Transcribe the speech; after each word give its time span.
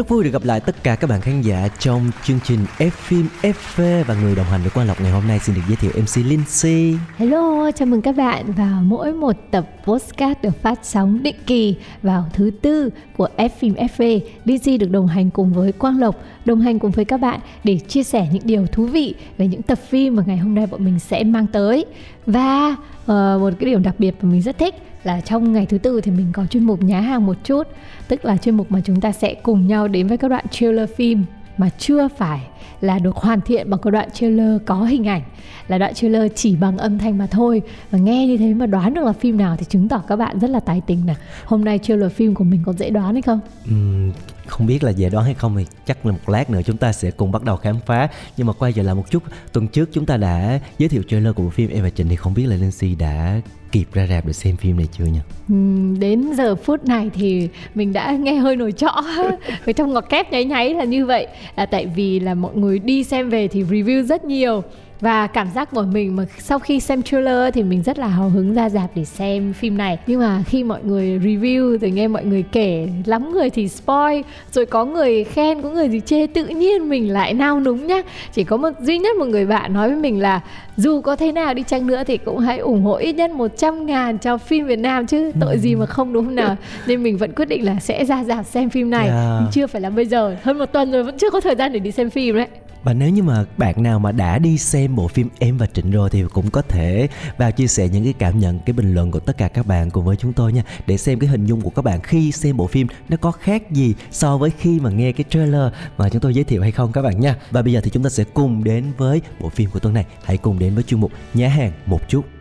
Rất 0.00 0.08
vui 0.08 0.24
được 0.24 0.30
gặp 0.30 0.44
lại 0.44 0.60
tất 0.60 0.82
cả 0.82 0.94
các 0.94 1.10
bạn 1.10 1.20
khán 1.20 1.42
giả 1.42 1.68
trong 1.78 2.10
chương 2.24 2.38
trình 2.44 2.58
F 2.78 2.90
phim 2.90 3.26
FV 3.42 4.04
và 4.04 4.14
người 4.14 4.34
đồng 4.34 4.46
hành 4.46 4.60
với 4.60 4.70
Quang 4.70 4.88
Lộc 4.88 5.00
ngày 5.00 5.10
hôm 5.10 5.26
nay 5.28 5.38
xin 5.38 5.54
được 5.54 5.60
giới 5.68 5.76
thiệu 5.76 5.90
MC 6.02 6.16
Lindsay. 6.16 6.98
Hello, 7.16 7.70
chào 7.70 7.86
mừng 7.86 8.02
các 8.02 8.16
bạn 8.16 8.52
vào 8.52 8.82
mỗi 8.82 9.12
một 9.12 9.36
tập 9.50 9.66
postcard 9.84 10.40
được 10.42 10.62
phát 10.62 10.78
sóng 10.82 11.22
định 11.22 11.36
kỳ 11.46 11.76
vào 12.02 12.28
thứ 12.32 12.50
tư 12.62 12.90
của 13.16 13.28
F 13.36 13.48
phim 13.48 13.74
FV. 13.74 14.20
Lindsay 14.44 14.78
được 14.78 14.90
đồng 14.90 15.06
hành 15.06 15.30
cùng 15.30 15.52
với 15.52 15.72
Quang 15.72 16.00
Lộc, 16.00 16.16
đồng 16.44 16.60
hành 16.60 16.78
cùng 16.78 16.90
với 16.90 17.04
các 17.04 17.16
bạn 17.16 17.40
để 17.64 17.78
chia 17.88 18.02
sẻ 18.02 18.28
những 18.32 18.42
điều 18.44 18.66
thú 18.66 18.86
vị 18.86 19.14
về 19.38 19.46
những 19.46 19.62
tập 19.62 19.78
phim 19.88 20.16
mà 20.16 20.22
ngày 20.26 20.36
hôm 20.36 20.54
nay 20.54 20.66
bọn 20.66 20.84
mình 20.84 20.98
sẽ 20.98 21.24
mang 21.24 21.46
tới. 21.46 21.84
Và 22.26 22.76
uh, 23.12 23.40
một 23.40 23.52
cái 23.58 23.70
điểm 23.70 23.82
đặc 23.82 23.94
biệt 23.98 24.14
mà 24.22 24.30
mình 24.30 24.42
rất 24.42 24.58
thích 24.58 24.74
là 25.04 25.20
trong 25.20 25.52
ngày 25.52 25.66
thứ 25.66 25.78
tư 25.78 26.00
thì 26.00 26.10
mình 26.10 26.26
có 26.32 26.46
chuyên 26.46 26.64
mục 26.64 26.82
nhá 26.82 27.00
hàng 27.00 27.26
một 27.26 27.36
chút, 27.44 27.68
tức 28.08 28.24
là 28.24 28.36
chuyên 28.36 28.56
mục 28.56 28.70
mà 28.70 28.80
chúng 28.84 29.00
ta 29.00 29.12
sẽ 29.12 29.34
cùng 29.34 29.66
nhau 29.66 29.88
đến 29.88 30.06
với 30.06 30.18
các 30.18 30.28
đoạn 30.28 30.44
trailer 30.50 30.90
phim 30.96 31.24
mà 31.58 31.70
chưa 31.78 32.08
phải 32.08 32.40
là 32.80 32.98
được 32.98 33.16
hoàn 33.16 33.40
thiện 33.40 33.70
bằng 33.70 33.80
cái 33.82 33.90
đoạn 33.90 34.08
trailer 34.10 34.60
có 34.66 34.84
hình 34.84 35.08
ảnh 35.08 35.22
là 35.68 35.78
đoạn 35.78 35.94
trailer 35.94 36.32
chỉ 36.34 36.56
bằng 36.56 36.78
âm 36.78 36.98
thanh 36.98 37.18
mà 37.18 37.26
thôi. 37.26 37.62
Và 37.90 37.98
nghe 37.98 38.26
như 38.26 38.36
thế 38.36 38.54
mà 38.54 38.66
đoán 38.66 38.94
được 38.94 39.04
là 39.04 39.12
phim 39.12 39.36
nào 39.36 39.56
thì 39.56 39.64
chứng 39.68 39.88
tỏ 39.88 40.02
các 40.08 40.16
bạn 40.16 40.38
rất 40.38 40.50
là 40.50 40.60
tài 40.60 40.82
tình 40.86 41.06
nè. 41.06 41.14
Hôm 41.44 41.64
nay 41.64 41.78
trailer 41.78 42.12
phim 42.12 42.34
của 42.34 42.44
mình 42.44 42.62
có 42.66 42.72
dễ 42.72 42.90
đoán 42.90 43.12
hay 43.12 43.22
không? 43.22 43.40
Uhm, 43.70 44.12
không 44.46 44.66
biết 44.66 44.84
là 44.84 44.90
dễ 44.90 45.08
đoán 45.08 45.24
hay 45.24 45.34
không 45.34 45.56
thì 45.56 45.66
chắc 45.86 46.06
là 46.06 46.12
một 46.12 46.28
lát 46.28 46.50
nữa 46.50 46.60
chúng 46.64 46.76
ta 46.76 46.92
sẽ 46.92 47.10
cùng 47.10 47.32
bắt 47.32 47.42
đầu 47.44 47.56
khám 47.56 47.76
phá. 47.86 48.08
Nhưng 48.36 48.46
mà 48.46 48.52
quay 48.52 48.72
trở 48.72 48.82
lại 48.82 48.94
một 48.94 49.10
chút 49.10 49.22
tuần 49.52 49.68
trước 49.68 49.88
chúng 49.92 50.06
ta 50.06 50.16
đã 50.16 50.60
giới 50.78 50.88
thiệu 50.88 51.02
trailer 51.08 51.34
của 51.34 51.42
bộ 51.42 51.50
phim 51.50 51.70
Em 51.70 51.82
và 51.82 51.90
Trịnh 51.90 52.08
thì 52.08 52.16
không 52.16 52.34
biết 52.34 52.46
là 52.46 52.56
Lindsay 52.56 52.94
đã 52.94 53.40
kịp 53.72 53.84
ra 53.92 54.06
rạp 54.06 54.26
để 54.26 54.32
xem 54.32 54.56
phim 54.56 54.76
này 54.76 54.88
chưa 54.92 55.04
nhỉ? 55.04 55.20
Ừm, 55.48 56.00
đến 56.00 56.32
giờ 56.34 56.54
phút 56.54 56.84
này 56.84 57.10
thì 57.14 57.48
mình 57.74 57.92
đã 57.92 58.12
nghe 58.12 58.34
hơi 58.34 58.56
nổi 58.56 58.72
trọ. 58.72 59.04
Ở 59.66 59.72
trong 59.72 59.92
ngọt 59.92 60.04
kép 60.08 60.32
nháy 60.32 60.44
nháy 60.44 60.74
là 60.74 60.84
như 60.84 61.06
vậy. 61.06 61.26
Là 61.56 61.66
tại 61.66 61.86
vì 61.86 62.20
là 62.20 62.34
mọi 62.34 62.54
người 62.54 62.78
đi 62.78 63.04
xem 63.04 63.30
về 63.30 63.48
thì 63.48 63.62
review 63.62 64.02
rất 64.02 64.24
nhiều 64.24 64.62
và 65.00 65.26
cảm 65.26 65.50
giác 65.54 65.70
của 65.70 65.82
mình 65.82 66.16
mà 66.16 66.24
sau 66.38 66.58
khi 66.58 66.80
xem 66.80 67.02
trailer 67.02 67.54
thì 67.54 67.62
mình 67.62 67.82
rất 67.82 67.98
là 67.98 68.06
hào 68.06 68.28
hứng 68.28 68.54
ra 68.54 68.68
dạp 68.68 68.90
để 68.94 69.04
xem 69.04 69.52
phim 69.52 69.78
này. 69.78 69.98
Nhưng 70.06 70.20
mà 70.20 70.42
khi 70.46 70.64
mọi 70.64 70.80
người 70.84 71.18
review 71.18 71.78
rồi 71.78 71.90
nghe 71.90 72.08
mọi 72.08 72.24
người 72.24 72.44
kể 72.52 72.88
lắm 73.04 73.32
người 73.32 73.50
thì 73.50 73.68
spoil 73.68 74.20
rồi 74.52 74.66
có 74.66 74.84
người 74.84 75.24
khen 75.24 75.62
có 75.62 75.70
người 75.70 75.88
thì 75.88 76.00
chê 76.00 76.26
tự 76.26 76.46
nhiên 76.46 76.88
mình 76.88 77.12
lại 77.12 77.34
nao 77.34 77.60
núng 77.60 77.86
nhá. 77.86 78.02
Chỉ 78.32 78.44
có 78.44 78.56
một 78.56 78.70
duy 78.80 78.98
nhất 78.98 79.16
một 79.16 79.26
người 79.26 79.46
bạn 79.46 79.72
nói 79.72 79.88
với 79.88 79.96
mình 79.96 80.20
là 80.20 80.40
dù 80.76 81.00
có 81.00 81.16
thế 81.16 81.32
nào 81.32 81.54
đi 81.54 81.62
chăng 81.62 81.86
nữa 81.86 82.02
thì 82.06 82.16
cũng 82.16 82.38
hãy 82.38 82.58
ủng 82.58 82.82
hộ 82.82 82.94
ít 82.94 83.12
nhất 83.12 83.30
100 83.30 83.86
ngàn 83.86 84.18
cho 84.18 84.38
phim 84.38 84.66
Việt 84.66 84.78
Nam 84.78 85.06
chứ 85.06 85.32
tội 85.40 85.58
gì 85.58 85.74
mà 85.74 85.86
không 85.86 86.12
đúng 86.12 86.24
không 86.24 86.34
nào? 86.34 86.56
Nên 86.86 87.02
mình 87.02 87.16
vẫn 87.16 87.32
quyết 87.32 87.48
định 87.48 87.64
là 87.64 87.76
sẽ 87.80 88.04
ra 88.04 88.24
dạp 88.24 88.46
xem 88.46 88.70
phim 88.70 88.90
này. 88.90 89.08
Yeah. 89.08 89.40
Nhưng 89.40 89.50
chưa 89.52 89.66
phải 89.66 89.80
là 89.80 89.90
bây 89.90 90.06
giờ 90.06 90.36
hơn 90.42 90.58
một 90.58 90.66
tuần 90.66 90.92
rồi 90.92 91.02
vẫn 91.02 91.18
chưa 91.18 91.30
có 91.30 91.40
thời 91.40 91.54
gian 91.54 91.72
để 91.72 91.78
đi 91.78 91.90
xem 91.90 92.10
phim 92.10 92.36
đấy 92.36 92.46
và 92.84 92.92
nếu 92.92 93.10
như 93.10 93.22
mà 93.22 93.44
bạn 93.56 93.82
nào 93.82 93.98
mà 93.98 94.12
đã 94.12 94.38
đi 94.38 94.58
xem 94.58 94.96
bộ 94.96 95.08
phim 95.08 95.28
Em 95.38 95.58
và 95.58 95.66
Trịnh 95.66 95.90
rồi 95.90 96.10
thì 96.10 96.24
cũng 96.32 96.50
có 96.50 96.62
thể 96.62 97.08
vào 97.38 97.52
chia 97.52 97.66
sẻ 97.66 97.88
những 97.88 98.04
cái 98.04 98.12
cảm 98.12 98.38
nhận, 98.38 98.58
cái 98.66 98.72
bình 98.72 98.94
luận 98.94 99.10
của 99.10 99.20
tất 99.20 99.38
cả 99.38 99.48
các 99.48 99.66
bạn 99.66 99.90
cùng 99.90 100.04
với 100.04 100.16
chúng 100.16 100.32
tôi 100.32 100.52
nha 100.52 100.62
để 100.86 100.96
xem 100.96 101.18
cái 101.18 101.30
hình 101.30 101.46
dung 101.46 101.60
của 101.60 101.70
các 101.70 101.82
bạn 101.82 102.00
khi 102.02 102.32
xem 102.32 102.56
bộ 102.56 102.66
phim 102.66 102.86
nó 103.08 103.16
có 103.16 103.30
khác 103.30 103.70
gì 103.70 103.94
so 104.10 104.38
với 104.38 104.50
khi 104.58 104.80
mà 104.80 104.90
nghe 104.90 105.12
cái 105.12 105.24
trailer 105.30 105.72
mà 105.98 106.08
chúng 106.08 106.20
tôi 106.20 106.34
giới 106.34 106.44
thiệu 106.44 106.62
hay 106.62 106.72
không 106.72 106.92
các 106.92 107.02
bạn 107.02 107.20
nha. 107.20 107.36
Và 107.50 107.62
bây 107.62 107.72
giờ 107.72 107.80
thì 107.84 107.90
chúng 107.90 108.02
ta 108.02 108.10
sẽ 108.10 108.24
cùng 108.24 108.64
đến 108.64 108.84
với 108.96 109.20
bộ 109.40 109.48
phim 109.48 109.70
của 109.70 109.78
tuần 109.78 109.94
này. 109.94 110.04
Hãy 110.24 110.36
cùng 110.36 110.58
đến 110.58 110.74
với 110.74 110.84
chuyên 110.84 111.00
mục 111.00 111.12
nhà 111.34 111.48
hàng 111.48 111.72
một 111.86 112.08
chút. 112.08 112.39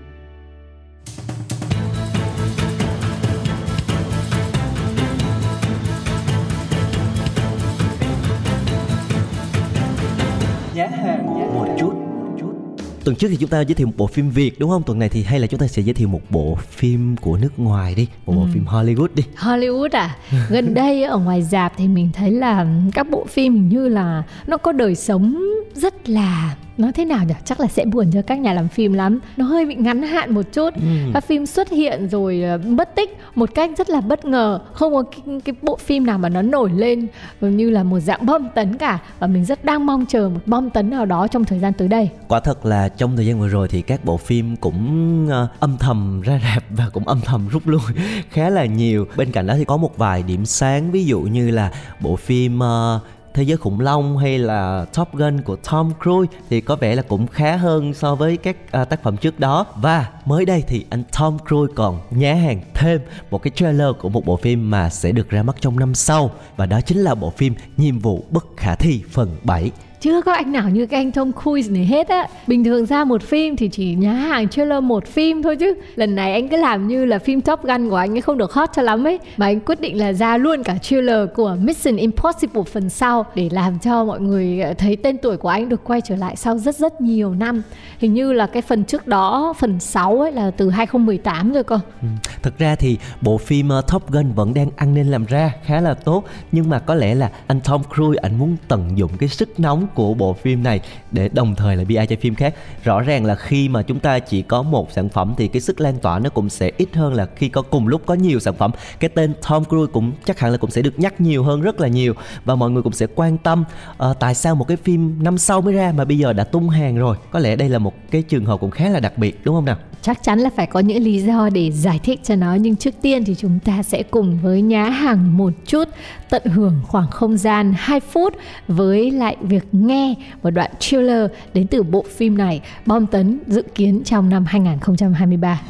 Trước 13.19 13.27
thì 13.29 13.35
chúng 13.35 13.49
ta 13.49 13.61
giới 13.61 13.75
thiệu 13.75 13.87
một 13.87 13.93
bộ 13.97 14.07
phim 14.07 14.29
Việt 14.29 14.59
đúng 14.59 14.69
không? 14.69 14.83
Tuần 14.83 14.99
này 14.99 15.09
thì 15.09 15.23
hay 15.23 15.39
là 15.39 15.47
chúng 15.47 15.59
ta 15.59 15.67
sẽ 15.67 15.81
giới 15.81 15.93
thiệu 15.93 16.07
một 16.07 16.21
bộ 16.29 16.57
phim 16.69 17.15
của 17.17 17.37
nước 17.37 17.59
ngoài 17.59 17.95
đi 17.95 18.07
Một 18.25 18.33
bộ 18.33 18.47
phim 18.53 18.65
Hollywood 18.65 19.07
đi. 19.15 19.23
Hollywood 19.37 19.89
à? 19.91 20.17
Gần 20.49 20.73
đây 20.73 21.03
ở 21.03 21.17
ngoài 21.17 21.41
dạp 21.41 21.73
thì 21.77 21.87
mình 21.87 22.09
thấy 22.13 22.31
là 22.31 22.65
các 22.93 23.09
bộ 23.09 23.25
phim 23.29 23.53
hình 23.53 23.69
như 23.69 23.87
là 23.87 24.23
nó 24.47 24.57
có 24.57 24.71
đời 24.71 24.95
sống 24.95 25.43
rất 25.73 26.09
là 26.09 26.55
nói 26.79 26.91
thế 26.91 27.05
nào 27.05 27.25
nhỉ? 27.25 27.33
Chắc 27.45 27.59
là 27.59 27.67
sẽ 27.67 27.85
buồn 27.85 28.11
cho 28.13 28.21
các 28.21 28.39
nhà 28.39 28.53
làm 28.53 28.67
phim 28.67 28.93
lắm. 28.93 29.19
Nó 29.37 29.45
hơi 29.45 29.65
bị 29.65 29.75
ngắn 29.75 30.01
hạn 30.01 30.33
một 30.33 30.45
chút. 30.53 30.73
Các 31.13 31.23
phim 31.23 31.45
xuất 31.45 31.69
hiện 31.69 32.09
rồi 32.09 32.41
ờ, 32.41 32.57
mất 32.57 32.95
tích 32.95 33.17
một 33.35 33.49
cách 33.55 33.71
rất 33.77 33.89
là 33.89 34.01
bất 34.01 34.25
ngờ. 34.25 34.59
Không 34.73 34.93
có 34.93 35.03
cái, 35.03 35.39
cái 35.45 35.55
bộ 35.61 35.75
phim 35.75 36.05
nào 36.05 36.17
mà 36.17 36.29
nó 36.29 36.41
nổi 36.41 36.71
lên 36.75 37.07
như 37.41 37.69
là 37.69 37.83
một 37.83 37.99
dạng 37.99 38.25
bom 38.25 38.47
tấn 38.55 38.77
cả. 38.77 38.99
Và 39.19 39.27
mình 39.27 39.45
rất 39.45 39.65
đang 39.65 39.85
mong 39.85 40.05
chờ 40.05 40.29
một 40.29 40.39
bom 40.45 40.69
tấn 40.69 40.89
nào 40.89 41.05
đó 41.05 41.27
trong 41.27 41.45
thời 41.45 41.59
gian 41.59 41.73
tới 41.73 41.87
đây. 41.87 42.09
Quả 42.27 42.39
thật 42.39 42.65
là 42.65 42.89
trong 42.89 43.15
thời 43.15 43.25
gian 43.25 43.39
vừa 43.39 43.47
rồi 43.47 43.67
thì 43.67 43.81
các 43.81 44.05
bộ 44.05 44.17
phim 44.17 44.55
cũng 44.55 45.27
ờ, 45.31 45.47
âm 45.59 45.77
thầm 45.77 46.21
ra 46.21 46.39
rạp 46.43 46.63
và 46.69 46.89
cũng 46.93 47.07
âm 47.07 47.21
thầm 47.21 47.47
rút 47.51 47.67
lui 47.67 47.81
khá 48.29 48.49
là 48.49 48.65
nhiều. 48.65 49.05
Bên 49.17 49.31
cạnh 49.31 49.47
đó 49.47 49.53
thì 49.57 49.65
có 49.65 49.77
một 49.77 49.97
vài 49.97 50.23
điểm 50.23 50.45
sáng 50.45 50.91
ví 50.91 51.05
dụ 51.05 51.21
như 51.21 51.51
là 51.51 51.71
bộ 51.99 52.15
phim 52.15 52.59
ờ, 52.59 52.99
Thế 53.39 53.45
giới 53.45 53.57
khủng 53.57 53.79
long 53.79 54.17
hay 54.17 54.39
là 54.39 54.85
Top 54.93 55.13
Gun 55.13 55.41
của 55.41 55.55
Tom 55.55 55.91
Cruise 56.03 56.37
thì 56.49 56.61
có 56.61 56.75
vẻ 56.75 56.95
là 56.95 57.01
cũng 57.01 57.27
khá 57.27 57.55
hơn 57.55 57.93
so 57.93 58.15
với 58.15 58.37
các 58.37 58.57
ờ, 58.71 58.85
tác 58.85 59.03
phẩm 59.03 59.17
trước 59.17 59.39
đó. 59.39 59.65
Và 59.75 60.09
mới 60.25 60.45
đây 60.45 60.63
thì 60.67 60.85
anh 60.89 61.03
Tom 61.19 61.37
Cruise 61.47 61.73
còn 61.75 61.99
nhá 62.11 62.33
hàng 62.33 62.61
thêm 62.73 63.01
một 63.31 63.43
cái 63.43 63.51
trailer 63.55 63.87
của 63.99 64.09
một 64.09 64.25
bộ 64.25 64.37
phim 64.37 64.71
mà 64.71 64.89
sẽ 64.89 65.11
được 65.11 65.29
ra 65.29 65.43
mắt 65.43 65.55
trong 65.59 65.79
năm 65.79 65.95
sau. 65.95 66.31
Và 66.57 66.65
đó 66.65 66.81
chính 66.81 66.97
là 66.97 67.15
bộ 67.15 67.29
phim 67.29 67.53
Nhiệm 67.77 67.99
vụ 67.99 68.25
bất 68.29 68.45
khả 68.57 68.75
thi 68.75 69.03
phần 69.11 69.35
7 69.43 69.71
chưa 70.01 70.21
có 70.21 70.33
anh 70.33 70.51
nào 70.51 70.69
như 70.69 70.85
cái 70.85 70.99
anh 70.99 71.11
Tom 71.11 71.31
Cruise 71.43 71.71
này 71.71 71.85
hết 71.85 72.07
á. 72.07 72.27
Bình 72.47 72.63
thường 72.63 72.85
ra 72.85 73.03
một 73.03 73.23
phim 73.23 73.55
thì 73.55 73.69
chỉ 73.69 73.95
nhá 73.95 74.13
hàng 74.13 74.49
trailer 74.49 74.83
một 74.83 75.07
phim 75.07 75.43
thôi 75.43 75.55
chứ. 75.55 75.73
Lần 75.95 76.15
này 76.15 76.33
anh 76.33 76.49
cứ 76.49 76.57
làm 76.57 76.87
như 76.87 77.05
là 77.05 77.19
phim 77.19 77.41
Top 77.41 77.63
Gun 77.63 77.89
của 77.89 77.95
anh 77.95 78.15
ấy 78.15 78.21
không 78.21 78.37
được 78.37 78.53
hot 78.53 78.69
cho 78.75 78.81
lắm 78.81 79.07
ấy. 79.07 79.19
Mà 79.37 79.45
anh 79.45 79.59
quyết 79.59 79.81
định 79.81 79.97
là 79.97 80.13
ra 80.13 80.37
luôn 80.37 80.63
cả 80.63 80.77
trailer 80.81 81.29
của 81.35 81.57
Mission 81.61 81.95
Impossible 81.95 82.63
phần 82.63 82.89
sau 82.89 83.25
để 83.35 83.49
làm 83.51 83.79
cho 83.79 84.05
mọi 84.05 84.19
người 84.19 84.61
ờ, 84.61 84.73
thấy 84.73 84.95
tên 84.95 85.17
tuổi 85.17 85.37
của 85.37 85.49
anh 85.49 85.69
được 85.69 85.83
quay 85.83 86.01
trở 86.01 86.15
lại 86.15 86.35
sau 86.35 86.57
rất 86.57 86.75
rất 86.75 87.01
nhiều 87.01 87.33
năm. 87.33 87.61
Hình 87.99 88.13
như 88.13 88.33
là 88.33 88.47
cái 88.47 88.61
phần 88.61 88.83
trước 88.83 89.07
đó, 89.07 89.53
phần 89.59 89.79
6 89.79 90.21
ấy 90.21 90.31
là 90.31 90.51
từ 90.51 90.69
2018 90.69 91.53
rồi 91.53 91.63
cơ. 91.63 91.79
Ừ. 92.01 92.07
Thực 92.41 92.57
ra 92.57 92.75
thì 92.75 92.97
bộ 93.21 93.37
phim 93.37 93.69
ờ, 93.69 93.81
Top 93.81 94.11
Gun 94.11 94.31
vẫn 94.31 94.53
đang 94.53 94.69
ăn 94.75 94.93
nên 94.93 95.07
làm 95.07 95.25
ra 95.25 95.53
khá 95.65 95.81
là 95.81 95.93
tốt. 95.93 96.23
Nhưng 96.51 96.69
mà 96.69 96.79
có 96.79 96.95
lẽ 96.95 97.15
là 97.15 97.31
anh 97.47 97.59
Tom 97.61 97.81
Cruise, 97.95 98.19
anh 98.21 98.37
muốn 98.39 98.55
tận 98.67 98.97
dụng 98.97 99.11
cái 99.19 99.29
sức 99.29 99.59
nóng 99.59 99.87
của 99.93 100.13
bộ 100.13 100.33
phim 100.33 100.63
này 100.63 100.79
để 101.11 101.29
đồng 101.29 101.55
thời 101.55 101.75
là 101.75 101.83
PR 101.83 102.09
cho 102.09 102.15
phim 102.21 102.35
khác. 102.35 102.55
Rõ 102.83 103.01
ràng 103.01 103.25
là 103.25 103.35
khi 103.35 103.69
mà 103.69 103.81
chúng 103.81 103.99
ta 103.99 104.19
chỉ 104.19 104.41
có 104.41 104.61
một 104.61 104.91
sản 104.91 105.09
phẩm 105.09 105.33
thì 105.37 105.47
cái 105.47 105.61
sức 105.61 105.81
lan 105.81 105.97
tỏa 105.97 106.19
nó 106.19 106.29
cũng 106.29 106.49
sẽ 106.49 106.71
ít 106.77 106.89
hơn 106.95 107.13
là 107.13 107.25
khi 107.35 107.49
có 107.49 107.61
cùng 107.61 107.87
lúc 107.87 108.01
có 108.05 108.13
nhiều 108.13 108.39
sản 108.39 108.53
phẩm. 108.53 108.71
Cái 108.99 109.09
tên 109.09 109.33
Tom 109.49 109.65
Cruise 109.65 109.91
cũng 109.93 110.11
chắc 110.25 110.39
hẳn 110.39 110.51
là 110.51 110.57
cũng 110.57 110.71
sẽ 110.71 110.81
được 110.81 110.99
nhắc 110.99 111.21
nhiều 111.21 111.43
hơn 111.43 111.61
rất 111.61 111.79
là 111.79 111.87
nhiều 111.87 112.13
và 112.45 112.55
mọi 112.55 112.71
người 112.71 112.83
cũng 112.83 112.93
sẽ 112.93 113.07
quan 113.15 113.37
tâm 113.37 113.63
uh, 114.09 114.19
tại 114.19 114.35
sao 114.35 114.55
một 114.55 114.67
cái 114.67 114.77
phim 114.77 115.23
năm 115.23 115.37
sau 115.37 115.61
mới 115.61 115.73
ra 115.73 115.93
mà 115.95 116.05
bây 116.05 116.17
giờ 116.17 116.33
đã 116.33 116.43
tung 116.43 116.69
hàng 116.69 116.97
rồi. 116.97 117.17
Có 117.31 117.39
lẽ 117.39 117.55
đây 117.55 117.69
là 117.69 117.79
một 117.79 117.93
cái 118.11 118.21
trường 118.21 118.45
hợp 118.45 118.59
cũng 118.59 118.71
khá 118.71 118.89
là 118.89 118.99
đặc 118.99 119.17
biệt 119.17 119.39
đúng 119.43 119.55
không 119.55 119.65
nào? 119.65 119.77
Chắc 120.01 120.23
chắn 120.23 120.39
là 120.39 120.49
phải 120.55 120.67
có 120.67 120.79
những 120.79 121.03
lý 121.03 121.19
do 121.19 121.49
để 121.49 121.71
giải 121.71 121.99
thích 122.03 122.19
cho 122.23 122.35
nó 122.35 122.53
nhưng 122.53 122.75
trước 122.75 122.93
tiên 123.01 123.25
thì 123.25 123.35
chúng 123.35 123.59
ta 123.59 123.83
sẽ 123.83 124.03
cùng 124.03 124.39
với 124.41 124.61
nhá 124.61 124.83
hàng 124.83 125.37
một 125.37 125.53
chút 125.65 125.87
tận 126.29 126.45
hưởng 126.45 126.81
khoảng 126.87 127.09
không 127.09 127.37
gian 127.37 127.73
2 127.77 127.99
phút 127.99 128.33
với 128.67 129.11
lại 129.11 129.37
việc 129.41 129.67
nghe 129.71 130.15
một 130.43 130.49
đoạn 130.49 130.71
trailer 130.79 131.31
đến 131.53 131.67
từ 131.67 131.83
bộ 131.83 132.05
phim 132.09 132.37
này 132.37 132.61
bom 132.85 133.07
tấn 133.07 133.39
dự 133.47 133.63
kiến 133.75 134.01
trong 134.05 134.29
năm 134.29 134.45
2023 134.47 135.61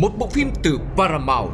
Một 0.00 0.10
bộ 0.18 0.26
phim 0.26 0.50
từ 0.62 0.78
Paramount. 0.96 1.52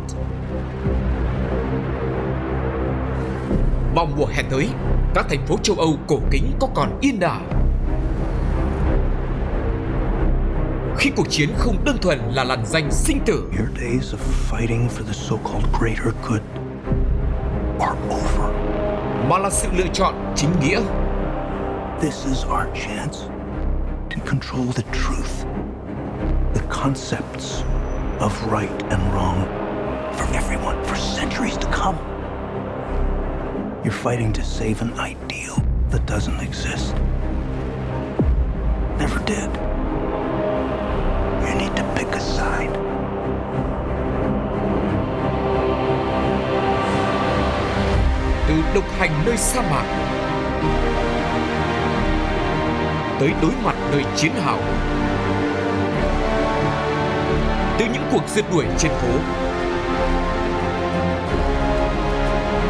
Vào 3.95 4.09
mùa 4.17 4.27
hè 4.27 4.43
tới, 4.51 4.69
các 5.15 5.27
thành 5.29 5.47
phố 5.47 5.57
châu 5.63 5.77
Âu 5.77 5.97
cổ 6.07 6.19
kính 6.31 6.53
có 6.61 6.69
còn 6.75 6.99
yên 7.01 7.21
ả 7.21 7.41
khi 10.99 11.11
cuộc 11.17 11.31
chiến 11.31 11.51
không 11.59 11.85
đơn 11.85 11.99
thuần 12.03 12.19
là 12.33 12.45
làn 12.45 12.67
danh 12.67 12.91
sinh 12.91 13.21
tử. 13.27 13.51
Your 13.59 13.71
days 13.81 14.15
of 14.15 14.19
fighting 14.51 14.89
for 14.89 15.07
the 15.07 15.13
so-called 15.13 15.67
greater 15.81 16.13
good 16.29 16.43
are 17.81 17.97
over. 18.11 18.55
Mà 19.29 19.39
là 19.39 19.51
sự 19.51 19.69
lựa 19.73 19.87
chọn 19.93 20.15
chính 20.37 20.51
nghĩa. 20.61 20.81
This 22.01 22.27
is 22.27 22.45
our 22.45 22.67
chance 22.75 23.19
to 24.11 24.17
control 24.27 24.67
the 24.75 24.83
truth, 24.93 25.45
the 26.55 26.63
concepts 26.71 27.63
of 28.21 28.53
right 28.53 28.91
and 28.91 29.03
wrong 29.15 29.47
for 30.17 30.35
everyone 30.35 30.85
for 30.85 30.97
centuries 30.97 31.57
to 31.57 31.69
come. 31.73 31.97
You're 33.85 34.03
fighting 34.03 34.33
to 34.33 34.43
save 34.43 34.75
an 34.81 34.93
ideal 34.99 35.55
that 35.91 36.01
doesn't 36.07 36.41
exist. 36.41 36.95
Never 38.99 39.19
did. 39.27 39.78
Need 41.59 41.71
to 41.77 41.83
pick 41.95 42.13
a 42.13 42.21
side. 42.21 42.71
Từ 48.49 48.55
độc 48.75 48.85
hành 48.99 49.11
nơi 49.27 49.37
sa 49.37 49.63
mạc, 49.63 49.85
tới 53.21 53.33
đối 53.43 53.51
mặt 53.65 53.75
nơi 53.93 54.05
chiến 54.17 54.33
hào. 54.45 54.59
Từ 57.79 57.85
những 57.93 58.09
cuộc 58.13 58.29
rượt 58.29 58.45
đuổi 58.53 58.65
trên 58.79 58.93
phố, 58.93 59.19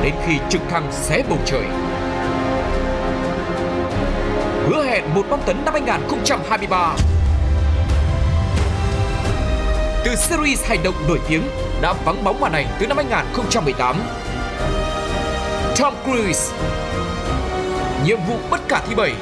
đến 0.02 0.14
khi 0.26 0.38
trực 0.48 0.62
thăng 0.70 0.92
xé 0.92 1.22
bầu 1.28 1.38
trời. 1.46 1.64
Hứa 4.66 4.84
hẹn 4.84 5.04
một 5.14 5.26
bom 5.30 5.40
tấn 5.46 5.64
năm 5.64 5.74
2023. 5.74 6.94
Từ 10.08 10.16
series 10.16 10.64
hành 10.64 10.82
động 10.82 10.94
nổi 11.08 11.20
tiếng 11.28 11.42
đã 11.80 11.92
vắng 12.04 12.24
bóng 12.24 12.40
màn 12.40 12.52
ảnh 12.52 12.66
từ 12.80 12.86
năm 12.86 12.96
2018. 12.96 13.96
Tom 15.78 15.94
Cruise, 16.04 16.56
Nhiệm 18.04 18.18
vụ 18.28 18.36
bất 18.50 18.60
khả 18.68 18.80
thi 18.80 18.94
7 18.94 19.12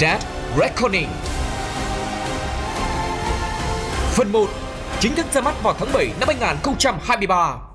Dead 0.00 0.22
Reckoning. 0.60 1.08
Phần 4.12 4.32
1 4.32 4.46
chính 5.00 5.14
thức 5.14 5.26
ra 5.32 5.40
mắt 5.40 5.54
vào 5.62 5.74
tháng 5.78 5.92
7 5.92 6.10
năm 6.20 6.28
2023 6.28 7.67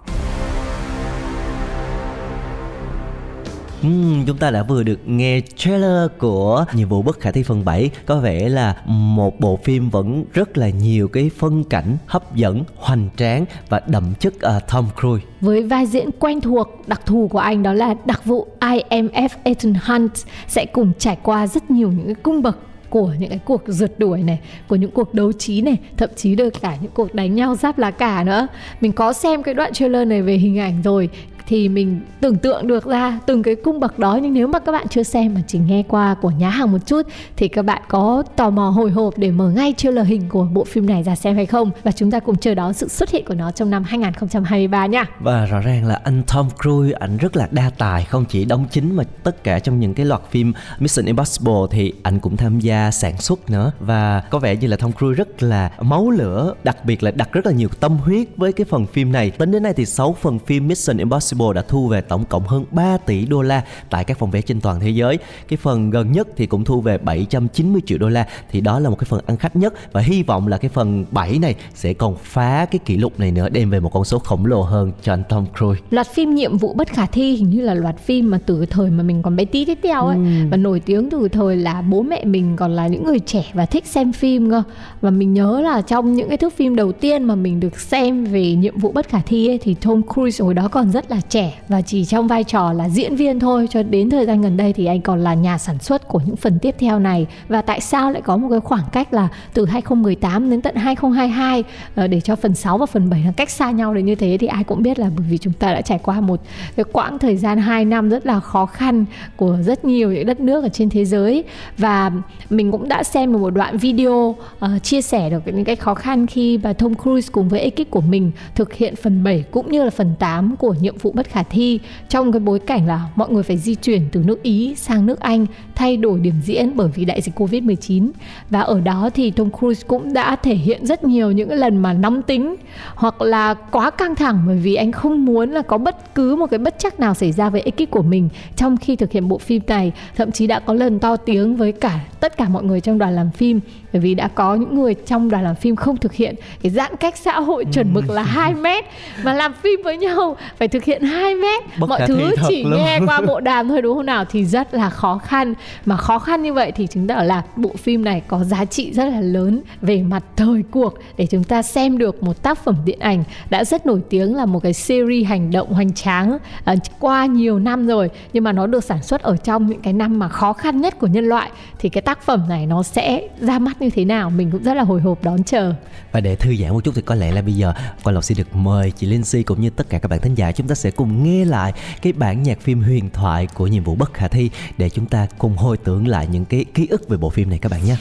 Uhm, 3.88 4.25
chúng 4.25 4.38
ta 4.38 4.51
đã 4.51 4.63
vừa 4.63 4.83
được 4.83 5.00
nghe 5.06 5.41
trailer 5.56 6.12
của 6.18 6.65
nhiệm 6.74 6.89
vụ 6.89 7.01
bất 7.01 7.19
khả 7.19 7.31
thi 7.31 7.44
phần 7.44 7.65
7 7.65 7.89
Có 8.06 8.19
vẻ 8.19 8.50
là 8.50 8.75
một 8.85 9.39
bộ 9.39 9.59
phim 9.63 9.89
vẫn 9.89 10.25
rất 10.33 10.57
là 10.57 10.69
nhiều 10.69 11.07
cái 11.07 11.31
phân 11.38 11.63
cảnh 11.63 11.97
hấp 12.06 12.35
dẫn, 12.35 12.63
hoành 12.75 13.09
tráng 13.18 13.45
và 13.69 13.81
đậm 13.88 14.13
chất 14.19 14.33
uh, 14.35 14.63
Tom 14.71 14.85
Cruise. 15.00 15.25
Với 15.41 15.63
vai 15.63 15.85
diễn 15.85 16.09
quen 16.19 16.41
thuộc 16.41 16.68
đặc 16.88 17.01
thù 17.06 17.27
của 17.27 17.39
anh 17.39 17.63
đó 17.63 17.74
là 17.74 17.95
đặc 18.06 18.25
vụ 18.25 18.47
IMF 18.59 19.30
Ethan 19.44 19.74
Hunt 19.74 20.12
sẽ 20.47 20.65
cùng 20.65 20.91
trải 21.00 21.18
qua 21.24 21.47
rất 21.47 21.71
nhiều 21.71 21.91
những 21.91 22.06
cái 22.06 22.15
cung 22.15 22.41
bậc 22.41 22.57
của 22.94 23.13
những 23.19 23.30
cái 23.30 23.39
cuộc 23.45 23.62
rượt 23.68 24.00
đuổi 24.00 24.24
này 24.24 24.39
của 24.68 24.75
những 24.75 24.91
cuộc 24.91 25.13
đấu 25.13 25.31
trí 25.31 25.62
này 25.62 25.77
thậm 25.97 26.09
chí 26.15 26.35
được 26.35 26.53
cả 26.62 26.77
những 26.81 26.91
cuộc 26.91 27.13
đánh 27.13 27.35
nhau 27.35 27.56
giáp 27.56 27.77
lá 27.77 27.91
cả 27.91 28.24
nữa. 28.24 28.47
Mình 28.81 28.91
có 28.91 29.13
xem 29.13 29.44
cái 29.44 29.53
đoạn 29.53 29.74
trailer 29.74 30.07
này 30.07 30.21
về 30.21 30.33
hình 30.33 30.59
ảnh 30.59 30.81
rồi 30.81 31.09
thì 31.54 31.70
mình 31.70 32.02
tưởng 32.22 32.38
tượng 32.38 32.68
được 32.68 32.86
ra 32.86 33.20
từng 33.26 33.44
cái 33.44 33.56
cung 33.56 33.80
bậc 33.80 34.00
đó, 34.00 34.20
nhưng 34.22 34.34
nếu 34.34 34.48
mà 34.48 34.60
các 34.60 34.72
bạn 34.72 34.88
chưa 34.90 35.04
xem 35.04 35.34
mà 35.34 35.42
chỉ 35.48 35.60
nghe 35.60 35.84
qua 35.88 36.16
của 36.22 36.30
nhá 36.30 36.50
hàng 36.50 36.72
một 36.72 36.78
chút, 36.86 37.02
thì 37.36 37.48
các 37.48 37.66
bạn 37.66 37.82
có 37.88 38.24
tò 38.36 38.50
mò 38.50 38.70
hồi 38.70 38.92
hộp 38.92 39.18
để 39.18 39.32
mở 39.32 39.50
ngay 39.50 39.74
trailer 39.78 40.08
hình 40.08 40.30
của 40.30 40.48
bộ 40.54 40.64
phim 40.64 40.86
này 40.86 41.04
ra 41.04 41.16
xem 41.16 41.36
hay 41.36 41.46
không 41.46 41.72
và 41.84 41.92
chúng 41.92 42.12
ta 42.12 42.20
cùng 42.20 42.38
chờ 42.38 42.56
đón 42.56 42.74
sự 42.74 42.88
xuất 42.88 43.10
hiện 43.10 43.26
của 43.26 43.34
nó 43.34 43.52
trong 43.52 43.70
năm 43.70 43.84
2023 43.84 44.86
nha. 44.86 45.06
Và 45.20 45.46
rõ 45.46 45.60
ràng 45.60 45.86
là 45.86 46.00
anh 46.04 46.24
Tom 46.34 46.48
Cruise, 46.62 46.98
ảnh 47.00 47.18
rất 47.18 47.36
là 47.36 47.48
đa 47.52 47.72
tài, 47.78 48.04
không 48.04 48.26
chỉ 48.30 48.46
đóng 48.46 48.66
chính 48.72 48.96
mà 48.96 49.04
tất 49.24 49.44
cả 49.44 49.60
trong 49.60 49.80
những 49.80 49.94
cái 49.94 50.06
loạt 50.06 50.22
phim 50.30 50.54
Mission 50.80 51.06
Impossible 51.06 51.54
thì 51.72 51.94
ảnh 52.04 52.20
cũng 52.20 52.38
tham 52.38 52.60
gia 52.60 52.92
sản 52.92 53.18
xuất 53.18 53.50
nữa 53.50 53.72
và 53.80 54.24
có 54.30 54.40
vẻ 54.40 54.56
như 54.56 54.68
là 54.68 54.78
Tom 54.78 54.92
Cruise 54.92 55.18
rất 55.18 55.44
là 55.44 55.72
máu 55.82 56.10
lửa, 56.10 56.54
đặc 56.64 56.86
biệt 56.86 57.04
là 57.04 57.12
đặt 57.12 57.32
rất 57.32 57.46
là 57.46 57.52
nhiều 57.52 57.70
tâm 57.80 57.98
huyết 57.98 58.28
với 58.38 58.54
cái 58.54 58.66
phần 58.66 58.86
phim 58.86 59.12
này. 59.12 59.32
Tính 59.32 59.52
đến 59.52 59.64
nay 59.64 59.74
thì 59.74 59.86
6 59.86 60.16
phần 60.22 60.40
phim 60.40 60.68
Mission 60.68 60.98
Impossible 60.98 61.43
Impossible 61.44 61.62
đã 61.62 61.68
thu 61.68 61.88
về 61.88 62.01
tổng 62.01 62.25
cộng 62.25 62.48
hơn 62.48 62.66
3 62.72 62.98
tỷ 62.98 63.25
đô 63.25 63.42
la 63.42 63.63
tại 63.90 64.04
các 64.04 64.18
phòng 64.18 64.31
vé 64.31 64.42
trên 64.42 64.62
toàn 64.62 64.80
thế 64.80 64.90
giới. 64.90 65.18
Cái 65.48 65.57
phần 65.57 65.90
gần 65.90 66.12
nhất 66.12 66.28
thì 66.38 66.45
cũng 66.45 66.63
thu 66.63 66.81
về 66.81 66.98
790 66.98 67.81
triệu 67.86 67.98
đô 67.98 68.10
la 68.10 68.28
thì 68.51 68.62
đó 68.62 68.80
là 68.80 68.90
một 68.90 68.95
cái 69.00 69.06
phần 69.10 69.19
ăn 69.25 69.38
khách 69.38 69.56
nhất 69.56 69.74
và 69.94 70.01
hy 70.01 70.24
vọng 70.24 70.48
là 70.48 70.57
cái 70.57 70.69
phần 70.69 71.06
7 71.12 71.40
này 71.40 71.56
sẽ 71.75 71.94
còn 71.94 72.16
phá 72.24 72.66
cái 72.72 72.80
kỷ 72.86 72.98
lục 72.98 73.19
này 73.19 73.31
nữa 73.31 73.50
đem 73.50 73.69
về 73.69 73.80
một 73.80 73.90
con 73.94 74.06
số 74.06 74.19
khổng 74.19 74.45
lồ 74.45 74.62
hơn 74.62 74.92
cho 75.04 75.13
anh 75.13 75.24
Tom 75.30 75.45
Cruise. 75.57 75.81
Loạt 75.90 76.07
phim 76.13 76.36
nhiệm 76.36 76.57
vụ 76.57 76.74
bất 76.74 76.88
khả 76.88 77.06
thi 77.06 77.36
hình 77.36 77.50
như 77.50 77.62
là 77.62 77.74
loạt 77.74 78.00
phim 78.00 78.31
mà 78.31 78.40
từ 78.45 78.66
thời 78.66 78.90
mà 78.90 79.04
mình 79.04 79.22
còn 79.22 79.36
bé 79.36 79.45
tí 79.45 79.66
tiếp 79.66 79.80
theo 79.84 80.06
ấy 80.07 80.16
ừ. 80.16 80.24
và 80.51 80.57
nổi 80.57 80.80
tiếng 80.80 81.10
từ 81.10 81.28
thời 81.28 81.57
là 81.57 81.81
bố 81.81 82.01
mẹ 82.01 82.25
mình 82.25 82.56
còn 82.56 82.72
là 82.72 82.88
những 82.88 83.04
người 83.04 83.19
trẻ 83.19 83.45
và 83.54 83.66
thích 83.66 83.86
xem 83.86 84.13
phim 84.13 84.50
cơ 84.50 84.63
và 85.01 85.10
mình 85.10 85.34
nhớ 85.34 85.62
là 85.62 85.81
trong 85.81 86.13
những 86.13 86.30
cái 86.30 86.38
thước 86.38 86.54
phim 86.54 86.75
đầu 86.75 86.92
tiên 86.92 87.24
mà 87.24 87.36
mình 87.36 87.60
được 87.60 87.80
xem 87.80 88.25
về 88.25 88.56
nhiệm 88.56 88.78
vụ 88.78 88.92
bất 88.92 89.10
khả 89.10 89.22
thi 89.25 89.48
ấy, 89.48 89.57
thì 89.57 89.74
Tom 89.74 90.01
Cruise 90.13 90.44
hồi 90.44 90.54
đó 90.54 90.68
còn 90.68 90.92
rất 90.92 91.12
là 91.12 91.22
trẻ 91.30 91.54
và 91.68 91.81
chỉ 91.81 92.06
trong 92.06 92.28
vai 92.28 92.44
trò 92.44 92.74
là 92.74 92.90
diễn 92.90 93.16
viên 93.16 93.40
thôi 93.40 93.68
cho 93.72 93.84
đến 93.84 94.10
thời 94.10 94.25
gian 94.25 94.42
gần 94.42 94.58
đây 94.58 94.74
thì 94.74 94.86
anh 94.86 95.02
còn 95.02 95.20
là 95.20 95.34
nhà 95.34 95.58
sản 95.58 95.80
xuất 95.80 96.08
của 96.08 96.22
những 96.25 96.36
phần 96.36 96.60
tiếp 96.60 96.75
theo 96.80 97.00
này. 97.00 97.28
Và 97.48 97.62
tại 97.62 97.80
sao 97.80 98.12
lại 98.12 98.22
có 98.22 98.38
một 98.38 98.48
cái 98.50 98.60
khoảng 98.60 98.84
cách 98.92 99.14
là 99.14 99.28
từ 99.54 99.66
2018 99.66 100.50
đến 100.50 100.62
tận 100.62 100.75
2022 100.75 101.64
ờ, 101.96 102.08
để 102.08 102.22
cho 102.22 102.36
phần 102.36 102.56
6 102.56 102.78
và 102.78 102.86
phần 102.86 103.10
7 103.10 103.24
là 103.25 103.31
cách 103.38 103.50
xa 103.50 103.72
nhau 103.72 103.94
đến 103.94 104.06
như 104.06 104.16
thế 104.16 104.38
thì 104.40 104.48
ai 104.48 104.64
cũng 104.64 104.84
biết 104.84 105.00
là 105.00 105.10
bởi 105.18 105.25
vì 105.30 105.38
chúng 105.38 105.54
ta 105.54 105.74
đã 105.74 105.81
trải 105.81 106.00
qua 106.04 106.22
một 106.22 106.42
cái 106.75 106.84
quãng 106.92 107.20
thời 107.20 107.38
gian 107.38 107.58
2 107.58 107.86
năm 107.86 108.10
rất 108.10 108.26
là 108.26 108.40
khó 108.40 108.66
khăn 108.66 109.06
của 109.36 109.58
rất 109.66 109.86
nhiều 109.86 110.12
những 110.12 110.26
đất 110.26 110.40
nước 110.40 110.64
ở 110.64 110.69
trên 110.69 110.90
thế 110.90 111.06
giới. 111.06 111.44
Và 111.78 112.12
mình 112.50 112.72
cũng 112.72 112.88
đã 112.88 113.04
xem 113.04 113.34
được 113.34 113.40
một 113.40 113.50
đoạn 113.50 113.78
video 113.78 114.36
uh, 114.66 114.84
chia 114.84 115.02
sẻ 115.02 115.30
được 115.30 115.42
những 115.46 115.66
cái 115.66 115.76
khó 115.76 115.94
khăn 115.94 116.28
khi 116.28 116.58
bà 116.58 116.74
Tom 116.74 116.96
Cruise 116.96 117.30
cùng 117.31 117.50
với 117.50 117.60
ekip 117.60 117.92
của 117.92 118.02
mình 118.02 118.31
thực 118.56 118.74
hiện 118.74 118.96
phần 118.96 119.24
7 119.24 119.44
cũng 119.52 119.72
như 119.72 119.84
là 119.84 119.90
phần 119.90 120.14
8 120.19 120.56
của 120.56 120.74
nhiệm 120.81 120.98
vụ 120.98 121.12
bất 121.13 121.30
khả 121.30 121.44
thi 121.44 121.80
trong 122.10 122.31
cái 122.31 122.39
bối 122.39 122.60
cảnh 122.60 122.88
là 122.88 123.10
mọi 123.15 123.30
người 123.30 123.44
phải 123.44 123.57
di 123.57 123.75
chuyển 123.75 124.01
từ 124.12 124.24
nước 124.25 124.44
Ý 124.44 124.75
sang 124.75 125.06
nước 125.06 125.19
Anh 125.19 125.45
thay 125.75 125.98
đổi 125.98 126.19
điểm 126.19 126.33
diễn 126.44 126.71
bởi 126.75 126.89
vì 126.95 127.06
đại 127.06 127.21
dịch 127.21 127.39
Covid-19 127.39 128.10
và 128.50 128.60
ở 128.60 128.80
đó 128.80 129.10
thì 129.13 129.31
Tom 129.31 129.50
Cruise 129.60 129.83
cũng 129.88 130.13
đã 130.13 130.36
thể 130.36 130.56
hiện 130.56 130.86
rất 130.86 131.04
nhiều 131.04 131.31
những 131.31 131.50
cái 131.50 131.57
lần 131.57 131.77
mà 131.77 131.94
nóng 131.94 132.21
tính 132.21 132.56
hoặc 132.95 133.21
là 133.21 133.54
quá 133.54 133.90
căng 133.90 134.16
thẳng 134.16 134.44
bởi 134.47 134.57
vì 134.57 134.76
anh 134.76 134.92
không 134.92 135.26
muốn 135.26 135.52
là 135.52 135.61
có 135.61 135.78
bất 135.78 136.16
cứ 136.16 136.35
một 136.35 136.45
cái 136.45 136.57
bất 136.57 136.76
chắc 136.78 136.99
nào 136.99 137.14
xảy 137.14 137.31
ra 137.31 137.49
với 137.49 137.61
ekip 137.61 137.92
của 137.92 138.02
mình 138.02 138.30
trong 138.56 138.78
khi 138.78 138.95
thực 138.95 139.11
hiện 139.11 139.28
bộ 139.28 139.38
phim 139.38 139.61
này. 139.68 139.92
Thậm 140.16 140.31
chí 140.31 140.47
đã 140.47 140.59
có 140.59 140.73
lần 140.73 140.99
to 140.99 141.16
tiếng 141.16 141.56
với 141.56 141.71
cả 141.71 141.99
tất 142.19 142.38
cả 142.38 142.49
mọi 142.49 142.64
người 142.64 142.81
trong 142.81 142.97
đoàn 142.97 143.16
làm 143.16 143.31
phim 143.31 143.59
bởi 143.94 144.02
vì 144.02 144.16
đã 144.16 144.28
có 144.28 144.56
những 144.56 144.76
người 144.76 144.94
trong 144.94 145.30
đoàn 145.30 145.44
làm 145.44 145.56
phim 145.56 145.76
không 145.76 145.97
thực 145.97 146.14
hiện. 146.14 146.35
Cái 146.61 146.71
giãn 146.71 146.95
cách 146.95 147.18
xã 147.18 147.40
hội 147.40 147.66
chuẩn 147.73 147.94
mực 147.94 148.09
là 148.09 148.23
2 148.23 148.54
mét 148.54 148.85
mà 149.23 149.33
làm 149.33 149.54
phim 149.54 149.80
với 149.83 149.97
nhau 149.97 150.38
phải 150.57 150.68
thực 150.68 150.83
hiện 150.83 151.03
2 151.04 151.36
mét. 151.36 151.64
Bất 151.80 151.90
mọi 151.90 152.02
thứ 152.07 152.36
chỉ 152.48 152.64
luôn. 152.64 152.78
nghe 152.78 153.00
qua 153.07 153.22
bộ 153.22 153.40
đàm 153.40 153.69
thôi 153.69 153.81
đúng 153.81 153.98
không 153.98 154.06
nào? 154.06 154.26
Thì 154.26 154.45
rất 154.45 154.74
là 154.74 154.90
khó 154.90 155.18
khăn. 155.18 155.54
Mà 155.86 155.98
khó 155.98 156.19
khăn 156.19 156.42
như 156.42 156.54
vậy 156.54 156.72
thì 156.72 156.88
chứng 156.88 157.07
tỏ 157.07 157.24
là 157.24 157.44
bộ 157.56 157.72
phim 157.78 158.04
này 158.04 158.22
có 158.28 158.44
giá 158.44 158.66
trị 158.66 158.92
rất 158.94 159.06
là 159.06 159.22
lớn 159.22 159.62
về 159.81 160.02
mặt 160.02 160.24
thời 160.36 160.64
cuộc. 160.72 160.94
Để 161.18 161.26
chúng 161.26 161.44
ta 161.44 161.62
xem 161.62 161.98
được 161.98 162.24
một 162.24 162.44
tác 162.44 162.64
phẩm 162.64 162.76
điện 162.86 163.00
ảnh 163.00 163.24
đã 163.50 163.64
rất 163.64 163.86
nổi 163.86 164.02
tiếng 164.10 164.36
là 164.36 164.45
một 164.45 164.60
cái 164.64 164.74
series 164.74 165.28
hành 165.28 165.52
động 165.52 165.74
hoành 165.74 165.94
tráng 165.94 166.38
uh, 166.72 166.78
qua 167.00 167.26
nhiều 167.26 167.60
năm 167.60 167.88
rồi. 167.88 168.10
Nhưng 168.33 168.44
mà 168.44 168.52
nó 168.52 168.68
được 168.68 168.83
sản 168.83 169.04
xuất 169.04 169.22
ở 169.22 169.38
trong 169.38 169.68
những 169.68 169.81
cái 169.81 169.94
năm 169.94 170.19
mà 170.19 170.28
khó 170.28 170.54
khăn 170.54 170.81
nhất 170.81 171.00
của 171.00 171.07
nhân 171.07 171.26
loại. 171.26 171.52
Thì 171.80 171.90
cái 171.90 172.02
tác 172.02 172.22
phẩm 172.22 172.44
này 172.50 172.66
nó 172.66 172.83
sẽ 172.83 173.28
ra 173.40 173.60
mắt 173.60 173.81
như 173.81 173.90
thế 173.90 174.06
nào? 174.06 174.30
Mình 174.30 174.52
cũng 174.52 174.64
rất 174.64 174.74
là 174.74 174.83
hồi 174.83 175.02
hộp 175.02 175.24
đón 175.24 175.44
chờ. 175.44 175.74
Và 176.12 176.19
để 176.19 176.36
thư 176.36 176.56
giãn 176.56 176.74
một 176.74 176.83
chút 176.83 176.92
thì 176.95 177.02
có 177.02 177.16
lẽ 177.16 177.31
là 177.31 177.42
bây 177.42 177.54
giờ 177.54 177.74
quan 178.04 178.16
lộc 178.16 178.24
xin 178.24 178.38
được 178.38 178.56
mời 178.56 178.92
chị 178.92 179.07
Linh 179.07 179.24
Si 179.24 179.44
cũng 179.44 179.62
như 179.62 179.69
tất 179.69 179.90
cả 179.90 180.00
các 180.00 180.07
bạn 180.07 180.19
thính 180.19 180.36
giả 180.36 180.52
chúng 180.52 180.68
ta 180.68 180.76
sẽ 180.76 180.92
cùng 180.95 181.23
nghe 181.23 181.45
lại 181.45 181.73
cái 182.02 182.14
bản 182.14 182.44
nhạc 182.44 182.62
phim 182.62 182.81
huyền 182.81 183.09
thoại 183.14 183.47
của 183.47 183.68
nhiệm 183.68 183.83
vụ 183.83 183.95
bất 183.95 184.14
khả 184.14 184.28
thi 184.28 184.50
để 184.78 184.90
chúng 184.90 185.06
ta 185.06 185.28
cùng 185.38 185.57
hồi 185.57 185.78
tưởng 185.78 186.07
lại 186.07 186.28
những 186.31 186.45
cái 186.45 186.66
ký 186.73 186.88
ức 186.88 187.09
về 187.09 187.18
bộ 187.18 187.30
phim 187.30 187.50
này 187.50 187.59
các 187.59 187.71
bạn 187.71 187.85
nhé. 187.85 187.95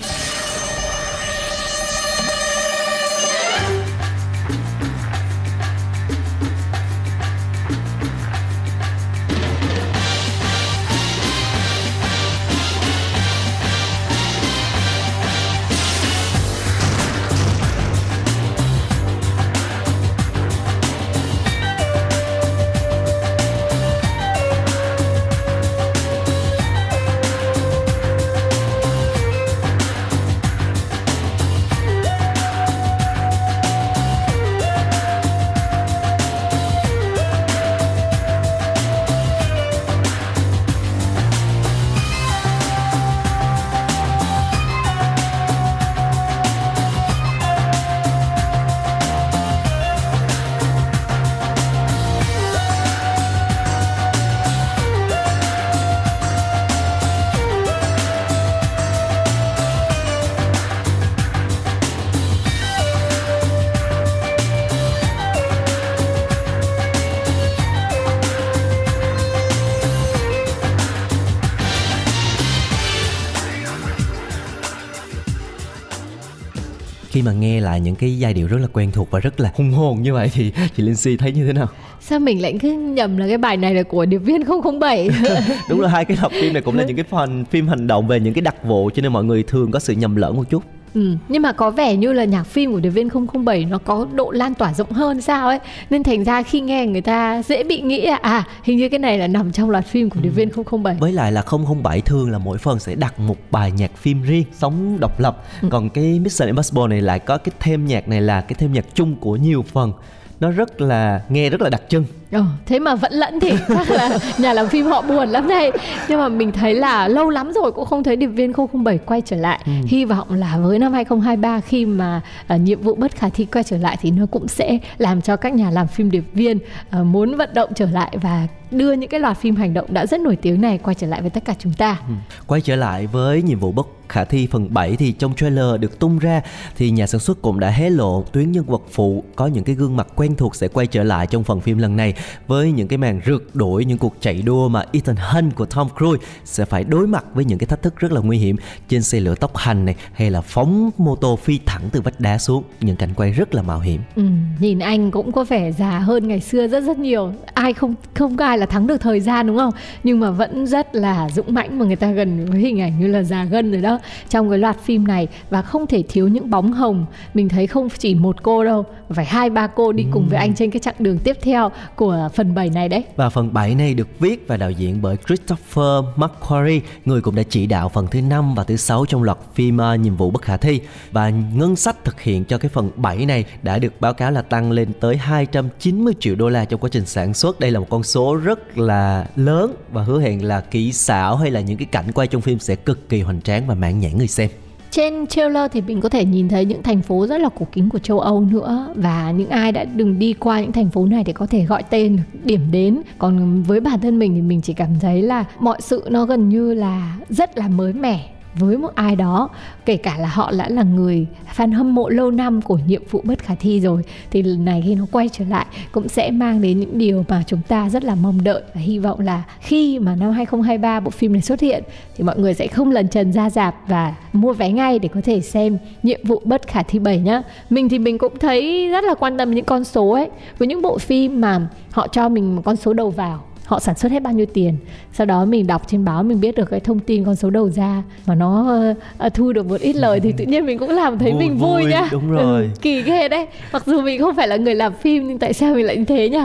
Khi 77.12 77.22
mà 77.22 77.32
nghe 77.32 77.60
lại 77.60 77.80
những 77.80 77.94
cái 77.94 78.18
giai 78.18 78.34
điệu 78.34 78.46
rất 78.46 78.58
là 78.60 78.66
quen 78.72 78.90
thuộc 78.92 79.10
và 79.10 79.20
rất 79.20 79.40
là 79.40 79.52
hùng 79.54 79.72
hồn 79.72 80.02
như 80.02 80.12
vậy 80.12 80.30
thì 80.34 80.52
chị 80.76 80.82
Linh 80.82 80.96
Si 80.96 81.16
thấy 81.16 81.32
như 81.32 81.46
thế 81.46 81.52
nào? 81.52 81.68
Sao 82.00 82.18
mình 82.20 82.42
lại 82.42 82.58
cứ 82.62 82.72
nhầm 82.72 83.16
là 83.16 83.28
cái 83.28 83.38
bài 83.38 83.56
này 83.56 83.74
là 83.74 83.82
của 83.82 84.06
điệp 84.06 84.18
viên 84.18 84.42
007 84.80 85.08
đúng 85.68 85.80
là 85.80 85.88
hai 85.88 86.04
cái 86.04 86.16
tập 86.22 86.32
phim 86.40 86.52
này 86.52 86.62
cũng 86.62 86.78
là 86.78 86.84
những 86.84 86.96
cái 86.96 87.04
phần 87.10 87.44
phim 87.44 87.68
hành 87.68 87.86
động 87.86 88.08
về 88.08 88.20
những 88.20 88.34
cái 88.34 88.42
đặc 88.42 88.64
vụ 88.64 88.90
cho 88.94 89.02
nên 89.02 89.12
mọi 89.12 89.24
người 89.24 89.42
thường 89.42 89.70
có 89.70 89.78
sự 89.78 89.92
nhầm 89.92 90.16
lẫn 90.16 90.36
một 90.36 90.44
chút 90.50 90.62
Ừ, 90.94 91.16
nhưng 91.28 91.42
mà 91.42 91.52
có 91.52 91.70
vẻ 91.70 91.96
như 91.96 92.12
là 92.12 92.24
nhạc 92.24 92.42
phim 92.42 92.72
của 92.72 92.80
Điệp 92.80 92.90
viên 92.90 93.08
007 93.44 93.64
nó 93.64 93.78
có 93.78 94.06
độ 94.14 94.30
lan 94.30 94.54
tỏa 94.54 94.74
rộng 94.74 94.92
hơn 94.92 95.20
sao 95.20 95.48
ấy. 95.48 95.58
Nên 95.90 96.02
thành 96.02 96.24
ra 96.24 96.42
khi 96.42 96.60
nghe 96.60 96.86
người 96.86 97.00
ta 97.00 97.42
dễ 97.42 97.64
bị 97.64 97.80
nghĩ 97.80 98.06
là 98.06 98.16
à 98.16 98.44
hình 98.62 98.78
như 98.78 98.88
cái 98.88 98.98
này 98.98 99.18
là 99.18 99.26
nằm 99.26 99.52
trong 99.52 99.70
loạt 99.70 99.86
phim 99.86 100.10
của 100.10 100.20
Điệp 100.20 100.28
viên 100.28 100.48
007 100.82 100.96
Với 101.00 101.12
lại 101.12 101.32
là 101.32 101.42
007 101.82 102.00
thường 102.00 102.30
là 102.30 102.38
mỗi 102.38 102.58
phần 102.58 102.78
sẽ 102.78 102.94
đặt 102.94 103.20
một 103.20 103.36
bài 103.50 103.72
nhạc 103.72 103.96
phim 103.96 104.22
riêng, 104.22 104.44
sống 104.52 104.96
độc 105.00 105.20
lập. 105.20 105.44
Ừ. 105.62 105.68
Còn 105.70 105.90
cái 105.90 106.20
Mission 106.20 106.46
Impossible 106.46 106.86
này 106.88 107.02
lại 107.02 107.18
có 107.18 107.38
cái 107.38 107.52
thêm 107.60 107.86
nhạc 107.86 108.08
này 108.08 108.20
là 108.20 108.40
cái 108.40 108.54
thêm 108.58 108.72
nhạc 108.72 108.84
chung 108.94 109.16
của 109.16 109.36
nhiều 109.36 109.64
phần. 109.72 109.92
Nó 110.40 110.50
rất 110.50 110.80
là 110.80 111.22
nghe 111.28 111.50
rất 111.50 111.60
là 111.62 111.70
đặc 111.70 111.82
trưng 111.88 112.04
Ờ, 112.32 112.44
thế 112.66 112.78
mà 112.78 112.94
vẫn 112.94 113.12
lẫn 113.12 113.40
thì 113.40 113.50
chắc 113.68 113.90
là 113.90 114.18
nhà 114.38 114.52
làm 114.52 114.68
phim 114.68 114.86
họ 114.86 115.02
buồn 115.02 115.28
lắm 115.28 115.48
đây 115.48 115.72
nhưng 116.08 116.18
mà 116.18 116.28
mình 116.28 116.52
thấy 116.52 116.74
là 116.74 117.08
lâu 117.08 117.30
lắm 117.30 117.52
rồi 117.52 117.72
cũng 117.72 117.84
không 117.84 118.02
thấy 118.02 118.16
điệp 118.16 118.26
viên 118.26 118.52
007 118.84 118.98
quay 118.98 119.20
trở 119.20 119.36
lại 119.36 119.60
ừ. 119.66 119.72
hy 119.86 120.04
vọng 120.04 120.34
là 120.34 120.58
với 120.58 120.78
năm 120.78 120.92
2023 120.92 121.60
khi 121.60 121.86
mà 121.86 122.20
uh, 122.54 122.60
nhiệm 122.60 122.80
vụ 122.80 122.94
bất 122.94 123.16
khả 123.16 123.28
thi 123.28 123.44
quay 123.44 123.64
trở 123.64 123.76
lại 123.76 123.96
thì 124.00 124.10
nó 124.10 124.26
cũng 124.26 124.48
sẽ 124.48 124.78
làm 124.98 125.22
cho 125.22 125.36
các 125.36 125.54
nhà 125.54 125.70
làm 125.70 125.88
phim 125.88 126.10
điệp 126.10 126.24
viên 126.32 126.56
uh, 126.56 127.06
muốn 127.06 127.36
vận 127.36 127.50
động 127.54 127.70
trở 127.74 127.86
lại 127.86 128.16
và 128.22 128.46
đưa 128.72 128.92
những 128.92 129.10
cái 129.10 129.20
loạt 129.20 129.38
phim 129.38 129.56
hành 129.56 129.74
động 129.74 129.86
đã 129.88 130.06
rất 130.06 130.20
nổi 130.20 130.36
tiếng 130.36 130.60
này 130.60 130.78
quay 130.78 130.94
trở 130.94 131.06
lại 131.06 131.20
với 131.20 131.30
tất 131.30 131.44
cả 131.44 131.54
chúng 131.58 131.72
ta. 131.72 132.00
Ừ. 132.08 132.14
Quay 132.46 132.60
trở 132.60 132.76
lại 132.76 133.06
với 133.06 133.42
nhiệm 133.42 133.58
vụ 133.58 133.72
bất 133.72 133.86
khả 134.08 134.24
thi 134.24 134.48
phần 134.50 134.74
7 134.74 134.96
thì 134.96 135.12
trong 135.12 135.34
trailer 135.34 135.80
được 135.80 135.98
tung 135.98 136.18
ra 136.18 136.42
thì 136.76 136.90
nhà 136.90 137.06
sản 137.06 137.20
xuất 137.20 137.42
cũng 137.42 137.60
đã 137.60 137.70
hé 137.70 137.90
lộ 137.90 138.24
tuyến 138.32 138.52
nhân 138.52 138.64
vật 138.64 138.82
phụ 138.90 139.24
có 139.36 139.46
những 139.46 139.64
cái 139.64 139.74
gương 139.74 139.96
mặt 139.96 140.06
quen 140.16 140.36
thuộc 140.36 140.56
sẽ 140.56 140.68
quay 140.68 140.86
trở 140.86 141.02
lại 141.02 141.26
trong 141.26 141.44
phần 141.44 141.60
phim 141.60 141.78
lần 141.78 141.96
này 141.96 142.14
với 142.46 142.72
những 142.72 142.88
cái 142.88 142.98
màn 142.98 143.20
rượt 143.26 143.42
đuổi 143.54 143.84
những 143.84 143.98
cuộc 143.98 144.14
chạy 144.20 144.42
đua 144.42 144.68
mà 144.68 144.84
Ethan 144.92 145.16
Hunt 145.16 145.54
của 145.54 145.66
Tom 145.66 145.88
Cruise 145.98 146.26
sẽ 146.44 146.64
phải 146.64 146.84
đối 146.84 147.06
mặt 147.06 147.24
với 147.34 147.44
những 147.44 147.58
cái 147.58 147.66
thách 147.66 147.82
thức 147.82 147.96
rất 147.96 148.12
là 148.12 148.20
nguy 148.20 148.38
hiểm 148.38 148.56
trên 148.88 149.02
xe 149.02 149.20
lửa 149.20 149.34
tốc 149.34 149.56
hành 149.56 149.84
này 149.84 149.96
hay 150.12 150.30
là 150.30 150.40
phóng 150.40 150.90
mô 150.98 151.16
tô 151.16 151.36
phi 151.36 151.60
thẳng 151.66 151.82
từ 151.92 152.00
vách 152.00 152.20
đá 152.20 152.38
xuống 152.38 152.64
những 152.80 152.96
cảnh 152.96 153.10
quay 153.16 153.30
rất 153.30 153.54
là 153.54 153.62
mạo 153.62 153.80
hiểm. 153.80 154.00
Ừ, 154.16 154.22
nhìn 154.60 154.78
anh 154.78 155.10
cũng 155.10 155.32
có 155.32 155.44
vẻ 155.44 155.72
già 155.72 155.98
hơn 155.98 156.28
ngày 156.28 156.40
xưa 156.40 156.66
rất 156.66 156.84
rất 156.84 156.98
nhiều. 156.98 157.32
Ai 157.54 157.72
không 157.72 157.94
không 158.14 158.36
có 158.36 158.44
ai 158.44 158.58
là 158.58 158.66
thắng 158.66 158.86
được 158.86 159.00
thời 159.00 159.20
gian 159.20 159.46
đúng 159.46 159.56
không? 159.56 159.72
Nhưng 160.04 160.20
mà 160.20 160.30
vẫn 160.30 160.66
rất 160.66 160.94
là 160.94 161.28
dũng 161.30 161.54
mãnh 161.54 161.78
mà 161.78 161.84
người 161.84 161.96
ta 161.96 162.10
gần 162.10 162.46
với 162.46 162.60
hình 162.60 162.80
ảnh 162.80 163.00
như 163.00 163.06
là 163.06 163.22
già 163.22 163.44
gân 163.44 163.72
rồi 163.72 163.80
đó 163.80 163.98
trong 164.28 164.50
cái 164.50 164.58
loạt 164.58 164.76
phim 164.82 165.06
này 165.06 165.28
và 165.50 165.62
không 165.62 165.86
thể 165.86 166.02
thiếu 166.08 166.28
những 166.28 166.50
bóng 166.50 166.72
hồng. 166.72 167.06
Mình 167.34 167.48
thấy 167.48 167.66
không 167.66 167.88
chỉ 167.98 168.14
một 168.14 168.42
cô 168.42 168.64
đâu, 168.64 168.84
phải 169.08 169.24
hai 169.24 169.50
ba 169.50 169.66
cô 169.66 169.92
đi 169.92 170.04
ừ. 170.04 170.08
cùng 170.12 170.28
với 170.28 170.38
anh 170.38 170.54
trên 170.54 170.70
cái 170.70 170.80
chặng 170.80 170.94
đường 170.98 171.18
tiếp 171.18 171.36
theo 171.42 171.70
của 171.96 172.11
phần 172.34 172.54
7 172.54 172.70
này 172.70 172.88
đấy. 172.88 173.04
Và 173.16 173.30
phần 173.30 173.52
7 173.52 173.74
này 173.74 173.94
được 173.94 174.08
viết 174.20 174.48
và 174.48 174.56
đạo 174.56 174.70
diễn 174.70 175.02
bởi 175.02 175.16
Christopher 175.26 176.04
McQuarrie, 176.16 176.80
người 177.04 177.20
cũng 177.20 177.34
đã 177.34 177.42
chỉ 177.42 177.66
đạo 177.66 177.88
phần 177.88 178.06
thứ 178.06 178.20
5 178.20 178.54
và 178.54 178.64
thứ 178.64 178.76
6 178.76 179.04
trong 179.06 179.22
loạt 179.22 179.38
phim 179.54 179.78
uh, 179.94 180.00
Nhiệm 180.00 180.16
vụ 180.16 180.30
bất 180.30 180.42
khả 180.42 180.56
thi. 180.56 180.80
Và 181.12 181.28
ngân 181.28 181.76
sách 181.76 182.04
thực 182.04 182.20
hiện 182.20 182.44
cho 182.44 182.58
cái 182.58 182.68
phần 182.68 182.90
7 182.96 183.26
này 183.26 183.44
đã 183.62 183.78
được 183.78 184.00
báo 184.00 184.14
cáo 184.14 184.30
là 184.30 184.42
tăng 184.42 184.72
lên 184.72 184.92
tới 185.00 185.16
290 185.16 186.14
triệu 186.20 186.34
đô 186.34 186.48
la 186.48 186.64
trong 186.64 186.80
quá 186.80 186.88
trình 186.92 187.06
sản 187.06 187.34
xuất. 187.34 187.60
Đây 187.60 187.70
là 187.70 187.80
một 187.80 187.86
con 187.90 188.02
số 188.02 188.36
rất 188.36 188.78
là 188.78 189.26
lớn 189.36 189.74
và 189.92 190.02
hứa 190.02 190.20
hẹn 190.20 190.44
là 190.44 190.60
kỹ 190.60 190.92
xảo 190.92 191.36
hay 191.36 191.50
là 191.50 191.60
những 191.60 191.78
cái 191.78 191.86
cảnh 191.86 192.12
quay 192.12 192.28
trong 192.28 192.42
phim 192.42 192.58
sẽ 192.58 192.76
cực 192.76 193.08
kỳ 193.08 193.20
hoành 193.20 193.40
tráng 193.40 193.66
và 193.66 193.74
mãn 193.74 194.00
nhãn 194.00 194.18
người 194.18 194.28
xem 194.28 194.50
trên 194.92 195.26
trailer 195.26 195.70
thì 195.72 195.80
mình 195.80 196.00
có 196.00 196.08
thể 196.08 196.24
nhìn 196.24 196.48
thấy 196.48 196.64
những 196.64 196.82
thành 196.82 197.02
phố 197.02 197.26
rất 197.26 197.40
là 197.40 197.48
cổ 197.48 197.66
kính 197.72 197.88
của 197.88 197.98
châu 197.98 198.20
Âu 198.20 198.40
nữa. 198.40 198.92
Và 198.94 199.30
những 199.30 199.48
ai 199.48 199.72
đã 199.72 199.84
đừng 199.84 200.18
đi 200.18 200.32
qua 200.32 200.60
những 200.60 200.72
thành 200.72 200.90
phố 200.90 201.06
này 201.06 201.24
thì 201.24 201.32
có 201.32 201.46
thể 201.46 201.64
gọi 201.64 201.82
tên 201.90 202.18
điểm 202.44 202.60
đến. 202.70 203.02
Còn 203.18 203.62
với 203.62 203.80
bản 203.80 204.00
thân 204.00 204.18
mình 204.18 204.34
thì 204.34 204.40
mình 204.42 204.60
chỉ 204.62 204.72
cảm 204.72 204.88
thấy 205.00 205.22
là 205.22 205.44
mọi 205.60 205.80
sự 205.80 206.04
nó 206.10 206.24
gần 206.26 206.48
như 206.48 206.74
là 206.74 207.16
rất 207.28 207.58
là 207.58 207.68
mới 207.68 207.92
mẻ 207.92 208.28
với 208.54 208.76
một 208.76 208.94
ai 208.94 209.16
đó, 209.16 209.48
kể 209.84 209.96
cả 209.96 210.16
là 210.18 210.28
họ 210.28 210.52
đã 210.58 210.68
là 210.68 210.82
người 210.82 211.26
fan 211.56 211.74
hâm 211.74 211.94
mộ 211.94 212.08
lâu 212.08 212.30
năm 212.30 212.62
của 212.62 212.78
nhiệm 212.86 213.02
vụ 213.10 213.20
bất 213.24 213.38
khả 213.38 213.54
thi 213.54 213.80
rồi, 213.80 214.02
thì 214.30 214.42
lần 214.42 214.64
này 214.64 214.82
khi 214.86 214.94
nó 214.94 215.06
quay 215.12 215.28
trở 215.28 215.44
lại 215.44 215.66
cũng 215.92 216.08
sẽ 216.08 216.30
mang 216.30 216.62
đến 216.62 216.80
những 216.80 216.98
điều 216.98 217.24
mà 217.28 217.42
chúng 217.46 217.60
ta 217.68 217.90
rất 217.90 218.04
là 218.04 218.14
mong 218.14 218.44
đợi 218.44 218.62
và 218.74 218.80
hy 218.80 218.98
vọng 218.98 219.20
là 219.20 219.42
khi 219.60 219.98
mà 219.98 220.16
năm 220.16 220.30
2023 220.30 221.00
bộ 221.00 221.10
phim 221.10 221.32
này 221.32 221.42
xuất 221.42 221.60
hiện 221.60 221.82
thì 222.16 222.24
mọi 222.24 222.38
người 222.38 222.54
sẽ 222.54 222.66
không 222.66 222.90
lần 222.90 223.08
trần, 223.08 223.32
ra 223.32 223.50
dạp 223.50 223.74
và 223.88 224.14
mua 224.32 224.52
vé 224.52 224.72
ngay 224.72 224.98
để 224.98 225.08
có 225.08 225.20
thể 225.24 225.40
xem 225.40 225.78
nhiệm 226.02 226.20
vụ 226.24 226.42
bất 226.44 226.66
khả 226.66 226.82
thi 226.82 226.98
7 226.98 227.18
nhá. 227.18 227.42
Mình 227.70 227.88
thì 227.88 227.98
mình 227.98 228.18
cũng 228.18 228.38
thấy 228.38 228.88
rất 228.88 229.04
là 229.04 229.14
quan 229.14 229.38
tâm 229.38 229.50
những 229.50 229.64
con 229.64 229.84
số 229.84 230.10
ấy, 230.10 230.28
với 230.58 230.68
những 230.68 230.82
bộ 230.82 230.98
phim 230.98 231.40
mà 231.40 231.68
họ 231.90 232.08
cho 232.08 232.28
mình 232.28 232.56
một 232.56 232.62
con 232.64 232.76
số 232.76 232.92
đầu 232.92 233.10
vào 233.10 233.44
họ 233.72 233.80
sản 233.80 233.94
xuất 233.94 234.12
hết 234.12 234.22
bao 234.22 234.32
nhiêu 234.32 234.46
tiền. 234.46 234.76
Sau 235.12 235.26
đó 235.26 235.44
mình 235.44 235.66
đọc 235.66 235.82
trên 235.86 236.04
báo 236.04 236.22
mình 236.22 236.40
biết 236.40 236.54
được 236.54 236.70
cái 236.70 236.80
thông 236.80 236.98
tin 236.98 237.24
con 237.24 237.36
số 237.36 237.50
đầu 237.50 237.70
ra 237.70 238.02
mà 238.26 238.34
nó 238.34 238.82
uh, 239.26 239.34
thu 239.34 239.52
được 239.52 239.66
một 239.66 239.80
ít 239.80 239.96
lời 239.96 240.20
thì 240.20 240.32
tự 240.32 240.44
nhiên 240.44 240.66
mình 240.66 240.78
cũng 240.78 240.90
làm 240.90 241.18
thấy 241.18 241.32
vui, 241.32 241.40
mình 241.40 241.58
vui, 241.58 241.82
vui 241.82 241.90
nhá. 241.90 242.08
đúng 242.12 242.30
rồi. 242.30 242.62
Ừ, 242.62 242.68
kỳ 242.82 243.02
ghê 243.02 243.28
đấy. 243.28 243.46
Mặc 243.72 243.82
dù 243.86 244.00
mình 244.02 244.20
không 244.20 244.36
phải 244.36 244.48
là 244.48 244.56
người 244.56 244.74
làm 244.74 244.92
phim 244.94 245.28
nhưng 245.28 245.38
tại 245.38 245.52
sao 245.52 245.74
mình 245.74 245.86
lại 245.86 245.96
như 245.96 246.04
thế 246.04 246.28
nhỉ 246.28 246.38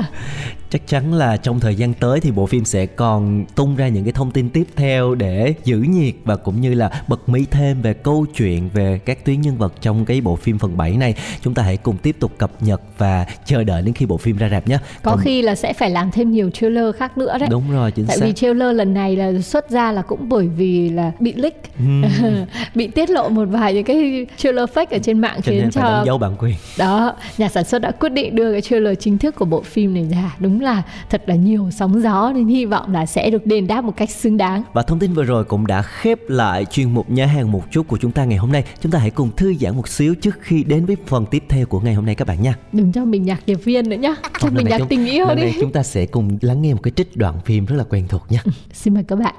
chắc 0.69 0.87
chắn 0.87 1.13
là 1.13 1.37
trong 1.37 1.59
thời 1.59 1.75
gian 1.75 1.93
tới 1.93 2.19
thì 2.19 2.31
bộ 2.31 2.45
phim 2.45 2.65
sẽ 2.65 2.85
còn 2.85 3.45
tung 3.55 3.75
ra 3.75 3.87
những 3.87 4.03
cái 4.03 4.13
thông 4.13 4.31
tin 4.31 4.49
tiếp 4.49 4.67
theo 4.75 5.15
để 5.15 5.53
giữ 5.63 5.77
nhiệt 5.77 6.13
và 6.23 6.35
cũng 6.35 6.61
như 6.61 6.73
là 6.73 7.03
bật 7.07 7.29
mí 7.29 7.45
thêm 7.51 7.81
về 7.81 7.93
câu 7.93 8.25
chuyện 8.35 8.69
về 8.73 8.99
các 9.05 9.25
tuyến 9.25 9.41
nhân 9.41 9.57
vật 9.57 9.73
trong 9.81 10.05
cái 10.05 10.21
bộ 10.21 10.35
phim 10.35 10.59
phần 10.59 10.77
7 10.77 10.97
này. 10.97 11.15
Chúng 11.41 11.53
ta 11.53 11.63
hãy 11.63 11.77
cùng 11.77 11.97
tiếp 11.97 12.15
tục 12.19 12.31
cập 12.37 12.51
nhật 12.63 12.81
và 12.97 13.25
chờ 13.45 13.63
đợi 13.63 13.81
đến 13.81 13.93
khi 13.93 14.05
bộ 14.05 14.17
phim 14.17 14.37
ra 14.37 14.49
rạp 14.49 14.67
nhé. 14.67 14.77
Có 15.03 15.11
Còn... 15.11 15.19
khi 15.23 15.41
là 15.41 15.55
sẽ 15.55 15.73
phải 15.73 15.89
làm 15.89 16.11
thêm 16.11 16.31
nhiều 16.31 16.49
trailer 16.49 16.95
khác 16.95 17.17
nữa 17.17 17.37
đấy. 17.39 17.49
Đúng 17.51 17.71
rồi 17.71 17.91
chính 17.91 18.05
tại 18.05 18.17
xác. 18.17 18.25
vì 18.25 18.33
trailer 18.33 18.75
lần 18.75 18.93
này 18.93 19.15
là 19.15 19.41
xuất 19.41 19.69
ra 19.69 19.91
là 19.91 20.01
cũng 20.01 20.29
bởi 20.29 20.47
vì 20.47 20.89
là 20.89 21.11
bị 21.19 21.33
leak. 21.33 21.53
Uhm. 21.83 22.03
bị 22.75 22.87
tiết 22.87 23.09
lộ 23.09 23.29
một 23.29 23.45
vài 23.45 23.73
những 23.73 23.83
cái 23.83 24.25
trailer 24.37 24.69
fake 24.69 24.85
ở 24.91 24.99
trên 24.99 25.19
mạng 25.19 25.39
cho 25.43 25.51
khiến 25.51 25.71
cho 25.71 26.03
dấu 26.05 26.17
bản 26.17 26.35
quyền. 26.39 26.55
Đó 26.77 27.15
nhà 27.37 27.49
sản 27.49 27.63
xuất 27.63 27.79
đã 27.79 27.91
quyết 27.91 28.09
định 28.09 28.35
đưa 28.35 28.51
cái 28.51 28.61
trailer 28.61 28.97
chính 28.99 29.17
thức 29.17 29.35
của 29.35 29.45
bộ 29.45 29.61
phim 29.61 29.93
này 29.93 30.07
ra. 30.11 30.35
Đúng 30.39 30.56
đúng 30.57 30.65
là 30.65 30.83
thật 31.09 31.23
là 31.25 31.35
nhiều 31.35 31.69
sóng 31.71 32.01
gió 32.01 32.31
nên 32.35 32.47
hy 32.47 32.65
vọng 32.65 32.93
là 32.93 33.05
sẽ 33.05 33.29
được 33.29 33.45
đền 33.45 33.67
đáp 33.67 33.83
một 33.83 33.97
cách 33.97 34.09
xứng 34.09 34.37
đáng. 34.37 34.63
Và 34.73 34.81
thông 34.81 34.99
tin 34.99 35.13
vừa 35.13 35.23
rồi 35.23 35.43
cũng 35.43 35.67
đã 35.67 35.81
khép 35.81 36.19
lại 36.27 36.65
chuyên 36.65 36.93
mục 36.93 37.09
nhà 37.09 37.25
hàng 37.25 37.51
một 37.51 37.61
chút 37.71 37.87
của 37.87 37.97
chúng 37.97 38.11
ta 38.11 38.25
ngày 38.25 38.37
hôm 38.37 38.51
nay. 38.51 38.63
Chúng 38.81 38.91
ta 38.91 38.99
hãy 38.99 39.11
cùng 39.11 39.31
thư 39.37 39.53
giãn 39.53 39.75
một 39.75 39.87
xíu 39.87 40.15
trước 40.15 40.35
khi 40.41 40.63
đến 40.63 40.85
với 40.85 40.97
phần 41.05 41.25
tiếp 41.25 41.43
theo 41.49 41.65
của 41.65 41.79
ngày 41.79 41.93
hôm 41.93 42.05
nay 42.05 42.15
các 42.15 42.27
bạn 42.27 42.41
nha. 42.41 42.53
Đừng 42.71 42.91
cho 42.91 43.05
mình 43.05 43.25
nhạc 43.25 43.39
điệp 43.45 43.55
viên 43.55 43.89
nữa 43.89 43.95
nhá. 43.95 44.15
Cho 44.39 44.49
mình 44.49 44.65
nhạc 44.69 44.77
chúng, 44.77 44.87
tình 44.87 45.05
yêu 45.05 45.25
đi. 45.35 45.53
chúng 45.61 45.71
ta 45.71 45.83
sẽ 45.83 46.05
cùng 46.05 46.37
lắng 46.41 46.61
nghe 46.61 46.73
một 46.73 46.79
cái 46.83 46.91
trích 46.91 47.17
đoạn 47.17 47.35
phim 47.45 47.65
rất 47.65 47.75
là 47.75 47.83
quen 47.89 48.07
thuộc 48.09 48.25
nha. 48.29 48.39
Ừ, 48.45 48.51
xin 48.71 48.93
mời 48.93 49.03
các 49.07 49.19
bạn. 49.19 49.35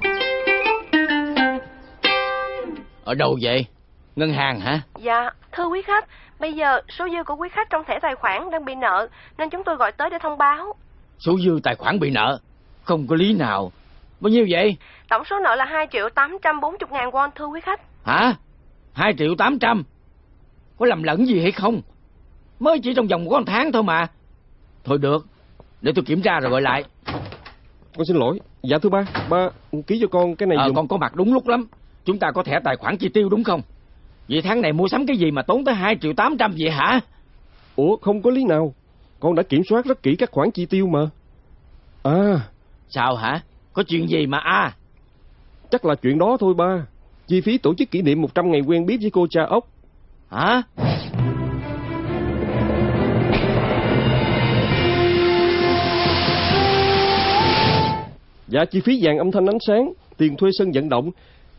Ở 3.03 3.15
đâu 3.15 3.37
vậy? 3.41 3.65
Ngân 4.15 4.33
hàng 4.33 4.59
hả? 4.59 4.81
Dạ, 5.03 5.29
thưa 5.51 5.67
quý 5.67 5.81
khách, 5.81 6.05
bây 6.39 6.53
giờ 6.53 6.81
số 6.97 7.07
dư 7.09 7.23
của 7.23 7.35
quý 7.35 7.49
khách 7.51 7.69
trong 7.69 7.83
thẻ 7.87 7.99
tài 8.01 8.15
khoản 8.15 8.51
đang 8.51 8.65
bị 8.65 8.75
nợ 8.75 9.07
nên 9.37 9.49
chúng 9.49 9.63
tôi 9.63 9.75
gọi 9.75 9.91
tới 9.91 10.09
để 10.09 10.17
thông 10.21 10.37
báo. 10.37 10.73
Số 11.19 11.39
dư 11.39 11.59
tài 11.63 11.75
khoản 11.75 11.99
bị 11.99 12.09
nợ. 12.09 12.39
Không 12.83 13.07
có 13.07 13.15
lý 13.15 13.33
nào. 13.33 13.71
Bao 14.19 14.29
nhiêu 14.29 14.45
vậy? 14.49 14.77
Tổng 15.09 15.23
số 15.29 15.39
nợ 15.39 15.55
là 15.55 15.65
2 15.65 15.87
triệu 15.91 16.09
840 16.15 16.89
ngàn 16.91 17.09
won 17.09 17.29
thưa 17.35 17.45
quý 17.45 17.59
khách. 17.63 17.81
Hả? 18.05 18.33
2 18.93 19.13
triệu 19.17 19.35
800? 19.37 19.83
Có 20.77 20.85
lầm 20.85 21.03
lẫn 21.03 21.25
gì 21.27 21.41
hay 21.41 21.51
không? 21.51 21.81
Mới 22.59 22.79
chỉ 22.79 22.93
trong 22.93 23.07
vòng 23.07 23.25
một 23.25 23.41
tháng 23.45 23.71
thôi 23.71 23.83
mà. 23.83 24.07
Thôi 24.83 24.97
được, 24.97 25.25
để 25.81 25.91
tôi 25.95 26.05
kiểm 26.05 26.21
tra 26.21 26.39
rồi 26.39 26.51
gọi 26.51 26.61
lại. 26.61 26.83
Con 27.97 28.05
xin 28.07 28.17
lỗi. 28.17 28.39
Dạ 28.63 28.77
thưa 28.81 28.89
ba, 28.89 29.05
ba 29.29 29.49
ký 29.87 29.97
cho 30.01 30.07
con 30.07 30.35
cái 30.35 30.47
này 30.47 30.57
Ờ, 30.57 30.65
dùng... 30.67 30.75
con 30.75 30.87
có 30.87 30.97
mặt 30.97 31.15
đúng 31.15 31.33
lúc 31.33 31.47
lắm. 31.47 31.67
Chúng 32.05 32.19
ta 32.19 32.31
có 32.31 32.43
thẻ 32.43 32.59
tài 32.63 32.75
khoản 32.75 32.97
chi 32.97 33.09
tiêu 33.09 33.29
đúng 33.29 33.43
không? 33.43 33.61
Vậy 34.29 34.41
tháng 34.41 34.61
này 34.61 34.73
mua 34.73 34.87
sắm 34.87 35.05
cái 35.05 35.17
gì 35.17 35.31
mà 35.31 35.41
tốn 35.41 35.65
tới 35.65 35.75
2 35.75 35.95
triệu 36.01 36.13
800 36.13 36.53
vậy 36.59 36.69
hả? 36.71 36.99
Ủa 37.75 37.97
không 37.97 38.21
có 38.21 38.31
lý 38.31 38.43
nào. 38.43 38.73
Con 39.19 39.35
đã 39.35 39.43
kiểm 39.43 39.61
soát 39.69 39.85
rất 39.85 40.03
kỹ 40.03 40.15
các 40.15 40.31
khoản 40.31 40.51
chi 40.51 40.65
tiêu 40.65 40.87
mà. 40.87 41.09
À. 42.03 42.49
Sao 42.89 43.15
hả? 43.15 43.41
Có 43.73 43.83
chuyện 43.87 44.09
gì 44.09 44.25
mà 44.27 44.37
à? 44.37 44.75
Chắc 45.71 45.85
là 45.85 45.95
chuyện 45.95 46.19
đó 46.19 46.37
thôi 46.39 46.53
ba. 46.53 46.85
Chi 47.27 47.41
phí 47.41 47.57
tổ 47.57 47.73
chức 47.73 47.91
kỷ 47.91 48.01
niệm 48.01 48.21
100 48.21 48.51
ngày 48.51 48.61
quen 48.61 48.85
biết 48.85 48.97
với 49.01 49.11
cô 49.11 49.27
cha 49.29 49.43
ốc. 49.43 49.67
Hả? 50.29 50.61
Dạ 58.47 58.65
chi 58.65 58.81
phí 58.81 59.01
dàn 59.01 59.17
âm 59.17 59.31
thanh 59.31 59.45
ánh 59.45 59.57
sáng, 59.67 59.93
tiền 60.17 60.37
thuê 60.37 60.49
sân 60.53 60.71
vận 60.71 60.89
động, 60.89 61.11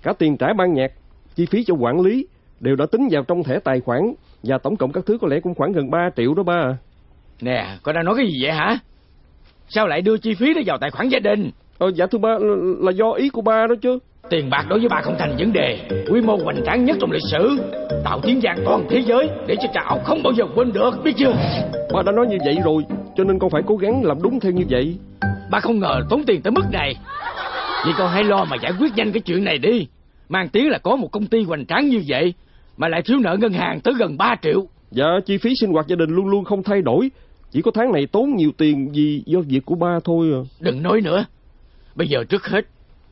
cả 0.03 0.13
tiền 0.19 0.37
trả 0.37 0.47
ban 0.53 0.75
nhạc, 0.75 0.93
chi 1.35 1.47
phí 1.47 1.65
cho 1.65 1.75
quản 1.75 2.01
lý 2.01 2.27
đều 2.61 2.77
đã 2.77 2.87
tính 2.87 3.09
vào 3.11 3.23
trong 3.23 3.43
thẻ 3.43 3.59
tài 3.65 3.81
khoản 3.81 4.15
và 4.43 4.59
tổng 4.59 4.77
cộng 4.77 4.93
các 4.93 5.07
thứ 5.07 5.19
có 5.21 5.29
lẽ 5.29 5.41
cũng 5.41 5.55
khoảng 5.55 5.73
gần 5.73 5.91
3 5.91 6.11
triệu 6.17 6.35
đó 6.35 6.43
ba 6.43 6.79
Nè, 7.41 7.67
con 7.83 7.95
đang 7.95 8.05
nói 8.05 8.15
cái 8.17 8.27
gì 8.27 8.39
vậy 8.43 8.53
hả? 8.53 8.79
Sao 9.69 9.87
lại 9.87 10.03
đưa 10.03 10.17
chi 10.17 10.35
phí 10.35 10.55
đó 10.55 10.61
vào 10.67 10.79
tài 10.79 10.91
khoản 10.91 11.09
gia 11.09 11.19
đình? 11.19 11.51
Ờ, 11.79 11.91
dạ 11.95 12.07
thưa 12.07 12.19
ba 12.19 12.29
là, 12.29 12.55
là 12.81 12.93
do 12.93 13.11
ý 13.13 13.29
của 13.29 13.43
ba 13.43 13.67
đó 13.67 13.75
chứ. 13.83 13.99
Tiền 14.31 14.51
bạc 14.51 14.67
đối 14.69 14.79
với 14.79 14.89
bà 14.89 15.01
không 15.01 15.17
thành 15.19 15.37
vấn 15.39 15.53
đề. 15.53 15.79
Quy 16.11 16.21
mô 16.21 16.37
hoành 16.37 16.63
tráng 16.67 16.85
nhất 16.85 16.97
trong 17.01 17.11
lịch 17.11 17.23
sử. 17.31 17.59
Tạo 18.05 18.21
tiếng 18.23 18.41
vang 18.43 18.59
toàn 18.65 18.87
thế 18.91 19.03
giới 19.07 19.31
Để 19.47 19.57
cho 19.57 19.69
trà 19.75 19.81
ốc 19.81 19.99
không 20.05 20.23
bao 20.23 20.33
giờ 20.33 20.45
quên 20.55 20.73
được 20.73 20.91
Biết 21.05 21.13
chưa? 21.17 21.33
Ba 21.93 22.03
đã 22.07 22.13
nói 22.13 22.27
như 22.27 22.37
vậy 22.45 22.59
rồi 22.65 22.83
Cho 23.17 23.25
nên 23.25 23.39
con 23.39 23.51
phải 23.51 23.63
cố 23.67 23.77
gắng 23.77 24.05
làm 24.05 24.23
đúng 24.23 24.41
theo 24.41 24.53
như 24.53 24.65
vậy. 24.71 24.99
Ba 25.51 25.61
không 25.61 25.79
ngờ 25.79 26.01
tốn 26.11 26.25
tiền 26.27 26.43
tới 26.43 26.51
mức 26.51 26.65
này. 26.73 26.95
Vậy 27.85 27.95
con 27.99 28.11
hãy 28.11 28.25
lo 28.25 28.45
mà 28.45 28.57
giải 28.63 28.73
quyết 28.79 28.93
nhanh 28.97 29.13
cái 29.13 29.21
chuyện 29.21 29.45
này 29.45 29.59
đi. 29.59 29.87
Mang 30.29 30.49
tiếng 30.49 30.71
là 30.71 30.79
có 30.79 30.97
một 30.97 31.09
công 31.13 31.27
ty 31.27 31.43
hoành 31.43 31.67
tráng 31.67 31.89
như 31.89 32.03
vậy 32.09 32.35
Mà 32.77 32.89
lại 32.89 33.03
thiếu 33.03 33.19
nợ 33.21 33.37
ngân 33.41 33.53
hàng 33.53 33.81
tới 33.81 33.95
gần 33.99 34.17
3 34.17 34.35
triệu. 34.43 34.67
Dạ 34.91 35.05
chi 35.27 35.39
phí 35.39 35.55
sinh 35.55 35.73
hoạt 35.73 35.87
gia 35.87 35.97
đình 35.97 36.11
luôn 36.11 36.27
luôn 36.27 36.45
không 36.45 36.63
thay 36.63 36.83
đổi 36.83 37.11
Chỉ 37.51 37.63
có 37.63 37.71
tháng 37.75 37.93
này 37.93 38.07
tốn 38.07 38.37
nhiều 38.37 38.51
tiền 38.57 38.91
vì 38.93 39.23
do 39.27 39.41
việc 39.41 39.65
của 39.65 39.75
ba 39.75 39.99
thôi 40.05 40.31
à. 40.35 40.41
Đừng 40.61 40.83
nói 40.83 41.01
nữa. 41.01 41.25
Bây 41.95 42.09
giờ 42.09 42.25
trước 42.25 42.47
hết 42.47 42.67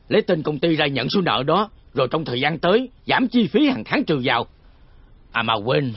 Lấy 0.09 0.21
tên 0.21 0.43
công 0.43 0.59
ty 0.59 0.75
ra 0.75 0.87
nhận 0.87 1.09
số 1.09 1.21
nợ 1.21 1.43
đó 1.43 1.69
Rồi 1.93 2.07
trong 2.11 2.25
thời 2.25 2.41
gian 2.41 2.59
tới 2.59 2.89
Giảm 3.07 3.27
chi 3.27 3.47
phí 3.47 3.69
hàng 3.69 3.83
tháng 3.85 4.03
trừ 4.03 4.21
vào. 4.23 4.45
À 5.31 5.43
mà 5.43 5.53
quên 5.53 5.93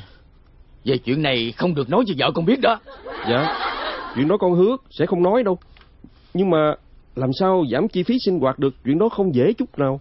Về 0.85 0.99
chuyện 0.99 1.23
này 1.23 1.53
không 1.57 1.75
được 1.75 1.91
nói 1.91 2.05
cho 2.07 2.15
vợ 2.19 2.31
con 2.35 2.45
biết 2.45 2.61
đó. 2.61 2.81
Dạ 3.29 3.59
Chuyện 4.15 4.29
đó 4.29 4.37
con 4.37 4.55
hứa 4.55 4.77
sẽ 4.91 5.07
không 5.07 5.23
nói 5.23 5.43
đâu. 5.43 5.59
Nhưng 6.35 6.51
mà 6.51 6.75
làm 7.17 7.31
sao 7.33 7.65
giảm 7.73 7.89
chi 7.89 8.03
phí 8.03 8.19
sinh 8.25 8.41
hoạt 8.41 8.59
được 8.59 8.75
Chuyện 8.85 8.99
đó 8.99 9.09
không 9.09 9.35
dễ 9.35 9.53
chút 9.53 9.79
nào. 9.79 10.01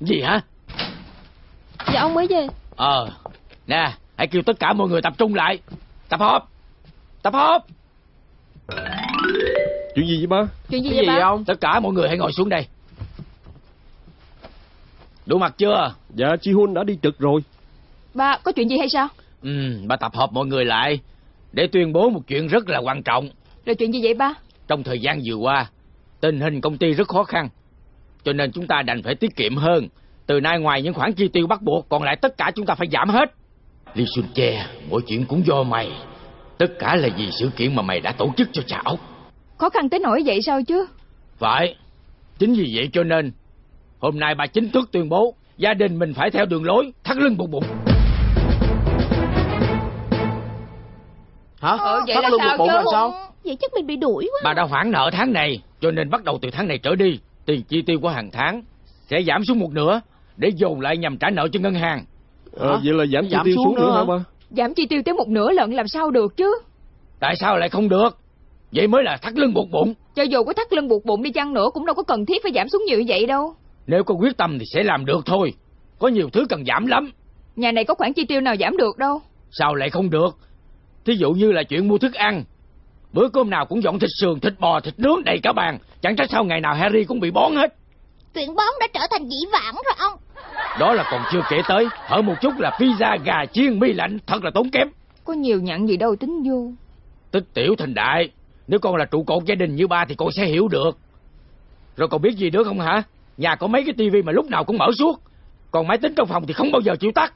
Gì 0.00 0.20
hả? 0.20 0.40
Dạ 1.92 2.00
ông 2.00 2.14
mới 2.14 2.26
về. 2.26 2.46
Ờ 2.76 3.10
Nè 3.66 3.92
hãy 4.16 4.26
kêu 4.26 4.42
tất 4.42 4.60
cả 4.60 4.72
mọi 4.72 4.88
người 4.88 5.02
tập 5.02 5.12
trung 5.18 5.34
lại. 5.34 5.58
Tập 6.08 6.20
họp 6.20 6.50
Tập 7.28 7.34
họp 7.34 7.66
Chuyện 9.94 10.06
gì 10.06 10.16
vậy 10.16 10.26
ba? 10.26 10.48
Chuyện 10.68 10.84
gì 10.84 10.90
vậy 10.94 11.06
ba? 11.06 11.32
Tất 11.46 11.60
cả 11.60 11.80
mọi 11.80 11.92
người 11.92 12.08
hãy 12.08 12.18
ngồi 12.18 12.32
xuống 12.32 12.48
đây. 12.48 12.66
Đủ 15.26 15.38
mặt 15.38 15.54
chưa? 15.58 15.94
Dạ 16.14 16.26
Chi 16.40 16.52
Hun 16.52 16.74
đã 16.74 16.84
đi 16.84 16.98
trực 17.02 17.18
rồi. 17.18 17.40
Ba 18.14 18.38
có 18.42 18.52
chuyện 18.52 18.68
gì 18.68 18.78
hay 18.78 18.88
sao? 18.88 19.08
Ừ 19.42 19.50
Ba 19.86 19.96
tập 19.96 20.14
hợp 20.14 20.32
mọi 20.32 20.46
người 20.46 20.64
lại. 20.64 21.00
Để 21.52 21.66
tuyên 21.72 21.92
bố 21.92 22.10
một 22.10 22.20
chuyện 22.26 22.46
rất 22.46 22.68
là 22.68 22.78
quan 22.78 23.02
trọng. 23.02 23.30
Rồi 23.66 23.74
chuyện 23.74 23.92
gì 23.92 24.00
vậy 24.02 24.14
ba? 24.14 24.34
Trong 24.68 24.82
thời 24.82 25.00
gian 25.00 25.20
vừa 25.24 25.34
qua 25.34 25.70
Tình 26.20 26.40
hình 26.40 26.60
công 26.60 26.78
ty 26.78 26.92
rất 26.92 27.08
khó 27.08 27.24
khăn. 27.24 27.48
Cho 28.24 28.32
nên 28.32 28.52
chúng 28.52 28.66
ta 28.66 28.82
đành 28.82 29.02
phải 29.02 29.14
tiết 29.14 29.36
kiệm 29.36 29.56
hơn. 29.56 29.88
Từ 30.26 30.40
nay 30.40 30.58
ngoài 30.58 30.82
những 30.82 30.94
khoản 30.94 31.12
chi 31.12 31.28
tiêu 31.28 31.46
bắt 31.46 31.62
buộc 31.62 31.88
Còn 31.88 32.02
lại 32.02 32.16
tất 32.16 32.38
cả 32.38 32.50
chúng 32.54 32.66
ta 32.66 32.74
phải 32.74 32.88
giảm 32.92 33.08
hết. 33.08 33.34
Lý 33.94 34.04
Xuân 34.14 34.26
Che 34.34 34.66
Mọi 34.90 35.00
chuyện 35.06 35.24
cũng 35.24 35.46
do 35.46 35.62
mày 35.62 35.92
Tất 36.58 36.78
cả 36.78 36.96
là 36.96 37.08
vì 37.16 37.30
sự 37.30 37.50
kiện 37.56 37.74
mà 37.74 37.82
mày 37.82 38.00
đã 38.00 38.12
tổ 38.12 38.32
chức 38.36 38.48
cho 38.52 38.62
trà 38.62 38.80
ốc 38.84 38.98
Khó 39.58 39.68
khăn 39.70 39.88
tới 39.88 40.00
nỗi 40.00 40.22
vậy 40.26 40.42
sao 40.42 40.62
chứ 40.62 40.86
Phải 41.38 41.76
Chính 42.38 42.54
vì 42.54 42.72
vậy 42.74 42.90
cho 42.92 43.02
nên 43.02 43.32
Hôm 44.00 44.18
nay 44.18 44.34
bà 44.34 44.46
chính 44.46 44.70
thức 44.70 44.88
tuyên 44.92 45.08
bố 45.08 45.34
Gia 45.56 45.74
đình 45.74 45.98
mình 45.98 46.14
phải 46.14 46.30
theo 46.30 46.46
đường 46.46 46.64
lối 46.64 46.92
Thắt 47.04 47.16
lưng 47.16 47.36
buộc 47.36 47.50
bụng 47.50 47.64
Hả? 51.60 51.76
Ờ, 51.78 52.00
vậy 52.06 52.14
Thắt 52.14 52.24
là 52.24 52.30
lưng 52.30 52.40
sao 52.40 52.58
buộc 52.58 52.58
bụng 52.58 52.68
chứ? 52.68 52.74
là 52.76 52.82
sao? 52.92 53.12
Vậy 53.44 53.56
chắc 53.60 53.70
mình 53.74 53.86
bị 53.86 53.96
đuổi 53.96 54.28
quá 54.32 54.40
Bà 54.44 54.54
đã 54.54 54.62
hoãn 54.62 54.90
nợ 54.90 55.10
tháng 55.12 55.32
này 55.32 55.62
Cho 55.80 55.90
nên 55.90 56.10
bắt 56.10 56.24
đầu 56.24 56.38
từ 56.42 56.50
tháng 56.50 56.68
này 56.68 56.78
trở 56.78 56.94
đi 56.94 57.18
Tiền 57.46 57.62
chi 57.62 57.82
tiêu 57.82 58.00
của 58.00 58.08
hàng 58.08 58.30
tháng 58.30 58.62
Sẽ 59.10 59.22
giảm 59.22 59.44
xuống 59.44 59.58
một 59.58 59.70
nửa 59.72 60.00
Để 60.36 60.48
dồn 60.48 60.80
lại 60.80 60.96
nhằm 60.96 61.16
trả 61.18 61.30
nợ 61.30 61.48
cho 61.52 61.60
ngân 61.60 61.74
hàng 61.74 62.04
ờ, 62.52 62.72
Hả? 62.72 62.80
Vậy 62.84 62.94
là 62.94 63.06
giảm 63.06 63.24
chi 63.24 63.30
Giảm 63.30 63.44
tiêu 63.44 63.54
xuống 63.56 63.64
xuống 63.64 63.74
nữa 63.74 63.82
nữa 63.82 63.92
hả 63.92 63.98
hả? 63.98 64.04
ba 64.04 64.24
Giảm 64.50 64.74
chi 64.74 64.86
tiêu 64.86 65.02
tới 65.04 65.14
một 65.14 65.28
nửa 65.28 65.52
lận 65.52 65.70
làm 65.70 65.88
sao 65.88 66.10
được 66.10 66.36
chứ? 66.36 66.58
Tại 67.20 67.36
sao 67.36 67.58
lại 67.58 67.68
không 67.68 67.88
được? 67.88 68.18
Vậy 68.72 68.86
mới 68.86 69.04
là 69.04 69.16
thắt 69.16 69.38
lưng 69.38 69.54
buộc 69.54 69.70
bụng. 69.70 69.94
Cho 70.14 70.22
dù 70.22 70.44
có 70.44 70.52
thắt 70.52 70.72
lưng 70.72 70.88
buộc 70.88 71.04
bụng 71.04 71.22
đi 71.22 71.30
chăng 71.30 71.54
nữa 71.54 71.70
Cũng 71.74 71.86
đâu 71.86 71.94
có 71.94 72.02
cần 72.02 72.26
thiết 72.26 72.42
phải 72.42 72.52
giảm 72.54 72.68
xuống 72.68 72.82
nhiều 72.86 72.98
như 72.98 73.04
vậy 73.08 73.26
đâu. 73.26 73.54
Nếu 73.86 74.04
có 74.04 74.14
quyết 74.14 74.36
tâm 74.36 74.58
thì 74.58 74.64
sẽ 74.74 74.82
làm 74.82 75.04
được 75.04 75.26
thôi. 75.26 75.52
Có 75.98 76.08
nhiều 76.08 76.30
thứ 76.32 76.46
cần 76.48 76.64
giảm 76.64 76.86
lắm. 76.86 77.12
Nhà 77.56 77.72
này 77.72 77.84
có 77.84 77.94
khoản 77.94 78.12
chi 78.12 78.24
tiêu 78.24 78.40
nào 78.40 78.56
giảm 78.60 78.76
được 78.76 78.98
đâu? 78.98 79.20
Sao 79.50 79.74
lại 79.74 79.90
không 79.90 80.10
được? 80.10 80.38
Thí 81.04 81.14
dụ 81.14 81.32
như 81.32 81.52
là 81.52 81.62
chuyện 81.62 81.88
mua 81.88 81.98
thức 81.98 82.14
ăn. 82.14 82.44
Bữa 83.12 83.28
cơm 83.28 83.50
nào 83.50 83.66
cũng 83.66 83.82
dọn 83.82 83.98
thịt 83.98 84.10
sườn, 84.20 84.40
thịt 84.40 84.52
bò, 84.58 84.80
thịt 84.80 84.94
nướng 84.98 85.24
đầy 85.24 85.38
cả 85.42 85.52
bàn. 85.52 85.78
Chẳng 86.02 86.16
trách 86.16 86.30
sao 86.30 86.44
ngày 86.44 86.60
nào 86.60 86.74
Harry 86.74 87.04
cũng 87.04 87.20
bị 87.20 87.30
bón 87.30 87.56
hết 87.56 87.74
Chuyện 88.34 88.54
bón 88.54 88.66
đã 88.80 88.86
trở 88.94 89.00
thành 89.10 89.28
dĩ 89.28 89.36
vãng 89.52 89.74
rồi 89.74 89.94
ông. 89.98 90.18
Đó 90.78 90.92
là 90.92 91.08
còn 91.10 91.22
chưa 91.32 91.40
kể 91.50 91.62
tới 91.68 91.86
Hở 91.92 92.22
một 92.22 92.34
chút 92.40 92.52
là 92.58 92.70
pizza, 92.78 93.18
gà 93.24 93.46
chiên, 93.52 93.78
mì 93.78 93.92
lạnh 93.92 94.18
Thật 94.26 94.44
là 94.44 94.50
tốn 94.54 94.70
kém. 94.70 94.88
Có 95.24 95.32
nhiều 95.32 95.60
nhặn 95.60 95.86
gì 95.86 95.96
đâu 95.96 96.16
tính 96.16 96.42
vô. 96.42 96.72
Tích 97.30 97.44
tiểu 97.54 97.74
thành 97.78 97.94
đại 97.94 98.30
Nếu 98.66 98.80
con 98.80 98.96
là 98.96 99.04
trụ 99.04 99.24
cột 99.24 99.44
gia 99.44 99.54
đình 99.54 99.76
như 99.76 99.86
ba 99.86 100.04
thì 100.08 100.14
con 100.14 100.28
sẽ 100.32 100.46
hiểu 100.46 100.68
được. 100.68 100.98
Rồi 101.96 102.08
còn 102.08 102.22
biết 102.22 102.36
gì 102.36 102.50
nữa 102.50 102.64
không 102.64 102.80
hả? 102.80 103.02
Nhà 103.36 103.56
có 103.56 103.66
mấy 103.66 103.82
cái 103.84 103.94
tivi 103.96 104.22
mà 104.22 104.32
lúc 104.32 104.46
nào 104.46 104.64
cũng 104.64 104.78
mở 104.78 104.86
suốt 104.98 105.20
Còn 105.70 105.86
máy 105.86 105.98
tính 105.98 106.14
trong 106.16 106.28
phòng 106.28 106.46
thì 106.46 106.52
không 106.52 106.72
bao 106.72 106.80
giờ 106.80 106.96
chịu 107.00 107.10
tắt. 107.14 107.34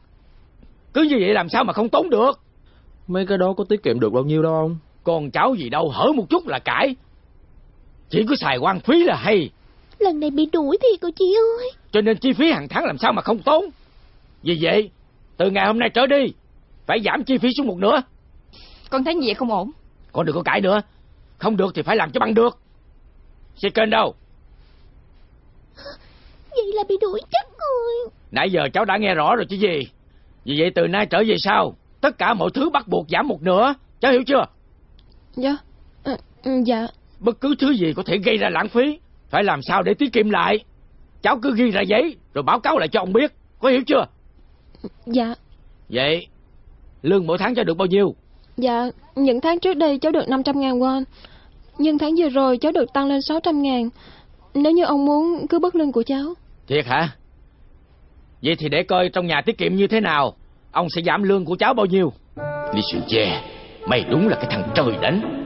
Cứ 0.95 1.03
như 1.03 1.17
vậy 1.21 1.35
làm 1.35 1.49
sao 1.49 1.65
mà 1.65 1.73
không 1.73 1.89
tốn 1.89 2.11
được? 2.11 2.41
Mấy 3.07 3.27
cái 3.27 3.39
đó 3.39 3.53
có 3.57 3.65
tiết 3.69 3.83
kiệm 3.83 4.01
được 4.01 4.13
bao 4.13 4.25
nhiêu 4.25 4.43
đâu 4.43 4.55
ông? 4.55 4.77
Con 5.05 5.31
cháu 5.31 5.55
gì 5.55 5.69
đâu 5.69 5.91
hở 5.91 6.13
một 6.17 6.25
chút 6.31 6.47
là 6.47 6.59
cãi. 6.59 6.97
Chỉ 8.09 8.25
có 8.29 8.35
xài 8.41 8.57
quan 8.59 8.81
phí 8.81 9.05
là 9.05 9.17
hay 9.17 9.51
Lần 10.03 10.21
này 10.21 10.31
bị 10.31 10.47
đuổi 10.53 10.79
thì 10.83 10.89
cô 11.01 11.09
chị 11.19 11.35
ơi. 11.59 11.71
Cho 11.93 12.01
nên 12.01 12.17
chi 12.19 12.33
phí 12.33 12.51
hàng 12.51 12.69
tháng 12.69 12.85
làm 12.85 12.99
sao 12.99 13.13
mà 13.13 13.23
không 13.23 13.39
tốn? 13.39 13.65
Vì 14.43 14.59
vậy 14.61 14.91
Từ 15.37 15.51
ngày 15.51 15.67
hôm 15.67 15.79
nay 15.79 15.91
trở 15.95 16.07
đi 16.07 16.33
Phải 16.87 16.99
giảm 17.05 17.25
chi 17.25 17.39
phí 17.39 17.49
xuống 17.57 17.67
một 17.67 17.79
nửa. 17.79 18.03
Con 18.91 19.05
thấy 19.05 19.15
như 19.15 19.23
vậy 19.27 19.35
không 19.35 19.51
ổn. 19.51 19.71
Con 20.13 20.27
đừng 20.27 20.37
có 20.37 20.43
cãi 20.43 20.61
nữa. 20.61 20.83
Không 21.39 21.57
được 21.57 21.75
thì 21.75 21.83
phải 21.83 21.97
làm 21.97 22.11
cho 22.11 22.21
bằng 22.21 22.35
được. 22.35 22.59
Xe 23.57 23.69
kênh 23.71 23.91
đâu? 23.91 24.15
Vậy 26.51 26.73
là 26.75 26.83
bị 26.89 26.95
đuổi 27.01 27.21
chắc 27.31 27.47
rồi. 27.59 28.11
Nãy 28.31 28.51
giờ 28.51 28.69
cháu 28.73 28.85
đã 28.85 28.97
nghe 28.97 29.15
rõ 29.15 29.37
rồi 29.37 29.47
chứ 29.51 29.57
gì. 29.57 29.89
Vì 30.45 30.55
vậy 30.59 30.71
từ 30.75 30.87
nay 30.87 31.07
trở 31.07 31.23
về 31.27 31.37
sau 31.39 31.75
Tất 32.01 32.19
cả 32.19 32.35
mọi 32.35 32.51
thứ 32.55 32.71
bắt 32.71 32.89
buộc 32.89 33.07
giảm 33.09 33.29
một 33.29 33.43
nửa. 33.43 33.75
Cháu 34.01 34.13
hiểu 34.13 34.23
chưa? 34.27 34.47
Dạ. 35.37 35.57
Dạ. 36.65 36.87
Bất 37.21 37.41
cứ 37.41 37.55
thứ 37.59 37.71
gì 37.71 37.93
có 37.97 38.03
thể 38.07 38.19
gây 38.19 38.37
ra 38.37 38.49
lãng 38.49 38.69
phí 38.69 38.99
Phải 39.33 39.45
làm 39.45 39.63
sao 39.63 39.83
để 39.83 39.95
tiết 39.95 40.13
kiệm 40.13 40.31
lại? 40.31 40.59
Cháu 41.23 41.39
cứ 41.43 41.55
ghi 41.57 41.71
ra 41.71 41.81
giấy 41.81 42.17
Rồi 42.35 42.43
báo 42.43 42.61
cáo 42.61 42.79
lại 42.79 42.89
cho 42.89 43.01
ông 43.01 43.13
biết. 43.13 43.33
Có 43.61 43.69
hiểu 43.69 43.81
chưa? 43.87 44.07
Dạ, 45.07 45.35
Vậy 45.89 46.27
Lương 47.03 47.27
mỗi 47.27 47.39
tháng 47.39 47.55
cho 47.55 47.65
được 47.65 47.77
bao 47.77 47.87
nhiêu? 47.87 48.15
Dạ, 48.57 48.91
những 49.15 49.41
tháng 49.41 49.59
trước 49.59 49.75
đây 49.75 49.99
cháu 49.99 50.13
được 50.13 50.29
500 50.29 50.61
ngàn 50.61 50.79
won. 50.79 51.05
Nhưng 51.79 51.99
tháng 51.99 52.15
vừa 52.19 52.29
rồi 52.29 52.59
cháu 52.59 52.73
được 52.73 52.93
tăng 52.93 53.07
lên 53.07 53.23
600 53.23 53.63
ngàn. 53.63 53.89
Nếu 54.55 54.73
như 54.73 54.85
ông 54.85 55.05
muốn 55.05 55.47
cứ 55.49 55.59
bớt 55.59 55.75
lương 55.75 55.93
của 55.93 56.03
cháu. 56.03 56.35
Thiệt 56.67 56.87
hả? 56.87 57.09
Vậy 58.43 58.57
thì 58.59 58.69
để 58.69 58.83
coi 58.83 59.09
trong 59.09 59.27
nhà 59.27 59.41
tiết 59.47 59.59
kiệm 59.59 59.75
như 59.75 59.87
thế 59.87 60.01
nào 60.01 60.35
Ông 60.73 60.87
sẽ 60.97 61.03
giảm 61.03 61.23
lương 61.23 61.45
của 61.45 61.57
cháu 61.57 61.75
bao 61.75 61.87
nhiêu? 61.87 62.13
Lý 62.75 62.81
Xuân 62.93 63.03
Chè 63.09 63.43
Mày 63.87 64.05
đúng 64.11 64.29
là 64.29 64.37
cái 64.37 64.47
thằng 64.51 64.71
trời 64.75 64.97
đánh 65.01 65.42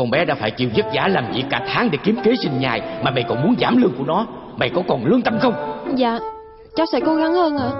Con 0.00 0.10
bé 0.10 0.24
đã 0.24 0.34
phải 0.34 0.50
chịu 0.50 0.68
vất 0.76 0.86
vả 0.94 1.08
làm 1.08 1.32
việc 1.32 1.44
cả 1.50 1.60
tháng 1.68 1.90
để 1.90 1.98
kiếm 2.04 2.16
kế 2.24 2.32
sinh 2.42 2.58
nhai 2.58 2.80
Mà 3.02 3.10
mày 3.10 3.24
còn 3.28 3.42
muốn 3.42 3.54
giảm 3.60 3.76
lương 3.76 3.92
của 3.98 4.04
nó. 4.06 4.26
Mày 4.56 4.70
có 4.74 4.82
còn 4.88 5.04
lương 5.04 5.22
tâm 5.22 5.38
không? 5.40 5.54
Dạ, 5.94 6.18
cháu 6.76 6.86
sẽ 6.92 7.00
cố 7.06 7.14
gắng 7.14 7.34
hơn 7.34 7.58
ạ. 7.58 7.70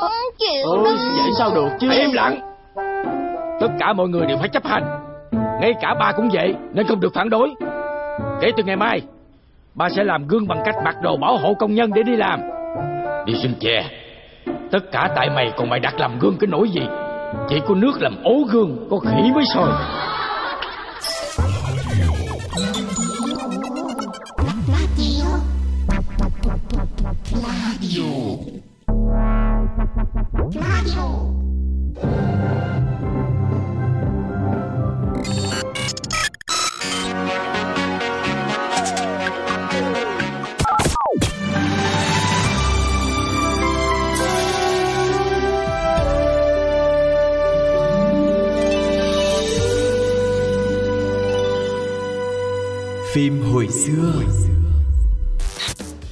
Ờ, 0.00 0.08
chịu 0.38 0.62
Ôi, 0.64 0.96
vậy 1.22 1.30
sao 1.38 1.50
được 1.54 1.68
chứ? 1.80 1.90
Im 1.90 2.12
lặng. 2.12 2.40
Tất 3.60 3.68
cả 3.78 3.92
mọi 3.92 4.08
người 4.08 4.26
đều 4.26 4.36
phải 4.36 4.48
chấp 4.48 4.66
hành. 4.66 4.82
Ngay 5.60 5.74
cả 5.80 5.94
ba 6.00 6.12
cũng 6.12 6.28
vậy 6.32 6.54
Nên 6.72 6.86
không 6.86 7.00
được 7.00 7.14
phản 7.14 7.30
đối. 7.30 7.54
Kể 8.40 8.50
từ 8.56 8.62
ngày 8.62 8.76
mai 8.76 9.00
Ba 9.74 9.88
sẽ 9.88 10.04
làm 10.04 10.28
gương 10.28 10.48
bằng 10.48 10.62
cách 10.64 10.74
mặc 10.84 10.96
đồ 11.02 11.16
bảo 11.16 11.36
hộ 11.36 11.54
công 11.54 11.74
nhân 11.74 11.90
để 11.94 12.02
đi 12.02 12.16
làm. 12.16 12.40
Đi 13.26 13.34
xin 13.42 13.54
chè. 13.60 13.84
Tất 14.70 14.92
cả 14.92 15.10
tại 15.16 15.30
mày 15.30 15.52
còn 15.56 15.68
mày 15.68 15.80
đặt 15.80 16.00
làm 16.00 16.18
gương 16.18 16.36
cái 16.40 16.48
nỗi 16.48 16.68
gì? 16.68 16.82
Chỉ 17.48 17.60
có 17.68 17.74
nước 17.74 17.92
làm 18.00 18.16
ố 18.24 18.34
gương 18.50 18.86
Có 18.90 18.98
khỉ 18.98 19.30
mới 19.34 19.44
soi 21.36 21.76
Phim 32.00 32.35
hồi 53.66 53.72
xưa 53.72 54.45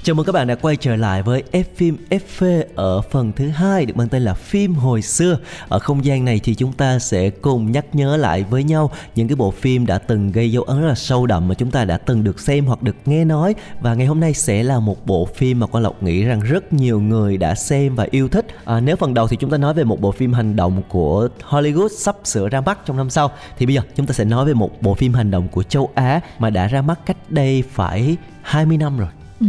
Chào 0.05 0.14
mừng 0.14 0.27
các 0.27 0.33
bạn 0.33 0.47
đã 0.47 0.55
quay 0.55 0.77
trở 0.77 0.97
lại 0.97 1.23
với 1.23 1.43
F 1.53 1.64
phim 1.77 1.97
FV 2.11 2.62
ở 2.75 3.01
phần 3.01 3.33
thứ 3.33 3.49
hai 3.49 3.87
được 3.87 3.97
mang 3.97 4.09
tên 4.09 4.23
là 4.23 4.35
phim 4.35 4.75
hồi 4.75 5.03
xưa. 5.03 5.38
Ở 5.69 5.79
không 5.79 6.05
gian 6.05 6.25
này 6.25 6.40
thì 6.45 6.55
chúng 6.55 6.73
ta 6.73 6.99
sẽ 6.99 7.31
cùng 7.31 7.73
nhắc 7.73 7.87
nhớ 7.93 8.17
lại 8.17 8.45
với 8.51 8.64
nhau 8.64 8.90
những 9.14 9.29
cái 9.29 9.37
bộ 9.37 9.51
phim 9.51 9.87
đã 9.87 9.99
từng 9.99 10.33
gây 10.33 10.53
dấu 10.53 10.62
ấn 10.62 10.81
rất 10.81 10.88
là 10.88 10.95
sâu 10.95 11.27
đậm 11.27 11.49
mà 11.49 11.55
chúng 11.55 11.71
ta 11.71 11.85
đã 11.85 11.97
từng 11.97 12.25
được 12.25 12.40
xem 12.40 12.67
hoặc 12.67 12.83
được 12.83 12.97
nghe 13.05 13.25
nói 13.25 13.55
và 13.81 13.95
ngày 13.95 14.07
hôm 14.07 14.21
nay 14.21 14.35
sẽ 14.35 14.62
là 14.62 14.81
một 14.81 15.07
bộ 15.07 15.29
phim 15.35 15.61
mà 15.61 15.67
Quang 15.67 15.85
Lộc 15.85 16.03
nghĩ 16.03 16.25
rằng 16.25 16.40
rất 16.40 16.73
nhiều 16.73 17.01
người 17.01 17.37
đã 17.37 17.55
xem 17.55 17.95
và 17.95 18.07
yêu 18.11 18.29
thích. 18.29 18.47
À, 18.64 18.81
nếu 18.81 18.97
phần 18.97 19.14
đầu 19.14 19.29
thì 19.29 19.37
chúng 19.37 19.51
ta 19.51 19.57
nói 19.57 19.75
về 19.75 19.85
một 19.85 20.01
bộ 20.01 20.12
phim 20.12 20.33
hành 20.33 20.57
động 20.57 20.83
của 20.88 21.29
Hollywood 21.49 21.88
sắp 21.88 22.17
sửa 22.25 22.49
ra 22.49 22.61
mắt 22.61 22.79
trong 22.87 22.97
năm 22.97 23.11
sau 23.11 23.31
thì 23.59 23.67
bây 23.67 23.75
giờ 23.75 23.81
chúng 23.97 24.07
ta 24.07 24.12
sẽ 24.12 24.25
nói 24.25 24.47
về 24.47 24.55
một 24.55 24.83
bộ 24.83 24.95
phim 24.95 25.14
hành 25.14 25.31
động 25.31 25.49
của 25.49 25.62
châu 25.62 25.90
Á 25.95 26.21
mà 26.38 26.51
đã 26.51 26.67
ra 26.67 26.83
mắt 26.83 27.01
cách 27.07 27.17
đây 27.29 27.64
phải 27.73 28.17
20 28.43 28.77
năm 28.77 28.99
rồi. 28.99 29.09
Ừ. 29.40 29.47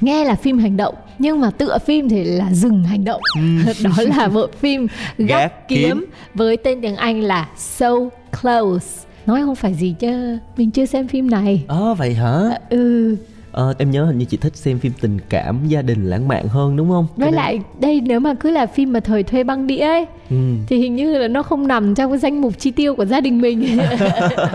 Nghe 0.00 0.24
là 0.24 0.34
phim 0.34 0.58
hành 0.58 0.76
động 0.76 0.94
nhưng 1.18 1.40
mà 1.40 1.50
tựa 1.50 1.78
phim 1.86 2.08
thì 2.08 2.24
là 2.24 2.52
dừng 2.52 2.84
hành 2.84 3.04
động. 3.04 3.20
Đó 3.84 4.02
là 4.16 4.28
bộ 4.28 4.46
phim 4.60 4.86
Gác 5.18 5.68
kiếm. 5.68 5.80
Kiếm. 5.82 6.04
với 6.34 6.56
tên 6.56 6.80
tiếng 6.80 6.96
Anh 6.96 7.20
là 7.20 7.48
So 7.56 7.90
Close. 8.42 9.06
Nói 9.26 9.40
không 9.42 9.54
phải 9.56 9.74
gì 9.74 9.94
chứ 9.98 10.38
mình 10.56 10.70
chưa 10.70 10.86
xem 10.86 11.08
phim 11.08 11.30
này. 11.30 11.64
Ờ 11.68 11.94
vậy 11.94 12.14
hả? 12.14 12.58
Ừ. 12.70 13.16
Ờ, 13.56 13.74
em 13.78 13.90
nhớ 13.90 14.04
hình 14.04 14.18
như 14.18 14.24
chị 14.24 14.36
thích 14.36 14.56
xem 14.56 14.78
phim 14.78 14.92
tình 15.00 15.18
cảm 15.28 15.68
gia 15.68 15.82
đình 15.82 16.10
lãng 16.10 16.28
mạn 16.28 16.48
hơn 16.48 16.76
đúng 16.76 16.88
không? 16.88 17.06
Với 17.16 17.32
lại 17.32 17.60
đây 17.80 18.00
nếu 18.00 18.20
mà 18.20 18.34
cứ 18.34 18.50
là 18.50 18.66
phim 18.66 18.92
mà 18.92 19.00
thời 19.00 19.22
thuê 19.22 19.44
băng 19.44 19.66
đĩa 19.66 19.80
ấy 19.80 20.06
ừ. 20.30 20.36
thì 20.68 20.78
hình 20.78 20.96
như 20.96 21.18
là 21.18 21.28
nó 21.28 21.42
không 21.42 21.68
nằm 21.68 21.94
trong 21.94 22.10
cái 22.10 22.18
danh 22.18 22.40
mục 22.40 22.58
chi 22.58 22.70
tiêu 22.70 22.94
của 22.94 23.04
gia 23.04 23.20
đình 23.20 23.40
mình 23.40 23.78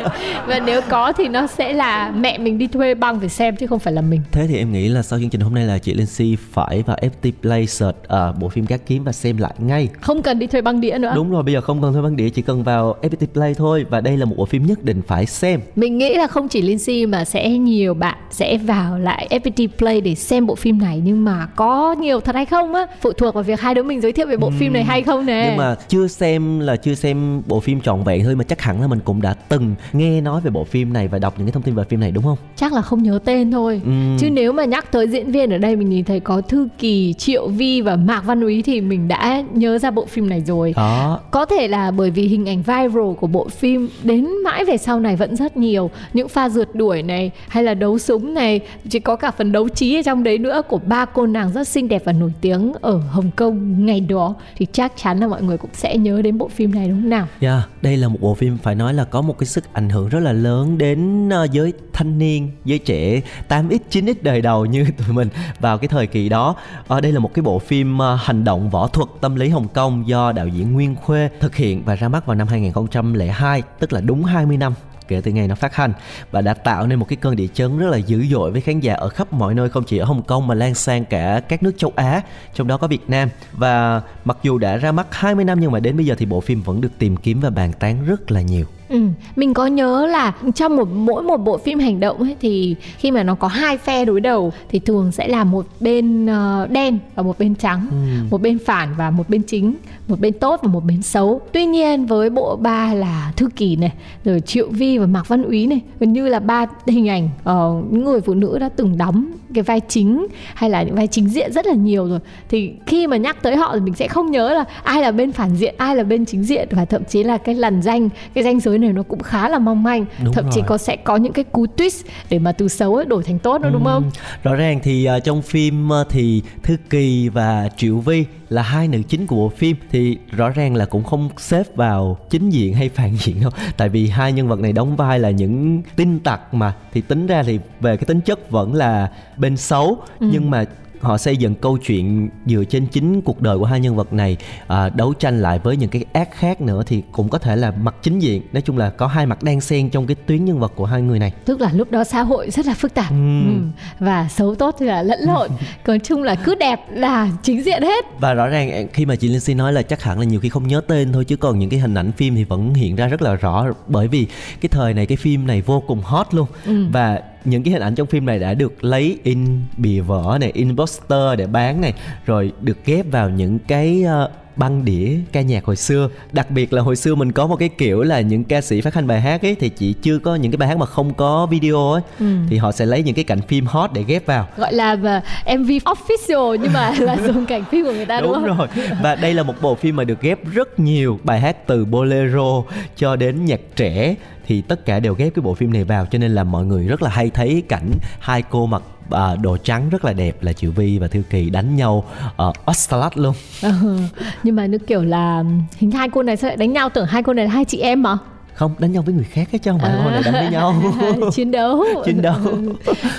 và 0.47 0.59
nếu 0.65 0.81
có 0.89 1.13
thì 1.13 1.27
nó 1.27 1.47
sẽ 1.47 1.73
là 1.73 2.11
mẹ 2.11 2.37
mình 2.37 2.57
đi 2.57 2.67
thuê 2.67 2.95
băng 2.95 3.19
để 3.19 3.27
xem 3.27 3.55
chứ 3.55 3.67
không 3.67 3.79
phải 3.79 3.93
là 3.93 4.01
mình 4.01 4.21
Thế 4.31 4.47
thì 4.47 4.57
em 4.57 4.71
nghĩ 4.71 4.89
là 4.89 5.01
sau 5.01 5.19
chương 5.19 5.29
trình 5.29 5.41
hôm 5.41 5.55
nay 5.55 5.65
là 5.65 5.77
chị 5.77 5.93
Linh 5.93 6.05
Si 6.05 6.37
phải 6.51 6.83
vào 6.85 6.97
FT 6.97 7.31
Play 7.41 7.67
search 7.67 7.97
uh, 7.97 8.39
bộ 8.39 8.49
phim 8.49 8.65
Gác 8.65 8.85
Kiếm 8.85 9.03
và 9.03 9.11
xem 9.11 9.37
lại 9.37 9.53
ngay. 9.57 9.89
không 10.01 10.21
cần 10.21 10.39
đi 10.39 10.47
thuê 10.47 10.61
băng 10.61 10.81
đĩa 10.81 10.97
nữa 10.97 11.11
Đúng 11.15 11.31
rồi, 11.31 11.43
bây 11.43 11.53
giờ 11.53 11.61
không 11.61 11.81
cần 11.81 11.93
thuê 11.93 12.01
băng 12.01 12.15
đĩa 12.15 12.29
chỉ 12.29 12.41
cần 12.41 12.63
vào 12.63 12.95
FPT 13.01 13.25
Play 13.33 13.53
thôi 13.53 13.85
và 13.89 14.01
đây 14.01 14.17
là 14.17 14.25
một 14.25 14.35
bộ 14.37 14.45
phim 14.45 14.65
nhất 14.65 14.83
định 14.83 15.01
phải 15.07 15.25
xem. 15.25 15.59
mình 15.75 15.97
nghĩ 15.97 16.13
là 16.13 16.27
không 16.27 16.47
chỉ 16.47 16.61
Lindsay 16.61 17.05
mà 17.05 17.25
sẽ 17.25 17.49
nhiều 17.49 17.93
bạn 17.93 18.17
sẽ 18.31 18.57
vào 18.57 18.90
lại 18.97 19.27
FPT 19.29 19.67
Play 19.77 20.01
để 20.01 20.15
xem 20.15 20.45
bộ 20.47 20.55
phim 20.55 20.79
này. 20.79 21.01
Nhưng 21.03 21.25
mà 21.25 21.47
có 21.55 21.95
nhiều 21.99 22.19
thật 22.19 22.35
hay 22.35 22.45
không 22.45 22.73
á? 22.73 22.85
Phụ 23.01 23.11
thuộc 23.11 23.33
vào 23.33 23.43
việc 23.43 23.59
hai 23.59 23.75
đứa 23.75 23.83
mình 23.83 24.01
giới 24.01 24.11
thiệu 24.11 24.27
về 24.27 24.37
bộ 24.37 24.51
phim 24.59 24.73
này 24.73 24.83
hay 24.83 25.01
không 25.01 25.25
nè. 25.25 25.45
Nhưng 25.47 25.57
mà 25.57 25.75
chưa 25.87 26.07
xem 26.07 26.59
là 26.59 26.75
chưa 26.75 26.93
xem 26.95 27.41
bộ 27.47 27.59
phim 27.59 27.81
trọn 27.81 28.03
vẹn 28.03 28.23
thôi 28.23 28.35
mà 28.35 28.43
chắc 28.43 28.61
hẳn 28.61 28.81
là 28.81 28.87
mình 28.87 28.99
cũng 29.05 29.21
đã 29.21 29.33
từng 29.33 29.75
nghe 29.93 30.21
nói 30.21 30.41
về 30.41 30.49
bộ 30.51 30.63
phim 30.63 30.93
này 30.93 31.07
và 31.07 31.19
đọc 31.19 31.33
những 31.37 31.47
cái 31.47 31.51
thông 31.51 31.63
tin 31.63 31.75
về 31.75 31.83
phim 31.89 31.99
này 31.99 32.11
đúng 32.11 32.23
không? 32.23 32.37
chắc 32.55 32.73
là 32.73 32.81
không 32.81 33.03
nhớ 33.03 33.19
tên 33.25 33.51
thôi. 33.51 33.81
Ừm. 33.85 34.17
chứ 34.19 34.29
nếu 34.29 34.51
mà 34.51 34.65
nhắc 34.65 34.91
tới 34.91 35.07
diễn 35.07 35.31
viên 35.31 35.49
ở 35.49 35.57
đây 35.57 35.75
mình 35.75 35.89
nhìn 35.89 36.05
thấy 36.05 36.19
có 36.19 36.41
Thư 36.41 36.67
Kỳ, 36.77 37.13
Triệu 37.13 37.47
Vi 37.47 37.81
và 37.81 37.95
Mạc 37.95 38.21
Văn 38.25 38.41
Úy 38.41 38.61
thì 38.61 38.81
mình 38.81 39.07
đã 39.07 39.43
nhớ 39.53 39.77
ra 39.77 39.91
bộ 39.91 40.05
phim 40.05 40.29
này 40.29 40.41
rồi. 40.41 40.73
Đó. 40.77 41.19
có 41.31 41.45
thể 41.45 41.67
là 41.67 41.91
bởi 41.91 42.11
vì 42.11 42.23
hình 42.27 42.49
ảnh 42.49 42.61
viral 42.61 43.13
của 43.19 43.27
bộ 43.27 43.47
phim 43.49 43.89
đến 44.03 44.27
mãi 44.43 44.65
về 44.65 44.77
sau 44.77 44.99
này 44.99 45.15
vẫn 45.15 45.35
rất 45.35 45.57
nhiều. 45.57 45.89
Những 46.13 46.27
pha 46.27 46.49
rượt 46.49 46.75
đuổi 46.75 47.03
này 47.03 47.31
hay 47.47 47.63
là 47.63 47.73
đấu 47.73 47.97
súng 47.97 48.33
này 48.33 48.59
chỉ 48.89 48.99
có 48.99 49.15
cả 49.15 49.31
phần 49.31 49.51
đấu 49.51 49.69
trí 49.69 49.99
ở 49.99 50.01
trong 50.01 50.23
đấy 50.23 50.37
nữa 50.37 50.61
của 50.67 50.77
ba 50.77 51.05
cô 51.05 51.25
nàng 51.25 51.51
rất 51.51 51.67
xinh 51.67 51.87
đẹp 51.87 52.01
và 52.05 52.11
nổi 52.11 52.33
tiếng 52.41 52.73
ở 52.81 52.97
Hồng 52.97 53.31
Kông. 53.35 53.85
Ngày 53.85 53.99
đó 53.99 54.35
thì 54.57 54.67
chắc 54.71 54.93
chắn 54.95 55.19
là 55.19 55.27
mọi 55.27 55.41
người 55.41 55.57
cũng 55.57 55.69
sẽ 55.73 55.97
nhớ 55.97 56.21
đến 56.21 56.37
bộ 56.37 56.47
phim 56.47 56.75
này 56.75 56.87
đúng 56.87 57.01
không 57.01 57.09
nào? 57.09 57.27
Yeah, 57.39 57.69
đây 57.81 57.97
là 57.97 58.07
một 58.07 58.17
bộ 58.21 58.35
phim 58.35 58.57
phải 58.57 58.75
nói 58.75 58.93
là 58.93 59.03
có 59.03 59.21
một 59.21 59.37
cái 59.39 59.47
sức 59.47 59.73
ảnh 59.73 59.89
hưởng 59.89 60.09
rất 60.09 60.19
là 60.19 60.31
lớn 60.31 60.77
đến 60.77 61.29
ờ, 61.29 61.47
giới 61.51 61.73
thanh 61.93 62.17
niên, 62.17 62.51
giới 62.65 62.79
trẻ 62.79 63.21
8x, 63.49 63.79
9x 63.91 64.13
đời 64.21 64.41
đầu 64.41 64.65
như 64.65 64.85
tụi 64.97 65.15
mình 65.15 65.29
vào 65.59 65.77
cái 65.77 65.87
thời 65.87 66.07
kỳ 66.07 66.29
đó. 66.29 66.55
À, 66.87 66.99
đây 66.99 67.11
là 67.11 67.19
một 67.19 67.33
cái 67.33 67.43
bộ 67.43 67.59
phim 67.59 67.97
ờ, 67.97 68.15
hành 68.21 68.43
động 68.43 68.69
võ 68.69 68.87
thuật 68.87 69.09
tâm 69.21 69.35
lý 69.35 69.49
Hồng 69.49 69.67
Kông 69.67 70.07
do 70.07 70.31
đạo 70.31 70.47
diễn 70.47 70.73
Nguyên 70.73 70.95
Khuê 70.95 71.29
thực 71.39 71.55
hiện 71.55 71.83
và 71.85 71.95
ra 71.95 72.07
mắt 72.07 72.25
vào 72.25 72.35
năm 72.35 72.47
2002, 72.47 73.61
tức 73.79 73.93
là 73.93 74.01
đúng 74.01 74.23
20 74.23 74.57
năm 74.57 74.73
kể 75.11 75.21
từ 75.23 75.31
ngày 75.31 75.47
nó 75.47 75.55
phát 75.55 75.75
hành. 75.75 75.93
Và 76.31 76.41
đã 76.41 76.53
tạo 76.53 76.87
nên 76.87 76.99
một 76.99 77.05
cái 77.09 77.17
cơn 77.21 77.35
địa 77.35 77.47
chấn 77.53 77.77
rất 77.77 77.89
là 77.89 77.97
dữ 77.97 78.25
dội 78.31 78.51
với 78.51 78.61
khán 78.61 78.79
giả 78.79 78.93
ở 78.93 79.09
khắp 79.09 79.33
mọi 79.33 79.53
nơi, 79.53 79.69
không 79.69 79.83
chỉ 79.83 79.97
ở 79.97 80.05
Hồng 80.05 80.21
Kông 80.21 80.47
mà 80.47 80.55
lan 80.55 80.75
sang 80.75 81.05
cả 81.05 81.41
các 81.49 81.63
nước 81.63 81.71
châu 81.77 81.91
Á, 81.95 82.21
trong 82.53 82.67
đó 82.67 82.77
có 82.77 82.87
Việt 82.87 83.09
Nam. 83.09 83.29
Và 83.53 84.01
mặc 84.25 84.37
dù 84.43 84.57
đã 84.57 84.77
ra 84.77 84.91
mắt 84.91 85.07
20 85.11 85.45
năm 85.45 85.59
nhưng 85.59 85.71
mà 85.71 85.79
đến 85.79 85.97
bây 85.97 86.05
giờ 86.05 86.15
thì 86.17 86.25
bộ 86.25 86.41
phim 86.41 86.61
vẫn 86.61 86.81
được 86.81 86.91
tìm 86.97 87.17
kiếm 87.17 87.39
và 87.39 87.49
bàn 87.49 87.71
tán 87.79 88.05
rất 88.05 88.31
là 88.31 88.41
nhiều. 88.41 88.65
Ừ, 88.91 88.99
mình 89.35 89.53
có 89.53 89.67
nhớ 89.67 90.07
là 90.07 90.33
trong 90.55 90.75
một 90.75 90.87
mỗi 90.93 91.23
một 91.23 91.37
bộ 91.37 91.57
phim 91.57 91.79
hành 91.79 91.99
động 91.99 92.17
ấy 92.17 92.35
thì 92.41 92.75
khi 92.97 93.11
mà 93.11 93.23
nó 93.23 93.35
có 93.35 93.47
hai 93.47 93.77
phe 93.77 94.05
đối 94.05 94.21
đầu 94.21 94.53
thì 94.69 94.79
thường 94.79 95.11
sẽ 95.11 95.27
là 95.27 95.43
một 95.43 95.65
bên 95.79 96.25
ờ, 96.25 96.67
đen 96.71 96.99
và 97.15 97.23
một 97.23 97.39
bên 97.39 97.55
trắng, 97.55 97.87
một 98.31 98.41
bên 98.41 98.59
phản 98.59 98.89
và 98.97 99.09
một 99.09 99.29
bên 99.29 99.43
chính, 99.43 99.73
một 100.07 100.19
bên 100.19 100.33
tốt 100.33 100.59
và 100.63 100.71
một 100.71 100.85
bên 100.85 101.01
xấu. 101.01 101.41
Tuy 101.51 101.65
nhiên 101.65 102.05
với 102.05 102.29
bộ 102.29 102.55
ba 102.55 102.93
là 102.93 103.33
Thư 103.37 103.49
Kỳ 103.55 103.75
này, 103.75 103.91
rồi 104.25 104.39
Triệu 104.39 104.67
Vi 104.69 104.97
và 104.97 105.05
Mạc 105.05 105.27
Văn 105.27 105.43
Úy 105.43 105.67
này, 105.67 105.81
gần 105.99 106.13
như 106.13 106.27
là 106.27 106.39
ba 106.39 106.65
hình 106.87 107.09
ảnh 107.09 107.29
ờ, 107.43 107.81
những 107.89 108.05
người 108.05 108.21
phụ 108.21 108.33
nữ 108.33 108.57
đã 108.59 108.69
từng 108.75 108.97
đóng 108.97 109.25
cái 109.53 109.63
vai 109.63 109.81
chính 109.87 110.27
hay 110.53 110.69
là 110.69 110.83
những 110.83 110.95
vai 110.95 111.07
chính 111.07 111.29
diện 111.29 111.53
rất 111.53 111.65
là 111.65 111.73
nhiều 111.73 112.07
rồi. 112.07 112.19
Thì 112.49 112.71
khi 112.85 113.07
mà 113.07 113.17
nhắc 113.17 113.43
tới 113.43 113.55
họ 113.55 113.71
thì 113.73 113.79
mình 113.79 113.93
sẽ 113.93 114.07
không 114.07 114.31
nhớ 114.31 114.53
là 114.53 114.65
ai 114.83 115.01
là 115.01 115.11
bên 115.11 115.31
phản 115.31 115.55
diện, 115.55 115.75
ai 115.77 115.95
là 115.95 116.03
bên 116.03 116.25
chính 116.25 116.43
diện 116.43 116.67
và 116.71 116.85
thậm 116.85 117.03
chí 117.09 117.23
là 117.23 117.37
cái 117.37 117.55
lần 117.55 117.81
danh, 117.81 118.09
cái 118.33 118.43
danh 118.43 118.59
giới 118.59 118.77
này 118.81 118.93
nó 118.93 119.03
cũng 119.03 119.19
khá 119.19 119.49
là 119.49 119.59
mong 119.59 119.83
manh. 119.83 120.05
Đúng 120.23 120.33
thậm 120.33 120.45
chí 120.51 120.59
rồi. 120.61 120.67
có 120.67 120.77
sẽ 120.77 120.95
có 120.95 121.15
những 121.15 121.33
cái 121.33 121.43
cú 121.43 121.65
twist 121.77 122.03
để 122.29 122.39
mà 122.39 122.51
từ 122.51 122.67
xấu 122.67 122.95
ấy 122.95 123.05
đổi 123.05 123.23
thành 123.23 123.39
tốt 123.39 123.61
nữa 123.61 123.69
đúng 123.73 123.85
không? 123.85 124.11
Rõ 124.43 124.55
ràng 124.55 124.79
thì 124.83 125.05
ờ, 125.05 125.19
trong 125.19 125.41
phim 125.41 125.89
ờ, 125.89 126.03
thì 126.09 126.41
Thư 126.63 126.77
Kỳ 126.89 127.29
và 127.29 127.69
Triệu 127.77 127.97
Vi 127.97 128.25
là 128.49 128.61
hai 128.61 128.87
nữ 128.87 129.01
chính 129.07 129.27
của 129.27 129.35
bộ 129.35 129.49
phim 129.49 129.77
thì 129.91 130.17
rõ 130.31 130.49
ràng 130.49 130.75
là 130.75 130.85
cũng 130.85 131.03
không 131.03 131.29
xếp 131.37 131.75
vào 131.75 132.17
chính 132.29 132.49
diện 132.49 132.73
hay 132.73 132.89
phản 132.89 133.15
diện 133.15 133.41
đâu. 133.41 133.51
Tại 133.77 133.89
vì 133.89 134.07
hai 134.07 134.33
nhân 134.33 134.47
vật 134.47 134.59
này 134.59 134.73
đóng 134.73 134.95
vai 134.95 135.19
là 135.19 135.29
những 135.29 135.81
tin 135.95 136.19
tặc 136.19 136.53
mà 136.53 136.73
thì 136.93 137.01
tính 137.01 137.27
ra 137.27 137.43
thì 137.43 137.59
về 137.79 137.97
cái 137.97 138.05
tính 138.05 138.21
chất 138.21 138.51
vẫn 138.51 138.73
là 138.73 139.11
bên 139.37 139.57
xấu. 139.57 139.97
Ừ. 140.19 140.27
nhưng 140.31 140.51
mà 140.51 140.65
họ 141.01 141.17
xây 141.17 141.37
dựng 141.37 141.55
câu 141.55 141.77
chuyện 141.77 142.29
dựa 142.45 142.63
trên 142.63 142.85
chính 142.85 143.21
cuộc 143.21 143.41
đời 143.41 143.57
của 143.57 143.65
hai 143.65 143.79
nhân 143.79 143.95
vật 143.95 144.13
này 144.13 144.37
à, 144.67 144.89
đấu 144.89 145.13
tranh 145.13 145.41
lại 145.41 145.59
với 145.59 145.77
những 145.77 145.89
cái 145.89 146.05
ác 146.13 146.29
khác 146.31 146.61
nữa 146.61 146.83
thì 146.85 147.03
cũng 147.11 147.29
có 147.29 147.37
thể 147.37 147.55
là 147.55 147.71
mặt 147.71 147.95
chính 148.01 148.19
diện. 148.19 148.41
Nói 148.53 148.61
chung 148.61 148.77
là 148.77 148.89
có 148.89 149.07
hai 149.07 149.25
mặt 149.25 149.43
đan 149.43 149.61
xen 149.61 149.89
trong 149.89 150.07
cái 150.07 150.15
tuyến 150.25 150.45
nhân 150.45 150.59
vật 150.59 150.71
của 150.75 150.85
hai 150.85 151.01
người 151.01 151.19
này. 151.19 151.33
Tức 151.45 151.61
là 151.61 151.69
lúc 151.73 151.91
đó 151.91 152.03
xã 152.03 152.21
hội 152.21 152.49
rất 152.49 152.65
là 152.65 152.73
phức 152.73 152.93
tạp. 152.93 153.09
Ừm. 153.09 153.41
Ừ. 153.45 153.83
và 153.99 154.27
xấu 154.29 154.55
tốt 154.55 154.75
thì 154.79 154.85
là 154.85 155.03
lẫn 155.03 155.19
lộn. 155.21 155.49
Còn 155.83 155.99
chung 155.99 156.23
là 156.23 156.35
cứ 156.35 156.55
đẹp 156.55 156.79
là 156.89 157.29
chính 157.43 157.63
diện 157.63 157.81
hết. 157.81 158.05
Và 158.19 158.33
rõ 158.33 158.47
ràng 158.47 158.87
khi 158.93 159.05
mà 159.05 159.15
chị 159.15 159.27
Linh 159.27 159.39
Si 159.39 159.53
nói 159.53 159.73
là 159.73 159.81
chắc 159.81 160.03
hẳn 160.03 160.19
là 160.19 160.25
nhiều 160.25 160.39
khi 160.39 160.49
không 160.49 160.67
nhớ 160.67 160.81
tên 160.87 161.13
thôi 161.13 161.25
chứ 161.25 161.37
còn 161.37 161.59
những 161.59 161.69
cái 161.69 161.79
hình 161.79 161.93
ảnh 161.93 162.11
phim 162.11 162.35
thì 162.35 162.43
vẫn 162.43 162.73
hiện 162.73 162.95
ra 162.95 163.07
rất 163.07 163.21
là 163.21 163.35
rõ. 163.35 163.65
Bởi 163.87 164.07
vì 164.07 164.27
cái 164.61 164.69
thời 164.69 164.93
này 164.93 165.05
cái 165.05 165.17
phim 165.17 165.47
này 165.47 165.61
vô 165.61 165.83
cùng 165.87 166.01
hot 166.01 166.27
luôn. 166.31 166.47
Ừ. 166.65 166.85
và 166.91 167.21
những 167.45 167.63
cái 167.63 167.73
hình 167.73 167.81
ảnh 167.81 167.95
trong 167.95 168.07
phim 168.07 168.25
này 168.25 168.39
đã 168.39 168.53
được 168.53 168.83
lấy 168.83 169.17
in 169.23 169.61
bìa 169.77 170.01
vở 170.01 170.37
này, 170.41 170.51
in 170.53 170.77
poster 170.77 171.37
để 171.37 171.47
bán 171.47 171.81
này, 171.81 171.93
rồi 172.25 172.51
được 172.61 172.85
ghép 172.85 173.11
vào 173.11 173.29
những 173.29 173.59
cái 173.59 174.03
ờ, 174.03 174.29
băng 174.55 174.85
đĩa 174.85 175.17
ca 175.31 175.41
nhạc 175.41 175.65
hồi 175.65 175.75
xưa. 175.75 176.09
Đặc 176.31 176.51
biệt 176.51 176.73
là 176.73 176.81
hồi 176.81 176.95
xưa 176.95 177.15
mình 177.15 177.31
có 177.31 177.47
một 177.47 177.55
cái 177.55 177.69
kiểu 177.69 178.03
là 178.03 178.21
những 178.21 178.43
ca 178.43 178.61
sĩ 178.61 178.81
phát 178.81 178.93
hành 178.93 179.07
bài 179.07 179.21
hát 179.21 179.41
ấy 179.41 179.55
thì 179.59 179.69
chỉ 179.69 179.93
chưa 179.93 180.19
có 180.19 180.35
những 180.35 180.51
cái 180.51 180.57
bài 180.57 180.69
hát 180.69 180.77
mà 180.77 180.85
không 180.85 181.13
có 181.13 181.45
video 181.45 181.91
ấy. 181.91 182.01
Ừ. 182.19 182.25
thì 182.49 182.57
họ 182.57 182.71
sẽ 182.71 182.85
lấy 182.85 183.03
những 183.03 183.15
cái 183.15 183.23
cảnh 183.23 183.41
phim 183.41 183.65
hot 183.65 183.89
để 183.93 184.03
ghép 184.07 184.25
vào. 184.25 184.47
Gọi 184.57 184.73
là 184.73 184.95
mà 184.95 185.21
MV 185.57 185.69
official 185.69 186.55
nhưng 186.55 186.73
mà 186.73 186.93
là 186.99 187.17
dùng 187.27 187.45
cảnh 187.45 187.63
phim 187.71 187.85
của 187.85 187.93
người 187.93 188.05
ta 188.05 188.21
đúng, 188.21 188.33
đúng 188.33 188.43
không? 188.43 188.57
rồi. 188.57 188.67
Và 189.01 189.15
đây 189.15 189.33
là 189.33 189.43
một 189.43 189.53
bộ 189.61 189.75
phim 189.75 189.95
mà 189.95 190.03
được 190.03 190.21
ghép 190.21 190.39
rất 190.51 190.79
nhiều 190.79 191.19
bài 191.23 191.39
hát 191.39 191.67
từ 191.67 191.85
bolero 191.85 192.63
cho 192.95 193.15
đến 193.15 193.45
nhạc 193.45 193.59
trẻ. 193.75 194.15
Thì 194.47 194.61
tất 194.61 194.85
cả 194.85 194.99
đều 194.99 195.13
ghép 195.13 195.35
cái 195.35 195.41
bộ 195.41 195.53
phim 195.53 195.73
này 195.73 195.83
vào 195.83 196.05
cho 196.05 196.19
nên 196.19 196.31
là 196.31 196.43
mọi 196.43 196.65
người 196.65 196.87
rất 196.87 197.01
là 197.01 197.09
hay 197.09 197.29
thấy 197.29 197.63
cảnh 197.69 197.91
hai 198.19 198.41
cô 198.41 198.65
mặc 198.65 198.83
à, 199.11 199.35
đồ 199.35 199.57
trắng 199.57 199.89
rất 199.89 200.05
là 200.05 200.13
đẹp 200.13 200.43
là 200.43 200.53
Triệu 200.53 200.71
Vi 200.71 200.99
và 200.99 201.07
Thư 201.07 201.21
Kỳ 201.29 201.49
đánh 201.49 201.75
nhau 201.75 202.03
ở 202.35 202.53
Ostalat 202.71 203.17
luôn. 203.17 203.33
Ừ, 203.61 203.71
nhưng 204.43 204.55
mà 204.55 204.67
nó 204.67 204.77
kiểu 204.87 205.03
là 205.03 205.43
hình 205.77 205.91
hai 205.91 206.09
cô 206.09 206.23
này 206.23 206.37
sao 206.37 206.47
lại 206.47 206.57
đánh 206.57 206.73
nhau 206.73 206.89
tưởng 206.89 207.05
hai 207.05 207.23
cô 207.23 207.33
này 207.33 207.45
là 207.45 207.51
hai 207.51 207.65
chị 207.65 207.79
em 207.79 208.03
mà 208.03 208.17
không 208.61 208.71
đánh 208.79 208.91
nhau 208.91 209.03
với 209.05 209.13
người 209.15 209.23
khác 209.23 209.47
ấy 209.51 209.59
chứ 209.59 209.71
không 209.71 209.79
phải 209.79 209.91
À. 209.91 210.05
là 210.11 210.21
đánh 210.25 210.33
với 210.33 210.51
nhau. 210.51 210.75
Chiến 211.33 211.51
đấu. 211.51 211.85
Chiến 212.05 212.21
đấu. 212.21 212.35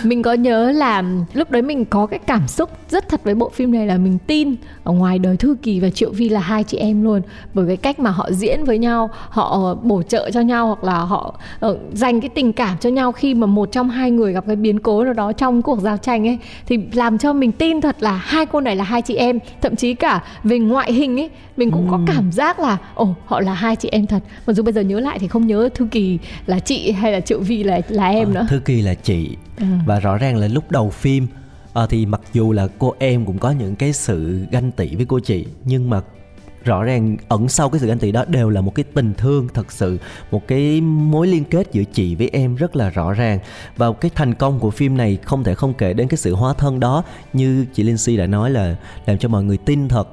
Mình 0.04 0.22
có 0.22 0.32
nhớ 0.32 0.70
là 0.70 1.02
lúc 1.34 1.50
đấy 1.50 1.62
mình 1.62 1.84
có 1.84 2.06
cái 2.06 2.18
cảm 2.26 2.48
xúc 2.48 2.70
rất 2.90 3.08
thật 3.08 3.20
với 3.24 3.34
bộ 3.34 3.48
phim 3.54 3.72
này 3.72 3.86
là 3.86 3.98
mình 3.98 4.18
tin 4.26 4.54
ở 4.84 4.92
ngoài 4.92 5.18
đời 5.18 5.36
Thư 5.36 5.56
Kỳ 5.62 5.80
và 5.80 5.90
Triệu 5.90 6.10
Vi 6.10 6.28
là 6.28 6.40
hai 6.40 6.64
chị 6.64 6.76
em 6.78 7.02
luôn. 7.02 7.22
Bởi 7.54 7.66
cái 7.66 7.76
cách 7.76 7.98
mà 8.00 8.10
họ 8.10 8.30
diễn 8.32 8.64
với 8.64 8.78
nhau 8.78 9.10
họ 9.28 9.74
bổ 9.82 10.02
trợ 10.02 10.30
cho 10.30 10.40
nhau 10.40 10.66
hoặc 10.66 10.84
là 10.84 10.98
họ 10.98 11.34
ờ, 11.60 11.78
dành 11.92 12.20
cái 12.20 12.28
tình 12.28 12.52
cảm 12.52 12.78
cho 12.80 12.90
nhau 12.90 13.12
khi 13.12 13.34
mà 13.34 13.46
một 13.46 13.72
trong 13.72 13.90
hai 13.90 14.10
người 14.10 14.32
gặp 14.32 14.44
cái 14.46 14.56
biến 14.56 14.80
cố 14.80 15.04
nào 15.04 15.12
đó 15.12 15.32
trong 15.32 15.62
cuộc 15.62 15.80
giao 15.80 15.96
tranh 15.96 16.26
ấy 16.28 16.38
thì 16.66 16.78
làm 16.92 17.18
cho 17.18 17.32
mình 17.32 17.52
tin 17.52 17.80
thật 17.80 17.96
là 18.00 18.12
hai 18.12 18.46
cô 18.46 18.60
này 18.60 18.76
là 18.76 18.84
hai 18.84 19.02
chị 19.02 19.14
em. 19.14 19.38
Thậm 19.62 19.76
chí 19.76 19.94
cả 19.94 20.22
về 20.44 20.58
ngoại 20.58 20.92
hình 20.92 21.20
ấy 21.20 21.30
mình 21.56 21.70
cũng 21.70 21.88
có 21.90 22.00
cảm 22.06 22.32
giác 22.32 22.60
là 22.60 22.76
ồ 22.94 23.08
họ 23.26 23.40
là 23.40 23.54
hai 23.54 23.76
chị 23.76 23.88
em 23.92 24.06
thật. 24.06 24.20
Mặc 24.46 24.52
dù 24.52 24.62
bây 24.62 24.72
giờ 24.72 24.80
nhớ 24.80 25.00
lại 25.00 25.18
thì 25.18 25.28
không 25.32 25.46
nhớ 25.46 25.68
Thư 25.74 25.86
Kỳ 25.90 26.18
là 26.46 26.58
chị 26.58 26.92
hay 26.92 27.12
là 27.12 27.20
Triệu 27.20 27.40
Vi 27.40 27.64
là 27.64 27.80
là 27.88 28.08
em 28.08 28.34
nữa? 28.34 28.46
Thư 28.50 28.60
Kỳ 28.60 28.82
là 28.82 28.94
chị. 28.94 29.36
Ừ. 29.58 29.64
và 29.86 30.00
rõ 30.00 30.18
ràng 30.18 30.36
là 30.36 30.48
lúc 30.48 30.70
đầu 30.70 30.90
phim 30.90 31.26
à, 31.74 31.82
thì 31.90 32.06
mặc 32.06 32.20
dù 32.32 32.52
là 32.52 32.68
cô 32.78 32.94
em 32.98 33.24
cũng 33.24 33.38
có 33.38 33.50
những 33.50 33.76
cái 33.76 33.92
sự 33.92 34.46
ganh 34.50 34.70
tị 34.70 34.96
với 34.96 35.06
cô 35.06 35.20
chị 35.20 35.46
nhưng 35.64 35.90
mà 35.90 36.00
rõ 36.64 36.82
ràng 36.82 37.16
ẩn 37.28 37.48
sau 37.48 37.70
cái 37.70 37.80
sự 37.80 37.86
ganh 37.86 37.98
tị 37.98 38.12
đó 38.12 38.24
đều 38.28 38.50
là 38.50 38.60
một 38.60 38.74
cái 38.74 38.84
tình 38.94 39.14
thương 39.14 39.48
thật 39.54 39.72
sự 39.72 39.98
một 40.30 40.48
cái 40.48 40.80
mối 40.80 41.26
liên 41.26 41.44
kết 41.44 41.72
giữa 41.72 41.84
chị 41.92 42.14
với 42.14 42.30
em 42.32 42.56
rất 42.56 42.76
là 42.76 42.90
rõ 42.90 43.12
ràng. 43.12 43.38
Và 43.76 43.92
cái 43.92 44.10
thành 44.14 44.34
công 44.34 44.58
của 44.58 44.70
phim 44.70 44.96
này 44.96 45.18
không 45.24 45.44
thể 45.44 45.54
không 45.54 45.74
kể 45.74 45.92
đến 45.92 46.08
cái 46.08 46.18
sự 46.18 46.34
hóa 46.34 46.54
thân 46.54 46.80
đó. 46.80 47.04
Như 47.32 47.66
chị 47.74 47.82
Linh 47.82 47.98
Si 47.98 48.16
đã 48.16 48.26
nói 48.26 48.50
là 48.50 48.76
làm 49.06 49.18
cho 49.18 49.28
mọi 49.28 49.44
người 49.44 49.58
tin 49.58 49.88
thật 49.88 50.08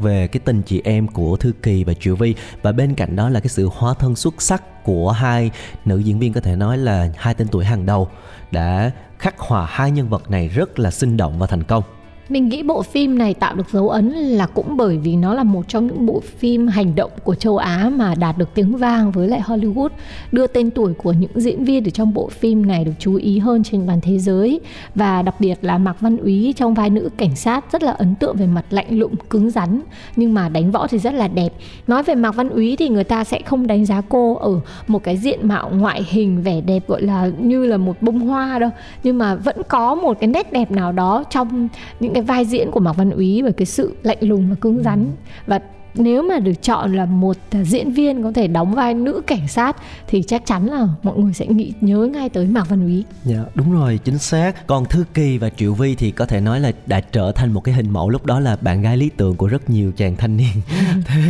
về 0.00 0.26
cái 0.26 0.40
tình 0.44 0.62
chị 0.62 0.80
em 0.84 1.08
của 1.08 1.36
Thư 1.36 1.52
Kỳ 1.62 1.84
và 1.84 1.94
Triệu 1.94 2.16
Vi. 2.16 2.34
Và 2.62 2.72
bên 2.72 2.94
cạnh 2.94 3.16
đó 3.16 3.28
là 3.28 3.40
cái 3.40 3.48
sự 3.48 3.68
hóa 3.72 3.94
thân 3.94 4.16
xuất 4.16 4.42
sắc 4.42 4.84
của 4.84 5.10
hai 5.10 5.50
nữ 5.84 5.98
diễn 5.98 6.18
viên 6.18 6.32
có 6.32 6.40
thể 6.40 6.56
nói 6.56 6.78
là 6.78 7.08
hai 7.16 7.34
tên 7.34 7.48
tuổi 7.48 7.64
hàng 7.64 7.86
đầu 7.86 8.08
đã 8.50 8.90
khắc 9.18 9.38
họa 9.38 9.66
hai 9.70 9.90
nhân 9.90 10.08
vật 10.08 10.30
này 10.30 10.48
rất 10.48 10.78
là 10.78 10.90
sinh 10.90 11.16
động 11.16 11.38
và 11.38 11.46
thành 11.46 11.62
công 11.62 11.82
mình 12.28 12.48
nghĩ 12.48 12.62
bộ 12.62 12.82
phim 12.82 13.18
này 13.18 13.34
tạo 13.34 13.54
được 13.54 13.70
dấu 13.72 13.88
ấn 13.88 14.10
là 14.10 14.46
cũng 14.46 14.76
bởi 14.76 14.98
vì 14.98 15.16
nó 15.16 15.34
là 15.34 15.44
một 15.44 15.68
trong 15.68 15.86
những 15.86 16.06
bộ 16.06 16.20
phim 16.20 16.66
hành 16.66 16.94
động 16.94 17.10
của 17.24 17.34
châu 17.34 17.56
Á 17.56 17.90
mà 17.96 18.14
đạt 18.14 18.38
được 18.38 18.54
tiếng 18.54 18.76
vang 18.76 19.10
với 19.10 19.28
lại 19.28 19.40
Hollywood, 19.40 19.88
đưa 20.32 20.46
tên 20.46 20.70
tuổi 20.70 20.94
của 20.94 21.12
những 21.12 21.30
diễn 21.34 21.64
viên 21.64 21.84
ở 21.84 21.90
trong 21.90 22.14
bộ 22.14 22.28
phim 22.28 22.66
này 22.66 22.84
được 22.84 22.92
chú 22.98 23.14
ý 23.14 23.38
hơn 23.38 23.62
trên 23.62 23.86
toàn 23.86 24.00
thế 24.00 24.18
giới 24.18 24.60
và 24.94 25.22
đặc 25.22 25.40
biệt 25.40 25.54
là 25.62 25.78
Mạc 25.78 26.00
Văn 26.00 26.16
Úy 26.16 26.54
trong 26.56 26.74
vai 26.74 26.90
nữ 26.90 27.08
cảnh 27.16 27.36
sát 27.36 27.72
rất 27.72 27.82
là 27.82 27.92
ấn 27.92 28.14
tượng 28.14 28.36
về 28.36 28.46
mặt 28.46 28.64
lạnh 28.70 28.98
lùng, 28.98 29.16
cứng 29.30 29.50
rắn 29.50 29.80
nhưng 30.16 30.34
mà 30.34 30.48
đánh 30.48 30.70
võ 30.70 30.86
thì 30.86 30.98
rất 30.98 31.14
là 31.14 31.28
đẹp. 31.28 31.52
Nói 31.86 32.02
về 32.02 32.14
Mạc 32.14 32.30
Văn 32.30 32.48
Úy 32.48 32.76
thì 32.76 32.88
người 32.88 33.04
ta 33.04 33.24
sẽ 33.24 33.40
không 33.42 33.66
đánh 33.66 33.84
giá 33.84 34.02
cô 34.08 34.34
ở 34.34 34.60
một 34.86 35.02
cái 35.02 35.16
diện 35.16 35.48
mạo 35.48 35.70
ngoại 35.70 36.06
hình 36.08 36.42
vẻ 36.42 36.60
đẹp 36.60 36.88
gọi 36.88 37.02
là 37.02 37.30
như 37.38 37.66
là 37.66 37.76
một 37.76 38.02
bông 38.02 38.20
hoa 38.20 38.58
đâu, 38.58 38.70
nhưng 39.02 39.18
mà 39.18 39.34
vẫn 39.34 39.56
có 39.68 39.94
một 39.94 40.20
cái 40.20 40.28
nét 40.28 40.52
đẹp 40.52 40.70
nào 40.70 40.92
đó 40.92 41.24
trong 41.30 41.68
những 42.00 42.15
cái 42.16 42.22
vai 42.22 42.44
diễn 42.44 42.70
của 42.70 42.80
Mạc 42.80 42.92
Văn 42.92 43.10
Úy 43.10 43.42
về 43.42 43.52
cái 43.52 43.66
sự 43.66 43.94
lạnh 44.02 44.18
lùng 44.20 44.50
và 44.50 44.56
cứng 44.60 44.82
rắn. 44.82 45.06
Và 45.46 45.60
nếu 45.96 46.22
mà 46.22 46.38
được 46.38 46.62
chọn 46.62 46.96
là 46.96 47.06
một 47.06 47.36
diễn 47.62 47.92
viên 47.92 48.22
có 48.22 48.32
thể 48.32 48.48
đóng 48.48 48.74
vai 48.74 48.94
nữ 48.94 49.22
cảnh 49.26 49.48
sát 49.48 49.76
thì 50.06 50.22
chắc 50.22 50.46
chắn 50.46 50.66
là 50.66 50.88
mọi 51.02 51.18
người 51.18 51.32
sẽ 51.32 51.46
nghĩ 51.46 51.72
nhớ 51.80 52.08
ngay 52.12 52.28
tới 52.28 52.46
Mạc 52.46 52.68
Văn 52.68 52.86
Úy. 52.86 53.04
Dạ 53.24 53.44
đúng 53.54 53.72
rồi 53.72 53.98
chính 54.04 54.18
xác. 54.18 54.66
Còn 54.66 54.84
Thư 54.84 55.04
Kỳ 55.14 55.38
và 55.38 55.50
Triệu 55.50 55.74
Vi 55.74 55.94
thì 55.94 56.10
có 56.10 56.26
thể 56.26 56.40
nói 56.40 56.60
là 56.60 56.72
đã 56.86 57.00
trở 57.00 57.32
thành 57.32 57.52
một 57.52 57.60
cái 57.60 57.74
hình 57.74 57.90
mẫu 57.90 58.10
lúc 58.10 58.26
đó 58.26 58.40
là 58.40 58.56
bạn 58.60 58.82
gái 58.82 58.96
lý 58.96 59.10
tưởng 59.16 59.36
của 59.36 59.46
rất 59.46 59.70
nhiều 59.70 59.92
chàng 59.96 60.16
thanh 60.16 60.36
niên. 60.36 60.62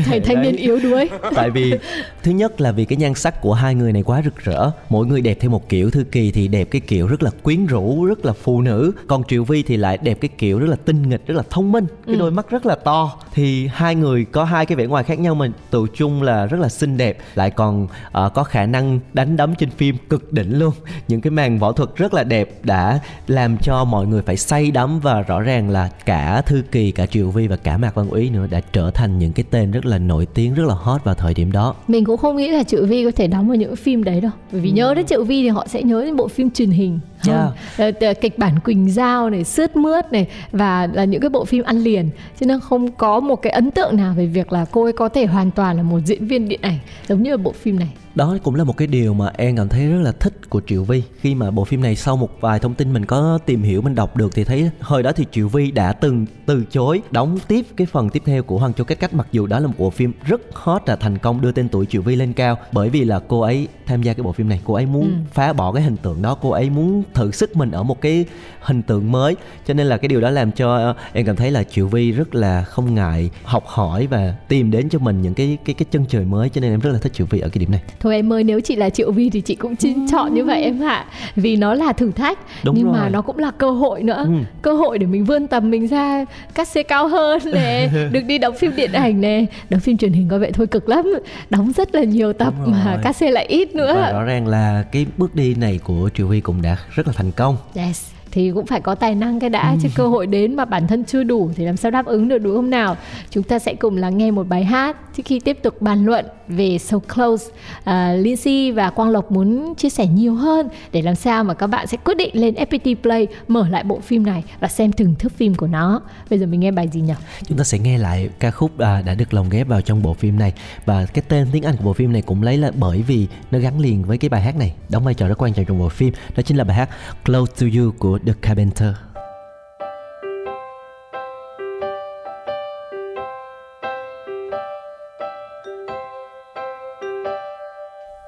Thành 0.04 0.20
thanh 0.24 0.42
niên 0.42 0.56
yếu 0.56 0.78
đuối. 0.78 1.08
Tại 1.34 1.50
vì 1.50 1.74
thứ 2.22 2.30
nhất 2.30 2.60
là 2.60 2.72
vì 2.72 2.84
cái 2.84 2.96
nhan 2.96 3.14
sắc 3.14 3.40
của 3.40 3.54
hai 3.54 3.74
người 3.74 3.92
này 3.92 4.02
quá 4.02 4.22
rực 4.24 4.36
rỡ. 4.36 4.70
Mỗi 4.88 5.06
người 5.06 5.20
đẹp 5.20 5.38
theo 5.40 5.50
một 5.50 5.68
kiểu. 5.68 5.90
Thư 5.90 6.04
Kỳ 6.04 6.30
thì 6.30 6.48
đẹp 6.48 6.64
cái 6.64 6.80
kiểu 6.80 7.06
rất 7.06 7.22
là 7.22 7.30
quyến 7.42 7.66
rũ, 7.66 8.04
rất 8.04 8.26
là 8.26 8.32
phụ 8.32 8.60
nữ. 8.60 8.92
Còn 9.06 9.22
Triệu 9.28 9.44
Vi 9.44 9.62
thì 9.62 9.76
lại 9.76 9.98
đẹp 10.02 10.18
cái 10.20 10.28
kiểu 10.38 10.58
rất 10.58 10.66
là 10.70 10.76
tinh 10.76 11.08
nghịch, 11.08 11.26
rất 11.26 11.34
là 11.34 11.42
thông 11.50 11.72
minh. 11.72 11.86
Cái 12.06 12.14
ừ. 12.14 12.18
đôi 12.18 12.30
mắt 12.30 12.50
rất 12.50 12.66
là 12.66 12.74
to. 12.74 13.18
Thì 13.34 13.66
hai 13.66 13.94
người 13.94 14.24
có 14.24 14.44
hai 14.44 14.55
hai 14.56 14.66
cái 14.66 14.76
vẻ 14.76 14.86
ngoài 14.86 15.04
khác 15.04 15.18
nhau 15.18 15.34
mà 15.34 15.46
tự 15.70 15.86
chung 15.94 16.22
là 16.22 16.46
rất 16.46 16.60
là 16.60 16.68
xinh 16.68 16.96
đẹp 16.96 17.18
lại 17.34 17.50
còn 17.50 17.84
uh, 17.84 18.32
có 18.34 18.44
khả 18.44 18.66
năng 18.66 19.00
đánh 19.12 19.36
đấm 19.36 19.54
trên 19.54 19.70
phim 19.70 19.96
cực 20.08 20.32
đỉnh 20.32 20.58
luôn. 20.58 20.72
Những 21.08 21.20
cái 21.20 21.30
màn 21.30 21.58
võ 21.58 21.72
thuật 21.72 21.90
rất 21.96 22.14
là 22.14 22.24
đẹp 22.24 22.50
đã 22.62 23.00
làm 23.26 23.56
cho 23.58 23.84
mọi 23.84 24.06
người 24.06 24.22
phải 24.22 24.36
say 24.36 24.70
đắm 24.70 25.00
và 25.00 25.20
rõ 25.20 25.40
ràng 25.40 25.70
là 25.70 25.90
cả 26.04 26.42
thư 26.46 26.62
kỳ 26.72 26.90
cả 26.90 27.06
triệu 27.06 27.30
vi 27.30 27.48
và 27.48 27.56
cả 27.56 27.78
mạc 27.78 27.94
văn 27.94 28.08
úy 28.08 28.30
nữa 28.30 28.46
đã 28.50 28.60
trở 28.72 28.90
thành 28.90 29.18
những 29.18 29.32
cái 29.32 29.44
tên 29.50 29.70
rất 29.70 29.86
là 29.86 29.98
nổi 29.98 30.26
tiếng 30.34 30.54
rất 30.54 30.64
là 30.66 30.74
hot 30.74 31.04
vào 31.04 31.14
thời 31.14 31.34
điểm 31.34 31.52
đó. 31.52 31.74
Mình 31.88 32.04
cũng 32.04 32.16
không 32.16 32.36
nghĩ 32.36 32.48
là 32.48 32.62
triệu 32.62 32.86
vi 32.86 33.04
có 33.04 33.10
thể 33.16 33.26
đóng 33.26 33.48
vào 33.48 33.56
những 33.56 33.76
phim 33.76 34.04
đấy 34.04 34.20
đâu. 34.20 34.32
Bởi 34.52 34.60
vì 34.60 34.70
ừ. 34.70 34.74
nhớ 34.74 34.94
đến 34.94 35.06
triệu 35.06 35.24
vi 35.24 35.42
thì 35.42 35.48
họ 35.48 35.66
sẽ 35.68 35.82
nhớ 35.82 36.04
đến 36.04 36.16
bộ 36.16 36.28
phim 36.28 36.50
truyền 36.50 36.70
hình 36.70 36.98
yeah. 37.26 38.20
Kịch 38.20 38.38
bản 38.38 38.60
Quỳnh 38.60 38.90
Giao 38.90 39.30
này, 39.30 39.44
Sướt 39.44 39.76
Mướt 39.76 40.12
này 40.12 40.26
và 40.52 40.88
là 40.92 41.04
những 41.04 41.20
cái 41.20 41.30
bộ 41.30 41.44
phim 41.44 41.64
ăn 41.64 41.78
liền. 41.78 42.10
Cho 42.40 42.46
nên 42.46 42.60
không 42.60 42.92
có 42.92 43.20
một 43.20 43.36
cái 43.36 43.52
ấn 43.52 43.70
tượng 43.70 43.96
nào 43.96 44.14
về 44.16 44.26
việc 44.26 44.52
là 44.52 44.64
cô 44.70 44.82
ấy 44.84 44.92
có 44.92 45.08
thể 45.08 45.26
hoàn 45.26 45.50
toàn 45.50 45.76
là 45.76 45.82
một 45.82 46.00
diễn 46.04 46.26
viên 46.26 46.48
điện 46.48 46.60
ảnh 46.62 46.78
giống 47.08 47.22
như 47.22 47.30
là 47.30 47.36
bộ 47.36 47.52
phim 47.52 47.78
này 47.78 47.88
đó 48.16 48.36
cũng 48.42 48.54
là 48.54 48.64
một 48.64 48.76
cái 48.76 48.88
điều 48.88 49.14
mà 49.14 49.30
em 49.36 49.56
cảm 49.56 49.68
thấy 49.68 49.86
rất 49.86 50.02
là 50.02 50.12
thích 50.12 50.50
của 50.50 50.60
Triệu 50.66 50.84
Vi 50.84 51.02
khi 51.20 51.34
mà 51.34 51.50
bộ 51.50 51.64
phim 51.64 51.82
này 51.82 51.96
sau 51.96 52.16
một 52.16 52.40
vài 52.40 52.58
thông 52.58 52.74
tin 52.74 52.92
mình 52.92 53.04
có 53.04 53.38
tìm 53.46 53.62
hiểu 53.62 53.82
mình 53.82 53.94
đọc 53.94 54.16
được 54.16 54.34
thì 54.34 54.44
thấy 54.44 54.70
hồi 54.80 55.02
đó 55.02 55.12
thì 55.12 55.24
Triệu 55.32 55.48
Vi 55.48 55.70
đã 55.70 55.92
từng 55.92 56.26
từ 56.46 56.64
chối 56.70 57.02
đóng 57.10 57.38
tiếp 57.48 57.66
cái 57.76 57.86
phần 57.86 58.10
tiếp 58.10 58.22
theo 58.26 58.42
của 58.42 58.58
Hoàng 58.58 58.72
Châu 58.72 58.84
Cách 58.84 59.00
Cách 59.00 59.14
mặc 59.14 59.26
dù 59.32 59.46
đó 59.46 59.58
là 59.58 59.66
một 59.66 59.74
bộ 59.78 59.90
phim 59.90 60.12
rất 60.24 60.40
hot 60.52 60.82
và 60.86 60.96
thành 60.96 61.18
công 61.18 61.40
đưa 61.40 61.52
tên 61.52 61.68
tuổi 61.68 61.86
Triệu 61.86 62.02
Vi 62.02 62.16
lên 62.16 62.32
cao 62.32 62.58
bởi 62.72 62.90
vì 62.90 63.04
là 63.04 63.20
cô 63.28 63.40
ấy 63.40 63.68
tham 63.86 64.02
gia 64.02 64.14
cái 64.14 64.22
bộ 64.22 64.32
phim 64.32 64.48
này. 64.48 64.60
Cô 64.64 64.74
ấy 64.74 64.86
muốn 64.86 65.02
ừ. 65.02 65.14
phá 65.32 65.52
bỏ 65.52 65.72
cái 65.72 65.82
hình 65.82 65.96
tượng 65.96 66.22
đó 66.22 66.36
cô 66.40 66.50
ấy 66.50 66.70
muốn 66.70 67.02
thử 67.14 67.30
sức 67.30 67.56
mình 67.56 67.70
ở 67.70 67.82
một 67.82 68.00
cái 68.00 68.24
hình 68.60 68.82
tượng 68.82 69.12
mới. 69.12 69.36
Cho 69.66 69.74
nên 69.74 69.86
là 69.86 69.96
cái 69.96 70.08
điều 70.08 70.20
đó 70.20 70.30
làm 70.30 70.52
cho 70.52 70.94
em 71.12 71.26
cảm 71.26 71.36
thấy 71.36 71.50
là 71.50 71.64
Triệu 71.64 71.86
Vi 71.86 72.12
rất 72.12 72.34
là 72.34 72.62
không 72.62 72.94
ngại 72.94 73.30
học 73.44 73.64
hỏi 73.66 74.06
và 74.06 74.34
tìm 74.48 74.70
đến 74.70 74.88
cho 74.88 74.98
mình 74.98 75.22
những 75.22 75.34
cái 75.34 75.58
cái 75.64 75.74
cái 75.74 75.86
chân 75.90 76.04
trời 76.08 76.24
mới. 76.24 76.48
Cho 76.48 76.60
nên 76.60 76.70
em 76.70 76.80
rất 76.80 76.92
là 76.92 76.98
thích 76.98 77.12
Triệu 77.12 77.26
Vi 77.30 77.40
ở 77.40 77.48
cái 77.48 77.58
điểm 77.58 77.70
này 77.70 77.80
thôi 78.06 78.14
em 78.14 78.32
ơi 78.32 78.44
nếu 78.44 78.60
chị 78.60 78.76
là 78.76 78.90
triệu 78.90 79.12
vi 79.12 79.30
thì 79.30 79.40
chị 79.40 79.54
cũng 79.54 79.76
xin 79.76 80.08
chọn 80.08 80.34
như 80.34 80.44
vậy 80.44 80.62
em 80.62 80.82
ạ. 80.84 81.06
Vì 81.36 81.56
nó 81.56 81.74
là 81.74 81.92
thử 81.92 82.10
thách 82.12 82.38
Đúng 82.64 82.74
nhưng 82.78 82.84
rồi. 82.84 82.94
mà 82.94 83.08
nó 83.08 83.22
cũng 83.22 83.38
là 83.38 83.50
cơ 83.50 83.70
hội 83.70 84.02
nữa. 84.02 84.24
Ừ. 84.26 84.32
cơ 84.62 84.72
hội 84.72 84.98
để 84.98 85.06
mình 85.06 85.24
vươn 85.24 85.46
tầm 85.46 85.70
mình 85.70 85.86
ra 85.86 86.24
cắt 86.54 86.68
xê 86.68 86.82
cao 86.82 87.08
hơn 87.08 87.42
nè 87.52 87.88
được 88.12 88.20
đi 88.26 88.38
đóng 88.38 88.54
phim 88.58 88.76
điện 88.76 88.92
ảnh 88.92 89.20
nè. 89.20 89.44
Đóng 89.70 89.80
phim 89.80 89.96
truyền 89.96 90.12
hình 90.12 90.28
có 90.28 90.38
vẻ 90.38 90.50
thôi 90.50 90.66
cực 90.66 90.88
lắm. 90.88 91.12
Đóng 91.50 91.72
rất 91.76 91.94
là 91.94 92.02
nhiều 92.04 92.32
tập 92.32 92.54
mà 92.66 92.98
cắt 93.02 93.16
xê 93.16 93.30
lại 93.30 93.46
ít 93.46 93.74
nữa. 93.74 93.94
Và 93.94 94.12
rõ 94.12 94.22
ràng 94.22 94.46
là 94.46 94.84
cái 94.92 95.06
bước 95.16 95.34
đi 95.34 95.54
này 95.54 95.80
của 95.84 96.10
triệu 96.16 96.26
vi 96.26 96.40
cũng 96.40 96.62
đã 96.62 96.76
rất 96.94 97.06
là 97.06 97.12
thành 97.16 97.32
công. 97.32 97.56
Yes 97.74 98.15
thì 98.36 98.50
cũng 98.54 98.66
phải 98.66 98.80
có 98.80 98.94
tài 98.94 99.14
năng 99.14 99.40
cái 99.40 99.50
đã 99.50 99.76
chứ 99.82 99.88
cơ 99.94 100.08
hội 100.08 100.26
đến 100.26 100.56
mà 100.56 100.64
bản 100.64 100.86
thân 100.86 101.04
chưa 101.04 101.22
đủ 101.22 101.50
thì 101.56 101.64
làm 101.64 101.76
sao 101.76 101.90
đáp 101.90 102.06
ứng 102.06 102.28
được 102.28 102.38
đúng 102.38 102.56
không 102.56 102.70
nào? 102.70 102.96
Chúng 103.30 103.42
ta 103.42 103.58
sẽ 103.58 103.74
cùng 103.74 103.96
lắng 103.96 104.18
nghe 104.18 104.30
một 104.30 104.48
bài 104.48 104.64
hát 104.64 104.96
trước 105.16 105.22
khi 105.26 105.40
tiếp 105.40 105.58
tục 105.62 105.82
bàn 105.82 106.04
luận 106.04 106.26
về 106.48 106.78
So 106.78 106.98
Close. 106.98 107.46
Uh, 107.46 108.24
Lindsay 108.24 108.72
và 108.72 108.90
Quang 108.90 109.10
Lộc 109.10 109.32
muốn 109.32 109.74
chia 109.74 109.88
sẻ 109.88 110.06
nhiều 110.06 110.34
hơn 110.34 110.68
để 110.92 111.02
làm 111.02 111.14
sao 111.14 111.44
mà 111.44 111.54
các 111.54 111.66
bạn 111.66 111.86
sẽ 111.86 111.96
quyết 112.04 112.16
định 112.16 112.30
lên 112.32 112.54
FPT 112.54 112.94
Play 113.02 113.26
mở 113.48 113.68
lại 113.68 113.84
bộ 113.84 114.00
phim 114.00 114.26
này 114.26 114.44
và 114.60 114.68
xem 114.68 114.92
thưởng 114.92 115.14
thức 115.18 115.32
phim 115.36 115.54
của 115.54 115.66
nó. 115.66 116.00
Bây 116.30 116.38
giờ 116.38 116.46
mình 116.46 116.60
nghe 116.60 116.70
bài 116.70 116.88
gì 116.88 117.00
nhỉ? 117.00 117.14
Chúng 117.46 117.58
ta 117.58 117.64
sẽ 117.64 117.78
nghe 117.78 117.98
lại 117.98 118.28
ca 118.38 118.50
khúc 118.50 118.78
à, 118.78 119.02
đã 119.02 119.14
được 119.14 119.34
lồng 119.34 119.48
ghép 119.48 119.68
vào 119.68 119.80
trong 119.80 120.02
bộ 120.02 120.14
phim 120.14 120.38
này. 120.38 120.52
Và 120.84 121.06
cái 121.06 121.24
tên 121.28 121.46
tiếng 121.52 121.62
Anh 121.62 121.76
của 121.76 121.84
bộ 121.84 121.92
phim 121.92 122.12
này 122.12 122.22
cũng 122.22 122.42
lấy 122.42 122.58
là 122.58 122.70
bởi 122.74 123.02
vì 123.02 123.26
nó 123.50 123.58
gắn 123.58 123.80
liền 123.80 124.04
với 124.04 124.18
cái 124.18 124.28
bài 124.28 124.42
hát 124.42 124.56
này. 124.56 124.74
Đóng 124.88 125.04
vai 125.04 125.14
trò 125.14 125.28
rất 125.28 125.38
quan 125.38 125.52
trọng 125.52 125.64
trong 125.64 125.78
bộ 125.78 125.88
phim. 125.88 126.14
Đó 126.36 126.42
chính 126.42 126.56
là 126.56 126.64
bài 126.64 126.76
hát 126.76 126.88
Close 127.24 127.52
to 127.60 127.66
You 127.78 127.92
của 127.98 128.18
The 128.26 128.34
Carpenter 128.34 128.98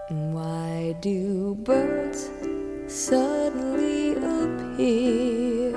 Why 0.08 0.94
do 1.00 1.56
birds 1.64 2.30
suddenly 2.86 4.14
appear 4.36 5.74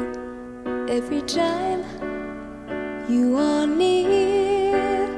every 0.87 1.23
time 1.23 1.81
you 3.09 3.35
are 3.37 3.65
near? 3.65 5.09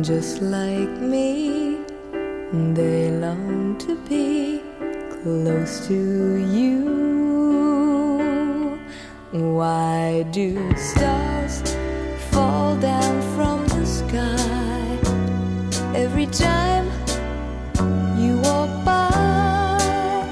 Just 0.00 0.40
like 0.40 0.96
me, 1.02 1.76
they 2.72 3.10
long 3.10 3.76
to 3.80 3.94
be 4.08 4.62
close 5.20 5.86
to 5.88 5.94
you. 6.56 7.11
Why 9.32 10.26
do 10.30 10.76
stars 10.76 11.62
fall 12.30 12.76
down 12.76 13.22
from 13.34 13.66
the 13.66 13.86
sky 13.86 14.98
every 15.96 16.26
time 16.26 16.84
you 18.20 18.36
walk 18.42 18.84
by? 18.84 20.28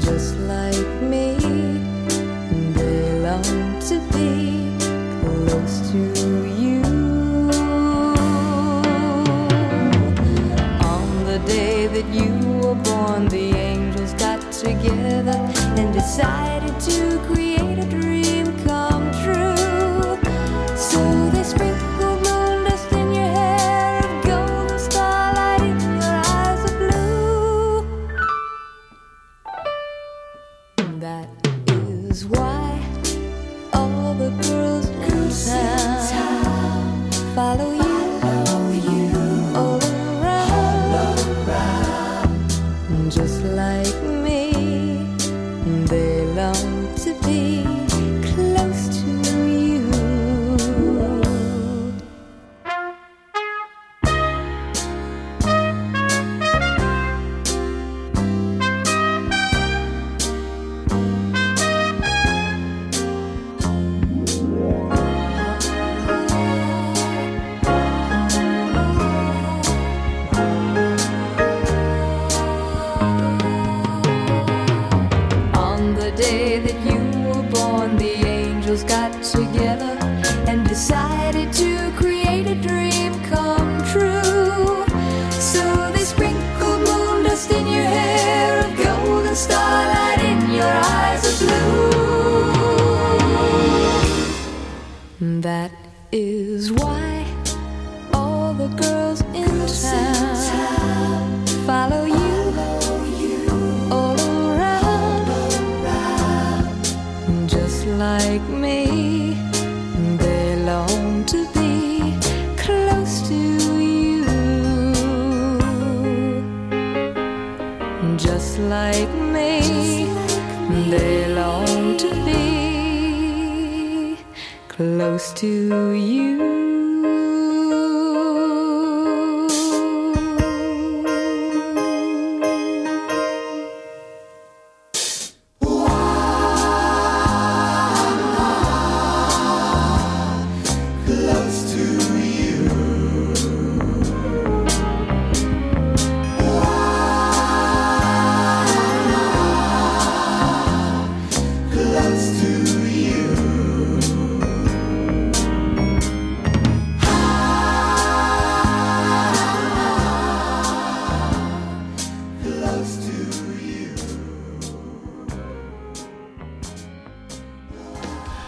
Just 0.00 0.36
like 0.38 0.84
me, 1.00 1.36
they 2.74 3.20
long 3.20 3.78
to 3.86 4.00
be 4.10 4.74
close 5.20 5.92
to 5.92 5.98
you. 6.58 6.82
On 10.82 11.24
the 11.24 11.40
day 11.46 11.86
that 11.86 12.08
you 12.12 12.34
were 12.58 12.74
born, 12.74 13.28
the 13.28 13.54
angels 13.54 14.12
got 14.14 14.40
together 14.50 15.38
and 15.78 15.94
decided 15.94 16.80
to 16.80 17.20
create. 17.26 17.43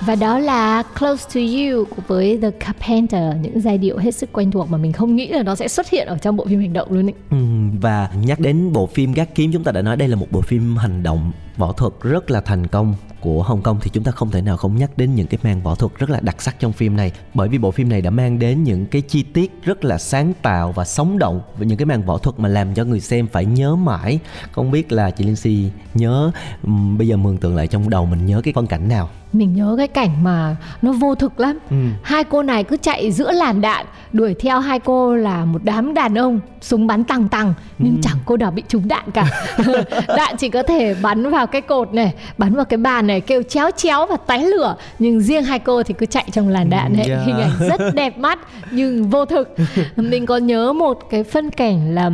Và 0.06 0.14
đó 0.14 0.38
là 0.38 0.82
Close 0.98 1.28
to 1.34 1.40
You 1.40 1.84
với 2.06 2.38
The 2.42 2.50
Carpenter 2.50 3.36
Những 3.40 3.60
giai 3.60 3.78
điệu 3.78 3.98
hết 3.98 4.10
sức 4.10 4.32
quen 4.32 4.50
thuộc 4.50 4.70
mà 4.70 4.78
mình 4.78 4.92
không 4.92 5.16
nghĩ 5.16 5.28
là 5.28 5.42
nó 5.42 5.54
sẽ 5.54 5.68
xuất 5.68 5.88
hiện 5.88 6.06
ở 6.06 6.18
trong 6.18 6.36
bộ 6.36 6.46
phim 6.46 6.60
hành 6.60 6.72
động 6.72 6.92
luôn 6.92 7.06
ấy 7.06 7.14
Ừ, 7.30 7.36
và 7.80 8.10
nhắc 8.24 8.40
đến 8.40 8.72
bộ 8.72 8.86
phim 8.86 9.12
Gác 9.12 9.34
Kiếm 9.34 9.52
chúng 9.52 9.64
ta 9.64 9.72
đã 9.72 9.82
nói 9.82 9.96
đây 9.96 10.08
là 10.08 10.16
một 10.16 10.26
bộ 10.30 10.40
phim 10.40 10.76
hành 10.76 11.02
động 11.02 11.32
võ 11.56 11.72
thuật 11.72 11.92
rất 12.02 12.30
là 12.30 12.40
thành 12.40 12.66
công 12.66 12.94
của 13.20 13.42
Hồng 13.42 13.62
Kông 13.62 13.78
thì 13.82 13.90
chúng 13.92 14.04
ta 14.04 14.12
không 14.12 14.30
thể 14.30 14.42
nào 14.42 14.56
không 14.56 14.76
nhắc 14.76 14.90
đến 14.98 15.14
những 15.14 15.26
cái 15.26 15.40
màn 15.42 15.62
võ 15.62 15.74
thuật 15.74 15.92
rất 15.98 16.10
là 16.10 16.20
đặc 16.20 16.42
sắc 16.42 16.56
trong 16.60 16.72
phim 16.72 16.96
này 16.96 17.12
bởi 17.34 17.48
vì 17.48 17.58
bộ 17.58 17.70
phim 17.70 17.88
này 17.88 18.00
đã 18.00 18.10
mang 18.10 18.38
đến 18.38 18.64
những 18.64 18.86
cái 18.86 19.02
chi 19.02 19.22
tiết 19.22 19.52
rất 19.62 19.84
là 19.84 19.98
sáng 19.98 20.32
tạo 20.42 20.72
và 20.72 20.84
sống 20.84 21.18
động 21.18 21.40
với 21.58 21.66
những 21.66 21.78
cái 21.78 21.86
màn 21.86 22.02
võ 22.02 22.18
thuật 22.18 22.38
mà 22.38 22.48
làm 22.48 22.74
cho 22.74 22.84
người 22.84 23.00
xem 23.00 23.26
phải 23.32 23.44
nhớ 23.44 23.76
mãi. 23.76 24.18
Không 24.52 24.70
biết 24.70 24.92
là 24.92 25.10
chị 25.10 25.24
Linh 25.24 25.36
Si 25.36 25.70
nhớ 25.94 26.30
bây 26.98 27.08
giờ 27.08 27.16
mường 27.16 27.36
tượng 27.36 27.56
lại 27.56 27.66
trong 27.66 27.90
đầu 27.90 28.06
mình 28.06 28.26
nhớ 28.26 28.40
cái 28.44 28.54
phân 28.54 28.66
cảnh 28.66 28.88
nào? 28.88 29.08
Mình 29.32 29.54
nhớ 29.54 29.74
cái 29.78 29.88
cảnh 29.88 30.10
mà 30.24 30.56
nó 30.82 30.92
vô 30.92 31.14
thực 31.14 31.40
lắm 31.40 31.58
Ừ. 31.70 31.76
Hai 32.02 32.24
cô 32.24 32.42
này 32.42 32.64
cứ 32.64 32.76
chạy 32.76 33.12
giữa 33.12 33.32
làn 33.32 33.60
đạn 33.60 33.86
Đuổi 34.12 34.34
theo 34.34 34.60
hai 34.60 34.78
cô 34.78 35.14
là 35.16 35.44
một 35.44 35.60
đám 35.64 35.94
đàn 35.94 36.14
ông 36.18 36.40
Súng 36.60 36.86
bắn 36.86 37.04
tăng 37.04 37.28
tăng 37.28 37.54
Nhưng 37.78 37.94
Ừ. 37.94 38.00
chẳng 38.02 38.16
cô 38.24 38.36
nào 38.36 38.50
bị 38.50 38.62
trúng 38.68 38.88
đạn 38.88 39.10
cả 39.14 39.26
Đạn 40.16 40.36
chỉ 40.36 40.48
có 40.48 40.62
thể 40.62 40.94
bắn 41.02 41.30
vào 41.30 41.46
cái 41.46 41.60
cột 41.60 41.94
này 41.94 42.14
Bắn 42.38 42.54
vào 42.54 42.64
cái 42.64 42.78
bàn 42.78 43.06
này 43.06 43.20
kêu 43.20 43.42
chéo 43.42 43.70
chéo 43.76 44.06
và 44.06 44.16
tóe 44.16 44.38
lửa 44.38 44.76
Nhưng 44.98 45.20
riêng 45.20 45.44
hai 45.44 45.58
cô 45.58 45.82
thì 45.82 45.94
cứ 45.98 46.06
chạy 46.06 46.24
trong 46.32 46.48
làn 46.48 46.70
đạn 46.70 46.96
ấy 46.96 47.06
Yeah. 47.08 47.26
Hình 47.26 47.36
ảnh 47.36 47.68
rất 47.68 47.80
đẹp 47.94 48.18
mắt 48.18 48.38
nhưng 48.70 49.10
vô 49.10 49.24
thực 49.24 49.54
Mình 49.96 50.26
có 50.26 50.36
nhớ 50.36 50.72
một 50.72 50.98
cái 51.10 51.24
phân 51.24 51.50
cảnh 51.50 51.94
là 51.94 52.10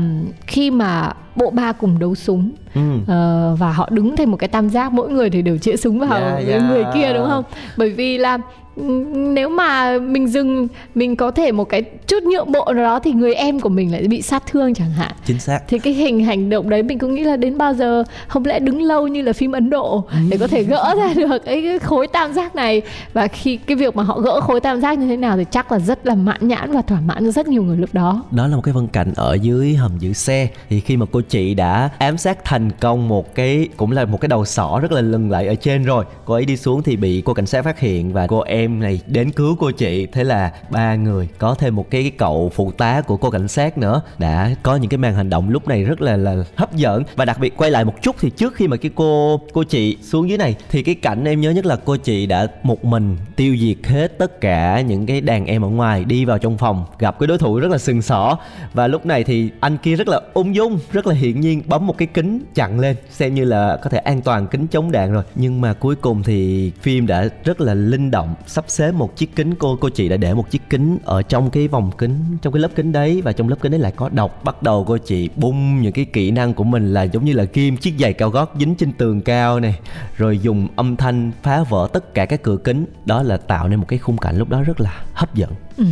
khi 0.47 0.71
mà 0.71 1.13
bộ 1.37 1.51
ba 1.51 1.73
cùng 1.73 1.99
đấu 1.99 2.15
súng 2.15 2.51
Ừ. 2.75 2.81
Ờ, 3.07 3.57
và 3.59 3.73
họ 3.73 3.89
đứng 3.93 4.17
thành 4.17 4.31
một 4.31 4.37
cái 4.37 4.49
tam 4.49 4.69
giác 4.71 4.93
mỗi 4.93 5.11
người 5.11 5.31
thì 5.31 5.43
đều 5.43 5.59
chĩa 5.59 5.77
súng 5.77 5.99
vào 5.99 6.19
Yeah, 6.21 6.49
yeah. 6.49 6.63
người 6.63 6.85
kia 6.95 7.13
đúng 7.15 7.29
không 7.29 7.45
bởi 7.77 7.91
vì 7.91 8.19
là 8.19 8.39
nếu 8.77 9.49
mà 9.49 9.99
mình 9.99 10.27
dừng 10.27 10.69
mình 10.95 11.17
có 11.17 11.31
thể 11.31 11.53
một 11.53 11.69
cái 11.69 11.83
chút 11.83 12.23
nhượng 12.23 12.53
bộ 12.53 12.73
nào 12.73 12.85
đó 12.85 12.99
thì 12.99 13.13
người 13.13 13.35
em 13.35 13.61
của 13.61 13.69
mình 13.69 13.93
lại 13.93 14.09
bị 14.09 14.23
sát 14.23 14.43
thương 14.47 14.75
chẳng 14.75 14.91
hạn. 14.91 15.13
Chính 15.25 15.39
xác. 15.39 15.61
Thì 15.69 15.79
cái 15.79 15.93
hình 15.93 16.25
hành 16.25 16.51
động 16.51 16.71
đấy 16.71 16.83
mình 16.83 16.99
cũng 16.99 17.15
nghĩ 17.15 17.25
là 17.25 17.37
đến 17.37 17.59
bao 17.59 17.75
giờ 17.75 18.05
không 18.29 18.45
lẽ 18.45 18.59
đứng 18.59 18.83
lâu 18.83 19.09
như 19.09 19.23
là 19.23 19.33
phim 19.33 19.53
Ấn 19.53 19.71
Độ 19.71 20.05
để 20.31 20.39
có 20.39 20.47
thể 20.47 20.63
gỡ 20.63 20.95
ra 20.97 21.15
được 21.15 21.39
cái, 21.45 21.63
cái 21.63 21.79
khối 21.79 22.07
tam 22.07 22.33
giác 22.33 22.55
này? 22.55 22.83
Và 23.13 23.27
khi 23.27 23.57
cái 23.57 23.77
việc 23.77 23.97
mà 23.97 24.03
họ 24.03 24.21
gỡ 24.21 24.41
khối 24.41 24.61
tam 24.61 24.81
giác 24.81 24.99
như 24.99 25.07
thế 25.07 25.17
nào 25.17 25.37
thì 25.37 25.45
chắc 25.51 25.73
là 25.73 25.79
rất 25.79 26.07
là 26.07 26.15
mãn 26.15 26.49
nhãn 26.49 26.73
và 26.73 26.83
thỏa 26.83 27.01
mãn 27.01 27.25
cho 27.25 27.31
rất 27.31 27.49
nhiều 27.49 27.63
người 27.63 27.77
lúc 27.77 27.91
đó. 27.93 28.25
Đó 28.31 28.47
là 28.47 28.57
một 28.57 28.63
cái 28.63 28.75
phân 28.75 28.89
cảnh 28.89 29.13
ở 29.17 29.35
dưới 29.35 29.75
hầm 29.75 29.99
giữ 29.99 30.13
xe. 30.13 30.49
Thì 30.69 30.81
khi 30.81 30.97
mà 30.97 31.07
cô 31.13 31.21
chị 31.21 31.55
đã 31.55 31.91
ám 31.99 32.19
sát 32.19 32.45
thành 32.45 32.71
công 32.81 33.09
một 33.09 33.35
cái 33.35 33.69
cũng 33.77 33.93
là 33.93 34.05
một 34.05 34.21
cái 34.21 34.29
đầu 34.29 34.45
sỏ 34.45 34.79
rất 34.83 34.93
là 34.93 35.01
lừng 35.01 35.31
lại 35.31 35.47
ở 35.47 35.55
trên 35.55 35.85
rồi 35.85 36.05
cô 36.25 36.35
ấy 36.35 36.45
đi 36.45 36.57
xuống 36.57 36.83
thì 36.83 36.97
bị 36.97 37.23
cô 37.25 37.35
cảnh 37.35 37.47
sát 37.47 37.65
phát 37.65 37.81
hiện 37.81 38.13
và 38.13 38.27
cô 38.27 38.41
em 38.41 38.62
em 38.63 38.81
này 38.81 39.01
đến 39.07 39.31
cứu 39.31 39.57
cô 39.59 39.71
chị. 39.71 40.07
Thế 40.13 40.25
là 40.25 40.53
ba 40.71 40.95
người 40.95 41.29
có 41.39 41.55
thêm 41.55 41.77
một 41.77 41.91
cái 41.91 42.13
cậu 42.19 42.53
phụ 42.55 42.73
tá 42.73 43.01
của 43.01 43.17
cô 43.17 43.31
cảnh 43.31 43.49
sát 43.49 43.79
nữa, 43.79 44.03
đã 44.19 44.55
có 44.63 44.77
những 44.77 44.91
cái 44.91 44.99
màn 44.99 45.15
hành 45.15 45.31
động 45.31 45.49
lúc 45.49 45.69
này 45.69 45.85
rất 45.85 46.01
là 46.01 46.17
là 46.17 46.37
hấp 46.57 46.75
dẫn. 46.75 47.03
Và 47.17 47.25
đặc 47.25 47.39
biệt 47.41 47.57
quay 47.57 47.71
lại 47.71 47.85
một 47.85 47.95
chút 48.03 48.17
thì 48.21 48.31
trước 48.31 48.55
khi 48.55 48.69
mà 48.69 48.77
cái 48.77 48.91
cô 48.95 49.41
cô 49.53 49.63
chị 49.63 49.97
xuống 50.03 50.29
dưới 50.29 50.39
này, 50.39 50.57
thì 50.71 50.83
cái 50.83 50.95
cảnh 50.95 51.25
em 51.25 51.41
nhớ 51.41 51.51
nhất 51.51 51.67
là 51.67 51.77
cô 51.85 51.97
chị 51.97 52.27
đã 52.27 52.47
một 52.63 52.85
mình 52.85 53.17
tiêu 53.37 53.57
diệt 53.61 53.87
hết 53.87 54.19
tất 54.19 54.41
cả 54.41 54.81
những 54.81 55.07
cái 55.07 55.21
đàn 55.21 55.47
em 55.47 55.65
ở 55.65 55.69
ngoài 55.69 56.05
đi 56.05 56.25
vào 56.25 56.39
trong 56.39 56.59
phòng, 56.59 56.85
gặp 56.99 57.19
cái 57.19 57.27
đối 57.27 57.39
thủ 57.39 57.59
rất 57.59 57.71
là 57.71 57.79
sừng 57.79 58.03
sỏ. 58.03 58.39
Và 58.73 58.87
lúc 58.87 59.07
này 59.07 59.25
thì 59.25 59.51
anh 59.61 59.77
kia 59.77 59.97
rất 59.97 60.09
là 60.09 60.21
ung 60.35 60.55
dung, 60.55 60.79
rất 60.93 61.07
là 61.07 61.15
hiển 61.15 61.41
nhiên 61.41 61.63
bấm 61.67 61.87
một 61.87 61.99
cái 61.99 62.09
kính 62.15 62.41
chặn 62.55 62.81
lên, 62.81 62.97
xem 63.11 63.35
như 63.35 63.45
là 63.45 63.79
có 63.83 63.91
thể 63.91 63.99
an 63.99 64.21
toàn 64.21 64.47
kính 64.47 64.67
chống 64.67 64.93
đạn 64.93 65.13
rồi. 65.13 65.23
Nhưng 65.35 65.61
mà 65.61 65.73
cuối 65.73 65.97
cùng 65.97 66.23
thì 66.23 66.73
phim 66.81 67.07
đã 67.07 67.29
rất 67.45 67.61
là 67.61 67.75
linh 67.75 68.11
động 68.11 68.35
sắp 68.53 68.65
xếp 68.69 68.93
một 68.93 69.17
chiếc 69.17 69.37
kính. 69.37 69.55
Cô 69.55 69.77
cô 69.81 69.89
chị 69.89 70.09
đã 70.09 70.17
để 70.17 70.35
một 70.35 70.51
chiếc 70.51 70.63
kính 70.71 70.99
ở 71.05 71.23
trong 71.23 71.51
cái 71.51 71.69
vòng 71.69 71.91
kính, 71.99 72.19
trong 72.43 72.53
cái 72.53 72.61
lớp 72.61 72.69
kính 72.75 72.93
đấy. 72.93 73.23
Và 73.23 73.33
trong 73.33 73.49
lớp 73.49 73.57
kính 73.61 73.73
đấy 73.73 73.81
lại 73.81 73.93
có 73.97 74.09
độc 74.09 74.45
bắt 74.45 74.63
đầu 74.63 74.85
cô 74.89 74.99
chị 74.99 75.29
bung 75.37 75.83
những 75.83 75.93
cái 75.93 76.05
kỹ 76.05 76.31
năng 76.31 76.55
của 76.55 76.65
mình 76.65 76.93
là 76.95 77.03
giống 77.03 77.25
như 77.25 77.33
là 77.33 77.45
kim, 77.45 77.77
chiếc 77.77 77.95
giày 77.99 78.13
cao 78.13 78.31
gót 78.31 78.55
dính 78.59 78.75
trên 78.75 78.93
tường 78.93 79.21
cao 79.21 79.61
này, 79.61 79.79
rồi 80.17 80.39
dùng 80.39 80.69
âm 80.77 80.97
thanh 80.97 81.33
phá 81.43 81.63
vỡ 81.63 81.89
tất 81.93 82.15
cả 82.15 82.27
các 82.27 82.43
cửa 82.43 82.57
kính. 82.57 82.87
Đó 83.05 83.23
là 83.23 83.37
tạo 83.37 83.69
nên 83.69 83.79
một 83.79 83.87
cái 83.89 83.99
khung 83.99 84.19
cảnh 84.19 84.39
lúc 84.39 84.49
đó 84.49 84.63
rất 84.63 84.81
là 84.81 85.05
hấp 85.15 85.35
dẫn. 85.35 85.51
Ừ. 85.77 85.85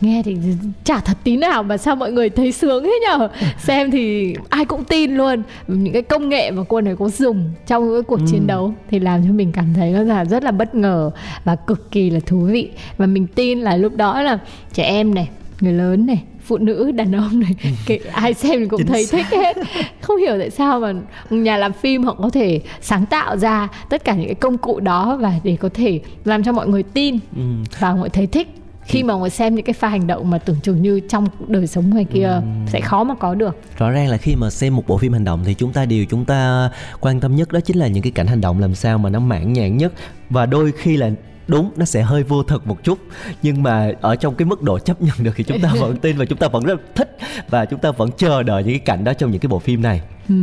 Nghe 0.00 0.22
thì 0.24 0.36
chả 0.84 1.00
thật 1.00 1.16
tí 1.24 1.36
nào 1.36 1.62
mà 1.62 1.76
sao 1.76 1.96
mọi 1.96 2.12
người 2.12 2.30
thấy 2.30 2.52
sướng 2.52 2.84
thế 2.84 3.00
nhở? 3.02 3.28
Xem 3.58 3.90
thì 3.90 4.34
ai 4.48 4.64
cũng 4.64 4.84
tin 4.84 5.16
luôn. 5.16 5.42
Những 5.68 5.92
cái 5.92 6.02
công 6.02 6.28
nghệ 6.28 6.50
mà 6.50 6.62
cô 6.68 6.80
này 6.80 6.96
có 6.98 7.08
dùng 7.08 7.50
trong 7.66 7.92
cái 7.92 8.02
cuộc 8.02 8.20
chiến 8.30 8.46
đấu 8.46 8.74
Thì 8.90 8.98
làm 8.98 9.24
cho 9.26 9.32
mình 9.32 9.52
cảm 9.52 9.74
thấy 9.74 9.92
là 9.92 10.24
rất 10.24 10.44
là 10.44 10.50
bất 10.50 10.74
ngờ 10.74 11.10
Và 11.44 11.56
cực 11.56 11.90
kỳ 11.90 12.10
là 12.10 12.20
thú 12.26 12.38
vị. 12.40 12.70
Và 12.96 13.06
mình 13.06 13.26
tin 13.26 13.60
là 13.60 13.76
lúc 13.76 13.96
đó 13.96 14.22
là 14.22 14.38
trẻ 14.72 14.82
em 14.84 15.14
này, 15.14 15.28
người 15.60 15.72
lớn 15.72 16.06
này 16.06 16.22
phụ 16.46 16.58
nữ 16.58 16.90
đàn 16.92 17.12
ông 17.12 17.40
này 17.40 17.54
cái, 17.86 18.00
ai 18.12 18.34
xem 18.34 18.60
thì 18.60 18.66
cũng 18.66 18.78
Chính 18.78 18.86
thấy 18.86 19.06
xác. 19.06 19.26
thích 19.30 19.38
hết. 19.38 19.56
Không 20.00 20.16
hiểu 20.16 20.38
tại 20.38 20.50
sao 20.50 20.80
mà 20.80 20.92
nhà 21.30 21.56
làm 21.56 21.72
phim 21.72 22.04
họ 22.04 22.14
có 22.14 22.30
thể 22.30 22.60
sáng 22.80 23.06
tạo 23.06 23.36
ra 23.36 23.68
tất 23.90 24.04
cả 24.04 24.14
những 24.14 24.26
cái 24.26 24.34
công 24.34 24.58
cụ 24.58 24.80
đó 24.80 25.18
và 25.20 25.32
để 25.44 25.56
có 25.60 25.68
thể 25.74 26.00
làm 26.24 26.42
cho 26.44 26.52
mọi 26.52 26.68
người 26.68 26.82
tin 26.82 27.18
Ừ. 27.36 27.42
và 27.80 27.90
mọi 27.90 28.00
người 28.00 28.08
thấy 28.08 28.26
thích 28.26 28.48
khi 28.86 29.02
mà 29.02 29.16
mọi 29.16 29.30
xem 29.30 29.54
những 29.54 29.64
cái 29.64 29.74
pha 29.74 29.88
hành 29.88 30.06
động 30.06 30.30
mà 30.30 30.38
tưởng 30.38 30.56
chừng 30.62 30.82
như 30.82 31.00
trong 31.00 31.26
đời 31.48 31.66
sống 31.66 31.90
ngoài 31.90 32.04
kia 32.04 32.40
sẽ 32.66 32.80
khó 32.80 33.04
mà 33.04 33.14
có 33.14 33.34
được. 33.34 33.56
Rõ 33.78 33.90
ràng 33.90 34.08
là 34.08 34.16
khi 34.16 34.36
mà 34.36 34.50
xem 34.50 34.76
một 34.76 34.86
bộ 34.86 34.98
phim 34.98 35.12
hành 35.12 35.24
động 35.24 35.42
thì 35.44 35.54
chúng 35.54 35.72
ta 35.72 35.84
điều 35.84 36.04
chúng 36.04 36.24
ta 36.24 36.70
quan 37.00 37.20
tâm 37.20 37.36
nhất 37.36 37.52
đó 37.52 37.60
chính 37.60 37.76
là 37.76 37.86
những 37.86 38.02
cái 38.02 38.12
cảnh 38.12 38.26
hành 38.26 38.40
động 38.40 38.58
làm 38.58 38.74
sao 38.74 38.98
mà 38.98 39.10
nó 39.10 39.20
mãn 39.20 39.52
nhãn 39.52 39.76
nhất. 39.76 39.92
Và 40.30 40.46
đôi 40.46 40.72
khi 40.72 40.96
là 40.96 41.10
đúng 41.48 41.70
nó 41.76 41.84
sẽ 41.84 42.02
hơi 42.02 42.22
vô 42.22 42.42
thực 42.42 42.66
một 42.66 42.84
chút 42.84 42.98
nhưng 43.42 43.62
mà 43.62 43.92
ở 44.00 44.16
trong 44.16 44.34
cái 44.34 44.46
mức 44.46 44.62
độ 44.62 44.78
chấp 44.78 45.02
nhận 45.02 45.14
được 45.18 45.32
thì 45.36 45.44
chúng 45.44 45.60
ta 45.60 45.72
vẫn 45.80 45.96
tin 45.96 46.16
và 46.16 46.24
chúng 46.24 46.38
ta 46.38 46.48
vẫn 46.48 46.64
rất 46.64 46.80
thích 46.94 47.16
và 47.50 47.64
chúng 47.64 47.80
ta 47.80 47.90
vẫn 47.90 48.10
chờ 48.16 48.42
đợi 48.42 48.62
những 48.62 48.72
cái 48.72 48.78
cảnh 48.78 49.04
đó 49.04 49.12
trong 49.12 49.30
những 49.30 49.40
cái 49.40 49.48
bộ 49.48 49.58
phim 49.58 49.82
này 49.82 50.00
Ừ. 50.28 50.34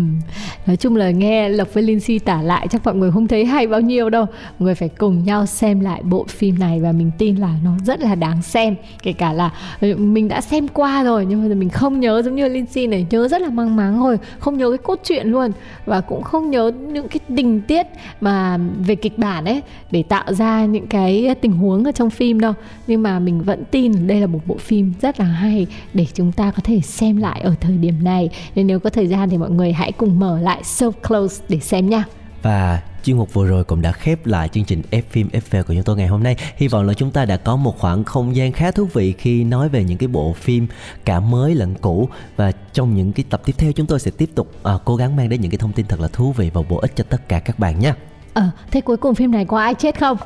Nói 0.66 0.78
chung 0.78 0.96
là 0.96 1.12
nghe 1.12 1.50
Lộc 1.50 1.74
với 1.74 1.84
Linh 1.84 2.00
Si 2.00 2.20
tả 2.20 2.42
lại 2.42 2.68
chắc 2.68 2.86
mọi 2.86 2.96
người 2.96 3.12
không 3.12 3.28
thấy 3.28 3.46
hay 3.46 3.68
bao 3.68 3.82
nhiêu 3.82 4.10
đâu. 4.10 4.26
Mọi 4.26 4.66
người 4.66 4.76
phải 4.76 4.90
cùng 4.90 5.24
nhau 5.24 5.46
xem 5.46 5.80
lại 5.80 6.02
bộ 6.04 6.26
phim 6.30 6.60
này 6.60 6.80
và 6.80 6.92
mình 6.92 7.12
tin 7.18 7.36
là 7.36 7.56
nó 7.64 7.72
rất 7.86 8.00
là 8.00 8.16
đáng 8.16 8.42
xem. 8.42 8.76
Kể 9.04 9.14
cả 9.14 9.34
là 9.34 9.50
ừ, 9.82 9.96
mình 9.98 10.28
đã 10.28 10.42
xem 10.42 10.68
qua 10.68 11.04
rồi 11.04 11.26
nhưng 11.26 11.50
mà 11.50 11.56
mình 11.56 11.70
không 11.70 12.00
nhớ 12.00 12.22
giống 12.26 12.36
như 12.36 12.48
Linh 12.48 12.66
Si 12.66 12.88
này 12.88 13.08
Nhớ 13.10 13.28
rất 13.28 13.42
là 13.42 13.50
mang 13.50 13.76
máng 13.76 13.98
thôi, 13.98 14.18
không 14.40 14.58
nhớ 14.58 14.70
cái 14.70 14.78
cốt 14.78 15.00
truyện 15.04 15.28
luôn 15.28 15.52
Và 15.86 16.02
cũng 16.02 16.24
không 16.24 16.52
nhớ 16.52 16.72
những 16.88 17.08
cái 17.08 17.20
tình 17.36 17.62
tiết 17.62 17.88
mà 18.22 18.58
về 18.80 18.96
kịch 18.96 19.18
bản 19.18 19.46
ấy 19.46 19.62
Để 19.92 20.04
tạo 20.04 20.34
ra 20.34 20.66
những 20.66 20.88
cái 20.88 21.36
tình 21.42 21.52
huống 21.52 21.84
ở 21.84 21.92
trong 21.92 22.10
phim 22.10 22.40
đâu. 22.40 22.54
Nhưng 22.88 23.04
mà 23.04 23.20
mình 23.20 23.42
vẫn 23.42 23.64
tin 23.72 24.08
đây 24.08 24.22
là 24.22 24.28
một 24.28 24.40
bộ 24.46 24.58
phim 24.58 24.94
rất 25.02 25.20
là 25.20 25.26
hay 25.26 25.68
Để 25.94 26.08
chúng 26.14 26.32
ta 26.32 26.52
có 26.52 26.62
thể 26.64 26.82
xem 26.82 27.18
lại 27.18 27.42
ở 27.42 27.56
thời 27.62 27.78
điểm 27.78 28.04
này. 28.04 28.30
Nên 28.56 28.68
nếu 28.68 28.80
có 28.80 28.90
thời 28.90 29.08
gian 29.08 29.30
thì 29.30 29.38
mọi 29.38 29.50
người 29.50 29.73
hãy 29.74 29.92
cùng 29.92 30.20
mở 30.20 30.40
lại 30.40 30.64
So 30.64 30.92
Close 30.92 31.44
để 31.50 31.60
xem 31.60 31.90
nha 31.90 32.04
và 32.44 32.82
chuyên 33.04 33.18
mục 33.18 33.34
vừa 33.34 33.48
rồi 33.48 33.64
cũng 33.64 33.82
đã 33.82 33.92
khép 33.92 34.26
lại 34.26 34.50
chương 34.50 34.66
trình 34.66 34.82
F 34.92 35.02
phim 35.10 35.28
FV 35.28 35.64
của 35.64 35.74
chúng 35.74 35.84
tôi 35.84 35.98
ngày 35.98 36.08
hôm 36.08 36.24
nay. 36.24 36.36
Hy 36.58 36.68
vọng 36.68 36.88
là 36.88 36.94
chúng 36.94 37.12
ta 37.12 37.26
đã 37.26 37.38
có 37.38 37.56
một 37.56 37.80
khoảng 37.80 38.04
không 38.04 38.36
gian 38.36 38.52
khá 38.52 38.72
thú 38.72 38.88
vị 38.94 39.14
khi 39.18 39.44
nói 39.44 39.70
về 39.70 39.84
những 39.84 39.98
cái 39.98 40.08
bộ 40.08 40.34
phim 40.34 40.68
cả 41.06 41.20
mới 41.20 41.56
lẫn 41.56 41.76
cũ 41.82 42.10
và 42.36 42.52
trong 42.74 42.96
những 42.96 43.14
cái 43.14 43.26
tập 43.30 43.42
tiếp 43.46 43.54
theo 43.58 43.72
chúng 43.72 43.88
tôi 43.88 44.00
sẽ 44.00 44.12
tiếp 44.18 44.30
tục 44.36 44.52
à, 44.64 44.74
cố 44.86 44.96
gắng 44.96 45.16
mang 45.16 45.30
đến 45.30 45.42
những 45.42 45.52
cái 45.52 45.58
thông 45.58 45.74
tin 45.74 45.86
thật 45.86 46.00
là 46.00 46.08
thú 46.08 46.32
vị 46.32 46.50
và 46.54 46.62
bổ 46.70 46.78
ích 46.78 46.96
cho 46.96 47.04
tất 47.10 47.30
cả 47.30 47.40
các 47.40 47.60
bạn 47.60 47.80
nhé. 47.80 47.94
Ờ, 48.34 48.44
thế 48.72 48.82
cuối 48.82 48.98
cùng 48.98 49.16
phim 49.16 49.32
này 49.32 49.46
có 49.46 49.60
ai 49.60 49.74
chết 49.74 50.00
không? 50.00 50.18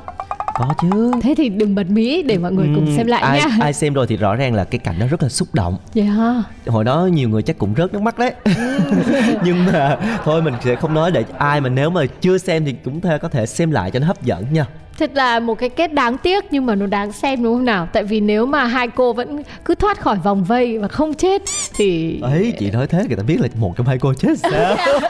Có 0.53 0.73
chứ. 0.81 1.11
Thế 1.21 1.33
thì 1.37 1.49
đừng 1.49 1.75
bật 1.75 1.89
mí 1.89 2.23
để 2.23 2.37
mọi 2.37 2.51
người 2.51 2.67
cùng 2.75 2.85
Ừm, 2.85 2.97
xem 2.97 3.07
lại 3.07 3.21
ai, 3.21 3.39
nha. 3.39 3.57
Ai 3.61 3.73
xem 3.73 3.93
rồi 3.93 4.07
thì 4.07 4.17
rõ 4.17 4.35
ràng 4.35 4.53
là 4.53 4.63
cái 4.63 4.79
cảnh 4.79 4.95
nó 4.99 5.07
rất 5.07 5.23
là 5.23 5.29
xúc 5.29 5.47
động. 5.53 5.77
Yeah. 5.95 6.45
hồi 6.67 6.83
đó 6.83 7.05
nhiều 7.05 7.29
người 7.29 7.41
chắc 7.41 7.57
cũng 7.57 7.73
rớt 7.77 7.93
nước 7.93 8.01
mắt 8.01 8.19
đấy 8.19 8.33
nhưng 9.43 9.65
mà 9.65 9.97
thôi 10.23 10.41
mình 10.41 10.53
sẽ 10.63 10.75
không 10.75 10.93
nói 10.93 11.11
để 11.11 11.25
ai 11.37 11.61
mà 11.61 11.69
nếu 11.69 11.89
mà 11.89 12.01
chưa 12.21 12.37
xem 12.37 12.65
thì 12.65 12.75
cũng 12.85 13.01
thể 13.01 13.17
có 13.17 13.29
thể 13.29 13.45
xem 13.45 13.71
lại 13.71 13.91
cho 13.91 13.99
nó 13.99 14.07
hấp 14.07 14.23
dẫn 14.23 14.45
nha 14.51 14.65
Thật 14.99 15.11
là 15.13 15.39
một 15.39 15.55
cái 15.55 15.69
kết 15.69 15.93
đáng 15.93 16.17
tiếc 16.17 16.45
nhưng 16.51 16.65
mà 16.65 16.75
nó 16.75 16.85
đáng 16.85 17.11
xem 17.11 17.43
đúng 17.43 17.53
không 17.53 17.65
nào? 17.65 17.87
Tại 17.93 18.03
vì 18.03 18.19
nếu 18.19 18.45
mà 18.45 18.65
hai 18.65 18.87
cô 18.87 19.13
vẫn 19.13 19.43
cứ 19.65 19.75
thoát 19.75 19.99
khỏi 19.99 20.17
vòng 20.23 20.43
vây 20.43 20.77
và 20.77 20.87
không 20.87 21.13
chết 21.13 21.41
thì 21.75 22.19
ấy 22.21 22.53
chị 22.59 22.71
nói 22.71 22.87
thế 22.87 23.05
người 23.07 23.17
ta 23.17 23.23
biết 23.23 23.39
là 23.39 23.47
một 23.59 23.73
trong 23.77 23.87
hai 23.87 23.97
cô 23.99 24.13
chết 24.13 24.39
sao 24.39 24.75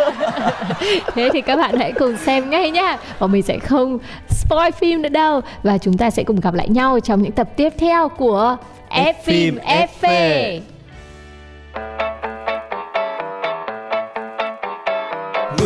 thế 1.16 1.30
thì 1.34 1.42
các 1.42 1.56
bạn 1.56 1.78
hãy 1.78 1.92
cùng 1.92 2.18
xem 2.18 2.50
ngay 2.50 2.72
nhá. 2.72 2.98
Và 3.20 3.28
mình 3.28 3.44
sẽ 3.44 3.60
không 3.60 4.00
spoil 4.30 4.72
phim 4.72 5.02
nữa 5.02 5.10
đâu 5.10 5.42
và 5.64 5.78
chúng 5.78 5.98
ta 5.98 6.10
sẽ 6.10 6.24
cùng 6.24 6.40
gặp 6.40 6.54
lại 6.54 6.70
nhau 6.70 7.00
trong 7.00 7.22
những 7.22 7.32
tập 7.32 7.50
tiếp 7.56 7.74
theo 7.80 8.10
của 8.10 8.58
F 8.90 9.14
phim 9.26 9.58
FV. 10.02 10.60